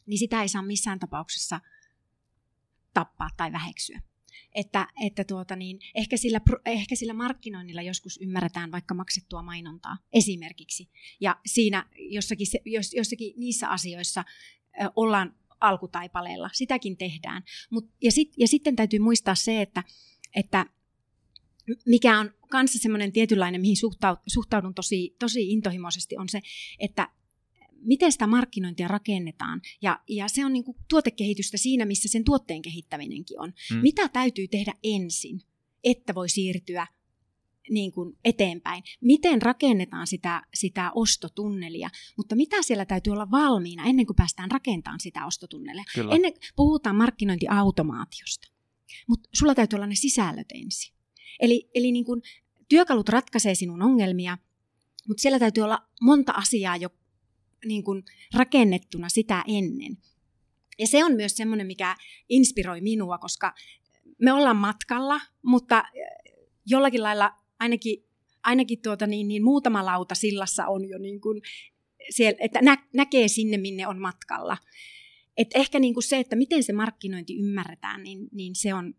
niin 0.07 0.19
sitä 0.19 0.43
ei 0.43 0.49
saa 0.49 0.63
missään 0.63 0.99
tapauksessa 0.99 1.61
tappaa 2.95 3.29
tai 3.37 3.53
väheksyä. 3.53 4.03
Että, 4.55 4.89
että 5.07 5.25
tuota 5.25 5.57
niin, 5.57 5.79
ehkä, 5.95 6.17
sillä, 6.17 6.41
ehkä 6.67 6.97
sillä 6.97 7.15
markkinoinnilla 7.15 7.83
joskus 7.83 8.19
ymmärretään 8.23 8.73
vaikka 8.73 8.95
maksettua 8.95 9.43
mainontaa 9.43 9.99
esimerkiksi. 10.13 10.91
Ja 11.21 11.41
siinä 11.47 11.87
jossakin, 11.97 12.47
jos, 12.65 12.95
jossakin 12.95 13.35
niissä 13.37 13.69
asioissa 13.69 14.25
ö, 14.83 14.91
ollaan 14.97 15.35
alkutaipaleella, 15.61 16.51
sitäkin 16.53 16.97
tehdään. 16.97 17.43
Mut, 17.71 17.91
ja, 18.03 18.13
sit, 18.13 18.33
ja 18.37 18.49
sitten 18.49 18.77
täytyy 18.77 18.99
muistaa 18.99 19.35
se, 19.35 19.63
että, 19.63 19.83
että 20.37 20.67
mikä 21.87 22.21
on 22.21 22.31
kanssa 22.51 22.79
semmoinen 22.79 23.13
tietynlainen, 23.13 23.61
mihin 23.61 23.77
suhtaudun 24.27 24.75
tosi, 24.75 25.17
tosi 25.19 25.51
intohimoisesti, 25.53 26.17
on 26.17 26.29
se, 26.29 26.41
että 26.79 27.09
miten 27.85 28.13
sitä 28.13 28.27
markkinointia 28.27 28.89
rakennetaan. 28.89 29.61
Ja, 29.83 30.01
ja 30.09 30.29
se 30.29 30.45
on 30.45 30.53
niin 30.53 30.65
kuin 30.65 30.77
tuotekehitystä 30.89 31.57
siinä, 31.57 31.85
missä 31.85 32.09
sen 32.09 32.25
tuotteen 32.25 32.63
kehittäminenkin 32.63 33.41
on. 33.41 33.53
Mm. 33.71 33.77
Mitä 33.77 34.09
täytyy 34.09 34.49
tehdä 34.49 34.75
ensin, 34.83 35.41
että 35.85 36.15
voi 36.15 36.29
siirtyä 36.29 36.87
niin 37.71 37.93
kuin 37.93 38.19
eteenpäin. 38.25 38.83
Miten 39.01 39.43
rakennetaan 39.43 40.07
sitä, 40.07 40.43
sitä 40.55 40.91
ostotunnelia, 40.95 41.91
mutta 42.17 42.35
mitä 42.35 42.63
siellä 42.63 42.85
täytyy 42.85 43.13
olla 43.13 43.31
valmiina 43.31 43.85
ennen 43.85 44.07
kuin 44.07 44.17
päästään 44.17 44.51
rakentamaan 44.51 45.01
sitä 45.01 45.27
ostotunnelia. 45.27 45.85
Ennen 46.11 46.33
puhutaan 46.57 46.97
markkinointiautomaatiosta, 46.97 48.49
mutta 49.09 49.29
sulla 49.33 49.55
täytyy 49.55 49.77
olla 49.77 49.87
ne 49.87 49.95
sisällöt 49.95 50.53
ensin. 50.55 50.95
Eli, 51.41 51.71
eli 51.75 51.93
niin 51.93 52.05
kuin 52.05 52.23
työkalut 52.69 53.09
ratkaisee 53.09 53.55
sinun 53.55 53.83
ongelmia, 53.83 54.39
mutta 55.09 55.21
siellä 55.21 55.39
täytyy 55.39 55.63
olla 55.63 55.79
monta 56.01 56.33
asiaa 56.33 56.77
jo 56.77 56.89
niin 57.65 57.85
kuin 57.85 58.05
rakennettuna 58.35 59.09
sitä 59.09 59.45
ennen. 59.49 59.99
Ja 60.79 60.87
se 60.87 61.05
on 61.05 61.13
myös 61.13 61.37
semmoinen, 61.37 61.67
mikä 61.67 61.97
inspiroi 62.29 62.81
minua, 62.81 63.19
koska 63.19 63.55
me 64.19 64.33
ollaan 64.33 64.57
matkalla, 64.57 65.21
mutta 65.43 65.85
jollakin 66.67 67.03
lailla 67.03 67.33
ainakin, 67.61 68.05
ainakin 68.43 68.83
tuota 68.83 69.07
niin, 69.07 69.29
niin 69.29 69.45
muutama 69.45 69.85
lauta 69.85 70.15
sillassa 70.15 70.67
on 70.67 70.89
jo 70.89 70.99
niin 70.99 71.21
kuin 71.21 71.43
siellä, 72.11 72.39
että 72.41 72.63
nä, 72.63 72.77
näkee 72.95 73.29
sinne, 73.29 73.57
minne 73.57 73.87
on 73.87 73.99
matkalla. 73.99 74.57
Et 75.37 75.49
ehkä 75.55 75.79
niin 75.79 75.95
kuin 75.95 76.05
se, 76.05 76.19
että 76.19 76.37
miten 76.37 76.63
se 76.63 76.73
markkinointi 76.73 77.39
ymmärretään, 77.39 78.03
niin, 78.03 78.29
niin 78.33 78.55
se 78.55 78.75
on 78.75 78.95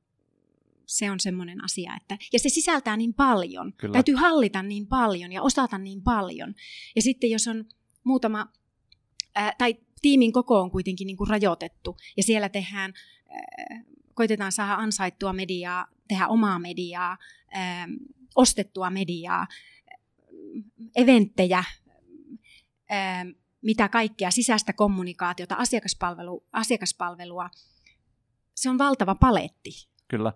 se 0.86 1.12
on 1.12 1.20
semmoinen 1.20 1.64
asia, 1.64 1.96
että, 2.02 2.18
ja 2.34 2.40
se 2.40 2.50
sisältää 2.50 2.98
niin 2.98 3.14
paljon, 3.14 3.74
Kyllä. 3.74 3.94
täytyy 3.94 4.16
hallita 4.16 4.64
niin 4.64 4.88
paljon 4.88 5.32
ja 5.32 5.42
osata 5.42 5.78
niin 5.78 6.02
paljon. 6.02 6.56
Ja 6.96 7.02
sitten 7.02 7.30
jos 7.30 7.48
on 7.48 7.66
muutama, 8.04 8.48
ää, 9.36 9.54
tai 9.58 9.76
tiimin 10.02 10.34
koko 10.34 10.62
on 10.62 10.72
kuitenkin 10.72 11.08
niin 11.08 11.18
kuin 11.18 11.30
rajoitettu, 11.30 11.98
ja 12.18 12.24
siellä 12.24 12.50
tehdään, 12.50 12.94
ää, 13.30 13.84
koitetaan 14.14 14.52
saada 14.52 14.76
ansaittua 14.76 15.34
mediaa, 15.34 15.88
tehdä 16.08 16.28
omaa 16.28 16.60
mediaa, 16.60 17.18
ää, 17.52 17.88
ostettua 18.36 18.90
mediaa, 18.90 19.48
eventtejä, 20.96 21.64
ää, 22.90 23.26
mitä 23.62 23.90
kaikkea, 23.90 24.32
sisäistä 24.32 24.74
kommunikaatiota, 24.74 25.56
asiakaspalvelu, 25.56 26.46
asiakaspalvelua, 26.52 27.50
se 28.56 28.70
on 28.70 28.78
valtava 28.78 29.16
paletti. 29.16 29.72
Kyllä. 30.08 30.34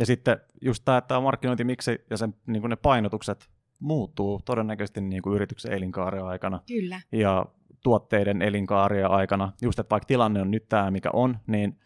Ja 0.00 0.06
sitten 0.06 0.40
just 0.62 0.84
tämä, 0.84 0.98
että 0.98 1.20
markkinointi 1.20 1.64
miksi 1.64 1.98
ja 2.10 2.16
sen, 2.16 2.34
niin 2.46 2.62
ne 2.62 2.76
painotukset 2.76 3.50
muuttuu 3.78 4.40
todennäköisesti 4.44 5.00
niin 5.00 5.22
kuin 5.22 5.34
yrityksen 5.34 5.72
elinkaaren 5.72 6.24
aikana. 6.24 6.60
Kyllä. 6.66 7.00
Ja 7.12 7.46
tuotteiden 7.82 8.42
elinkaarien 8.42 9.10
aikana. 9.10 9.52
Just, 9.62 9.78
että 9.78 9.90
vaikka 9.90 10.06
tilanne 10.06 10.40
on 10.40 10.50
nyt 10.50 10.68
tämä, 10.68 10.90
mikä 10.90 11.10
on, 11.12 11.38
niin 11.46 11.78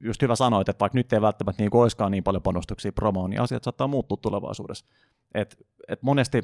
just 0.00 0.22
hyvä 0.22 0.36
sanoit, 0.36 0.68
että 0.68 0.80
vaikka 0.80 0.98
nyt 0.98 1.12
ei 1.12 1.20
välttämättä 1.20 1.62
niin 1.62 1.76
olisikaan 1.76 2.10
niin 2.10 2.24
paljon 2.24 2.42
panostuksia 2.42 2.92
promoon, 2.92 3.30
niin 3.30 3.40
asiat 3.40 3.64
saattaa 3.64 3.86
muuttua 3.86 4.18
tulevaisuudessa. 4.22 4.86
Et, 5.34 5.56
et 5.88 6.02
monesti 6.02 6.42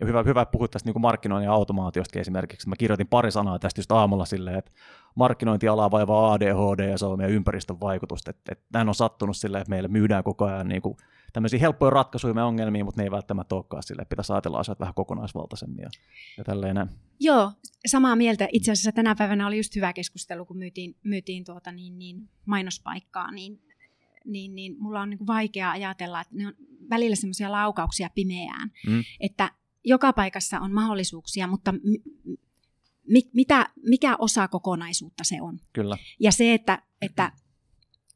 ja 0.00 0.06
hyvä, 0.06 0.22
hyvä 0.22 0.46
puhua 0.46 0.68
tästä 0.68 0.86
niin 0.86 0.94
kuin 0.94 1.02
markkinoinnin 1.02 1.46
ja 1.46 1.52
automaatiosta 1.52 2.18
esimerkiksi. 2.18 2.68
Mä 2.68 2.76
kirjoitin 2.76 3.08
pari 3.08 3.30
sanaa 3.30 3.58
tästä 3.58 3.78
just 3.78 3.92
aamulla 3.92 4.24
silleen, 4.24 4.58
että 4.58 4.72
markkinointiala 5.14 5.90
vaivaa 5.90 6.32
ADHD 6.32 6.90
ja 6.90 6.98
se 6.98 7.06
on 7.06 7.18
meidän 7.18 7.34
ympäristön 7.34 7.80
vaikutusta. 7.80 8.30
Että, 8.30 8.52
että 8.52 8.64
näin 8.72 8.88
on 8.88 8.94
sattunut 8.94 9.36
silleen, 9.36 9.62
että 9.62 9.70
meille 9.70 9.88
myydään 9.88 10.24
koko 10.24 10.44
ajan 10.44 10.68
niin 10.68 10.82
kuin 10.82 10.96
tämmöisiä 11.32 11.58
helppoja 11.58 11.90
ratkaisuja 11.90 12.34
me 12.34 12.42
ongelmiin, 12.42 12.84
mutta 12.84 13.00
ne 13.00 13.04
ei 13.04 13.10
välttämättä 13.10 13.54
olekaan 13.54 13.82
sille. 13.82 14.04
Pitäisi 14.04 14.32
ajatella 14.32 14.58
asiat 14.58 14.80
vähän 14.80 14.94
kokonaisvaltaisemmin 14.94 15.82
ja, 15.82 15.90
ja 16.38 16.44
tälleen 16.44 16.74
näin. 16.74 16.88
Joo, 17.20 17.52
samaa 17.86 18.16
mieltä. 18.16 18.48
Itse 18.52 18.72
asiassa 18.72 18.92
tänä 18.92 19.14
päivänä 19.14 19.46
oli 19.46 19.56
just 19.56 19.76
hyvä 19.76 19.92
keskustelu, 19.92 20.46
kun 20.46 20.58
myytiin, 20.58 20.96
myytiin 21.02 21.44
tuota 21.44 21.72
niin, 21.72 21.98
niin 21.98 22.28
mainospaikkaa, 22.46 23.30
niin, 23.30 23.62
niin, 24.24 24.54
niin 24.54 24.76
mulla 24.78 25.00
on 25.00 25.10
niin 25.10 25.26
vaikea 25.26 25.70
ajatella, 25.70 26.20
että 26.20 26.34
ne 26.36 26.46
on 26.46 26.54
välillä 26.90 27.16
semmoisia 27.16 27.52
laukauksia 27.52 28.10
pimeään, 28.14 28.70
mm. 28.86 29.02
että 29.20 29.50
joka 29.84 30.12
paikassa 30.12 30.60
on 30.60 30.72
mahdollisuuksia, 30.72 31.46
mutta 31.46 31.74
mi, 33.06 33.22
mitä, 33.34 33.66
mikä 33.82 34.16
osa 34.16 34.48
kokonaisuutta 34.48 35.24
se 35.24 35.42
on. 35.42 35.58
Kyllä. 35.72 35.96
Ja 36.20 36.32
se, 36.32 36.54
että, 36.54 36.82
että 37.02 37.32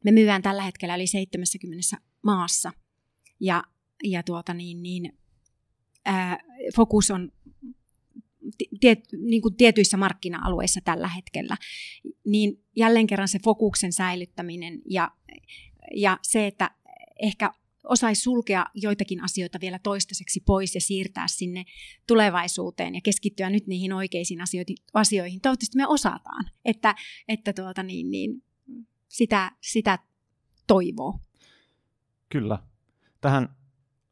me 0.04 0.12
myydään 0.12 0.42
tällä 0.42 0.62
hetkellä 0.62 0.96
yli 0.96 1.06
70 1.06 1.96
maassa 2.22 2.72
ja, 3.40 3.64
ja 4.04 4.22
tuota 4.22 4.54
niin, 4.54 4.82
niin, 4.82 5.18
ää, 6.04 6.38
fokus 6.76 7.10
on 7.10 7.32
tiet, 8.80 8.98
niin 9.26 9.42
kuin 9.42 9.56
tietyissä 9.56 9.96
markkina-alueissa 9.96 10.80
tällä 10.84 11.08
hetkellä, 11.08 11.56
niin 12.26 12.64
jälleen 12.76 13.06
kerran 13.06 13.28
se 13.28 13.38
fokuksen 13.44 13.92
säilyttäminen 13.92 14.82
ja, 14.90 15.10
ja 15.96 16.18
se, 16.22 16.46
että 16.46 16.70
ehkä 17.22 17.50
osaisi 17.84 18.22
sulkea 18.22 18.66
joitakin 18.74 19.24
asioita 19.24 19.60
vielä 19.60 19.78
toistaiseksi 19.78 20.40
pois 20.46 20.74
ja 20.74 20.80
siirtää 20.80 21.28
sinne 21.28 21.64
tulevaisuuteen 22.06 22.94
ja 22.94 23.00
keskittyä 23.00 23.50
nyt 23.50 23.66
niihin 23.66 23.92
oikeisiin 23.92 24.40
asioihin. 24.94 25.40
Toivottavasti 25.40 25.76
me 25.76 25.86
osataan, 25.86 26.44
että, 26.64 26.94
että 27.28 27.52
tuota 27.52 27.82
niin, 27.82 28.10
niin, 28.10 28.42
sitä, 29.08 29.52
sitä 29.60 29.98
toivoo. 30.66 31.18
Kyllä. 32.28 32.58
Tähän, 33.20 33.56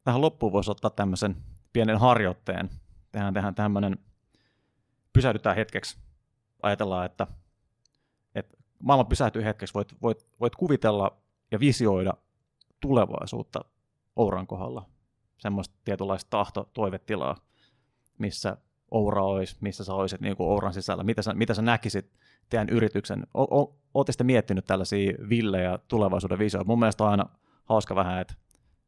tähän 0.03 0.21
loppuun 0.21 0.51
voisi 0.51 0.71
ottaa 0.71 0.91
tämmöisen 0.91 1.35
pienen 1.73 1.99
harjoitteen. 1.99 2.69
Tehdään, 3.11 3.33
tehdään 3.33 3.55
tämmöinen, 3.55 3.97
pysähdytään 5.13 5.55
hetkeksi. 5.55 5.97
Ajatellaan, 6.61 7.05
että, 7.05 7.27
että 8.35 8.57
maailma 8.79 9.03
pysähtyy 9.03 9.43
hetkeksi. 9.43 9.73
Voit, 9.73 10.01
voit, 10.01 10.27
voit 10.39 10.55
kuvitella 10.55 11.21
ja 11.51 11.59
visioida 11.59 12.13
tulevaisuutta 12.83 13.65
Ouran 14.15 14.47
kohdalla. 14.47 14.89
Semmoista 15.37 15.75
tietynlaista 15.85 16.29
tahto, 16.29 16.69
toivetilaa, 16.73 17.35
missä 18.17 18.57
Oura 18.91 19.23
olisi, 19.23 19.57
missä 19.61 19.83
sä 19.83 19.93
olisit 19.93 20.21
niin 20.21 20.37
kuin 20.37 20.49
Ouran 20.49 20.73
sisällä, 20.73 21.03
mitä 21.03 21.21
sä, 21.21 21.33
mitä 21.33 21.53
sä 21.53 21.61
näkisit 21.61 22.11
teidän 22.49 22.69
yrityksen. 22.69 23.27
Olette 23.93 24.11
sitten 24.11 24.27
miettinyt 24.27 24.65
tällaisia 24.65 25.13
villejä 25.29 25.79
tulevaisuuden 25.87 26.39
visioita? 26.39 26.67
Mun 26.67 26.79
mielestä 26.79 27.03
on 27.03 27.09
aina 27.09 27.25
hauska 27.65 27.95
vähän, 27.95 28.21
että 28.21 28.33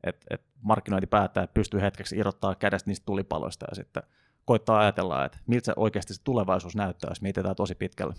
et, 0.04 0.26
et 0.30 0.42
markkinointi 0.62 1.08
päättää, 1.08 1.44
että 1.44 1.54
pystyy 1.54 1.82
hetkeksi 1.82 2.18
irrottaa 2.18 2.56
kädestä 2.56 2.90
niistä 2.90 3.06
tulipaloista 3.06 3.66
ja 3.70 3.76
sitten 3.76 4.04
koittaa 4.46 4.80
ajatella, 4.80 5.26
että 5.26 5.38
miltä 5.48 5.66
se 5.66 5.74
oikeasti 5.76 6.14
se 6.14 6.24
tulevaisuus 6.24 6.76
näyttää, 6.76 7.12
jos 7.12 7.22
mietitään 7.22 7.56
tosi 7.56 7.76
pitkälle. 7.76 8.14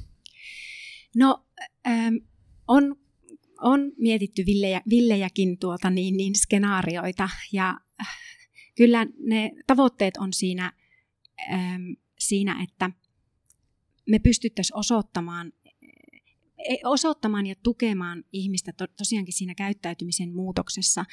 No, 1.16 1.44
ähm, 1.86 2.14
on 2.68 2.96
on 3.60 3.92
mietitty 3.98 4.46
villejä, 4.46 4.82
villejäkin 4.90 5.58
tuota, 5.58 5.90
niin, 5.90 6.16
niin 6.16 6.34
skenaarioita 6.34 7.28
ja 7.52 7.76
äh, 8.00 8.18
kyllä 8.76 9.06
ne 9.18 9.52
tavoitteet 9.66 10.16
on 10.16 10.32
siinä, 10.32 10.72
ähm, 11.52 11.92
siinä 12.18 12.62
että 12.62 12.90
me 14.06 14.18
pystyttäisiin 14.18 14.76
osoittamaan, 14.76 15.52
e, 16.58 16.76
osoittamaan 16.84 17.46
ja 17.46 17.54
tukemaan 17.62 18.24
ihmistä 18.32 18.72
to, 18.72 18.86
tosiaankin 18.86 19.34
siinä 19.34 19.54
käyttäytymisen 19.54 20.34
muutoksessa. 20.34 21.04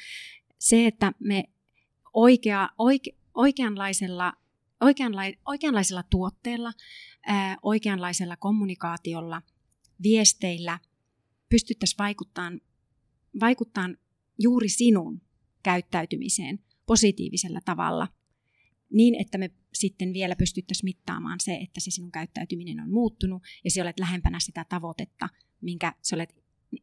Se, 0.58 0.86
että 0.86 1.12
me 1.20 1.44
oikea, 2.14 2.68
oike, 2.78 3.10
oikeanlaisella, 3.34 4.32
oikeanla, 4.80 5.22
oikeanlaisella 5.46 6.02
tuotteella, 6.02 6.72
ää, 7.26 7.56
oikeanlaisella 7.62 8.36
kommunikaatiolla, 8.36 9.42
viesteillä– 10.02 10.78
pystyttäisiin 11.48 11.98
vaikuttamaan, 11.98 12.60
vaikuttamaan 13.40 13.96
juuri 14.38 14.68
sinun 14.68 15.22
käyttäytymiseen 15.62 16.58
positiivisella 16.86 17.60
tavalla, 17.64 18.08
niin 18.92 19.14
että 19.20 19.38
me 19.38 19.50
sitten 19.74 20.12
vielä 20.12 20.36
pystyttäisiin 20.36 20.84
mittaamaan 20.84 21.40
se, 21.40 21.54
että 21.54 21.80
se 21.80 21.90
sinun 21.90 22.12
käyttäytyminen 22.12 22.80
on 22.80 22.90
muuttunut 22.90 23.42
ja 23.64 23.70
sinä 23.70 23.84
olet 23.84 24.00
lähempänä 24.00 24.40
sitä 24.40 24.66
tavoitetta, 24.68 25.28
minkä 25.60 25.94
sä 26.02 26.16
olet 26.16 26.34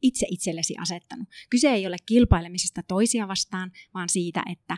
itse 0.02 0.26
itsellesi 0.30 0.76
asettanut. 0.78 1.28
Kyse 1.50 1.70
ei 1.70 1.88
ole 1.88 1.98
kilpailemisesta 2.06 2.84
toisia 2.84 3.28
vastaan, 3.28 3.72
vaan 3.94 4.10
siitä, 4.10 4.44
että, 4.52 4.78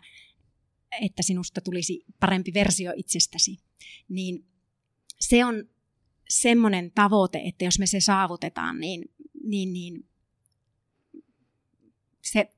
että 1.02 1.24
sinusta 1.24 1.62
tulisi 1.62 2.06
parempi 2.20 2.54
versio 2.54 2.94
itsestäsi. 2.96 3.60
Niin 4.10 4.46
se 5.20 5.46
on 5.46 5.70
semmoinen 6.30 6.92
tavoite, 6.92 7.42
että 7.46 7.66
jos 7.66 7.80
me 7.80 7.88
se 7.88 8.00
saavutetaan, 8.00 8.80
niin 8.80 9.04
niin, 9.44 9.74
niin 9.74 10.06
se, 12.22 12.52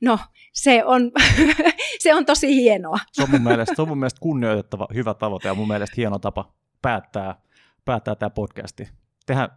no, 0.00 0.18
se 0.52 0.84
on, 0.84 1.12
se 2.02 2.14
on 2.14 2.26
tosi 2.26 2.56
hienoa. 2.56 2.98
Se 3.12 3.22
on, 3.22 3.30
mun 3.30 3.42
mielestä, 3.42 3.74
se 3.74 3.82
on 3.82 3.88
mun 3.88 3.98
mielestä 3.98 4.20
kunnioitettava, 4.20 4.88
hyvä 4.94 5.14
tavoite 5.14 5.48
ja 5.48 5.54
mun 5.54 5.68
mielestä 5.68 5.94
hieno 5.96 6.18
tapa 6.18 6.54
päättää, 6.82 7.40
päättää 7.84 8.14
tämä 8.14 8.30
podcasti. 8.30 8.88
Tehdä, 9.26 9.48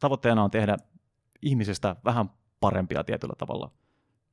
tavoitteena 0.00 0.44
on 0.44 0.50
tehdä 0.50 0.76
ihmisistä 1.42 1.96
vähän 2.04 2.30
parempia 2.60 3.04
tietyllä 3.04 3.34
tavalla 3.38 3.70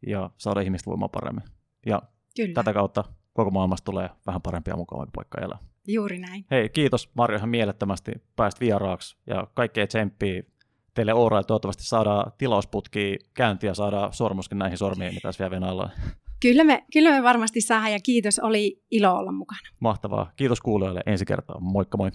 ja 0.07 0.29
saada 0.37 0.61
ihmistä 0.61 0.89
voimaan 0.89 1.09
paremmin. 1.09 1.43
Ja 1.85 2.01
Kyllä. 2.35 2.53
tätä 2.53 2.73
kautta 2.73 3.03
koko 3.33 3.51
maailmasta 3.51 3.85
tulee 3.85 4.09
vähän 4.27 4.41
parempia 4.41 4.71
ja 4.71 4.77
mukavampi 4.77 5.11
paikka 5.15 5.41
elää. 5.41 5.57
Juuri 5.87 6.19
näin. 6.19 6.45
Hei, 6.51 6.69
kiitos 6.69 7.09
Marjo 7.13 7.37
ihan 7.37 7.49
mielettömästi 7.49 8.11
päästä 8.35 8.59
vieraaksi 8.59 9.17
ja 9.27 9.47
kaikkea 9.53 9.87
tsemppiä 9.87 10.43
teille 10.99 11.13
Oura, 11.13 11.43
toivottavasti 11.43 11.83
saadaan 11.83 12.31
tilausputki 12.37 13.17
käyntiä 13.33 13.69
ja 13.69 13.73
saadaan 13.73 14.13
sormuskin 14.13 14.57
näihin 14.57 14.77
sormiin, 14.77 15.13
mitä 15.13 15.27
tässä 15.27 15.39
vielä 15.39 15.51
Venäjällä 15.51 15.89
Kyllä 16.39 16.63
me, 16.63 16.83
kyllä 16.93 17.11
me 17.11 17.23
varmasti 17.23 17.61
saadaan 17.61 17.91
ja 17.91 17.99
kiitos, 18.03 18.39
oli 18.39 18.81
ilo 18.91 19.11
olla 19.13 19.31
mukana. 19.31 19.59
Mahtavaa. 19.79 20.31
Kiitos 20.35 20.61
kuulijoille 20.61 21.01
ensi 21.05 21.25
kertaa. 21.25 21.59
Moikka 21.59 21.97
moi. 21.97 22.11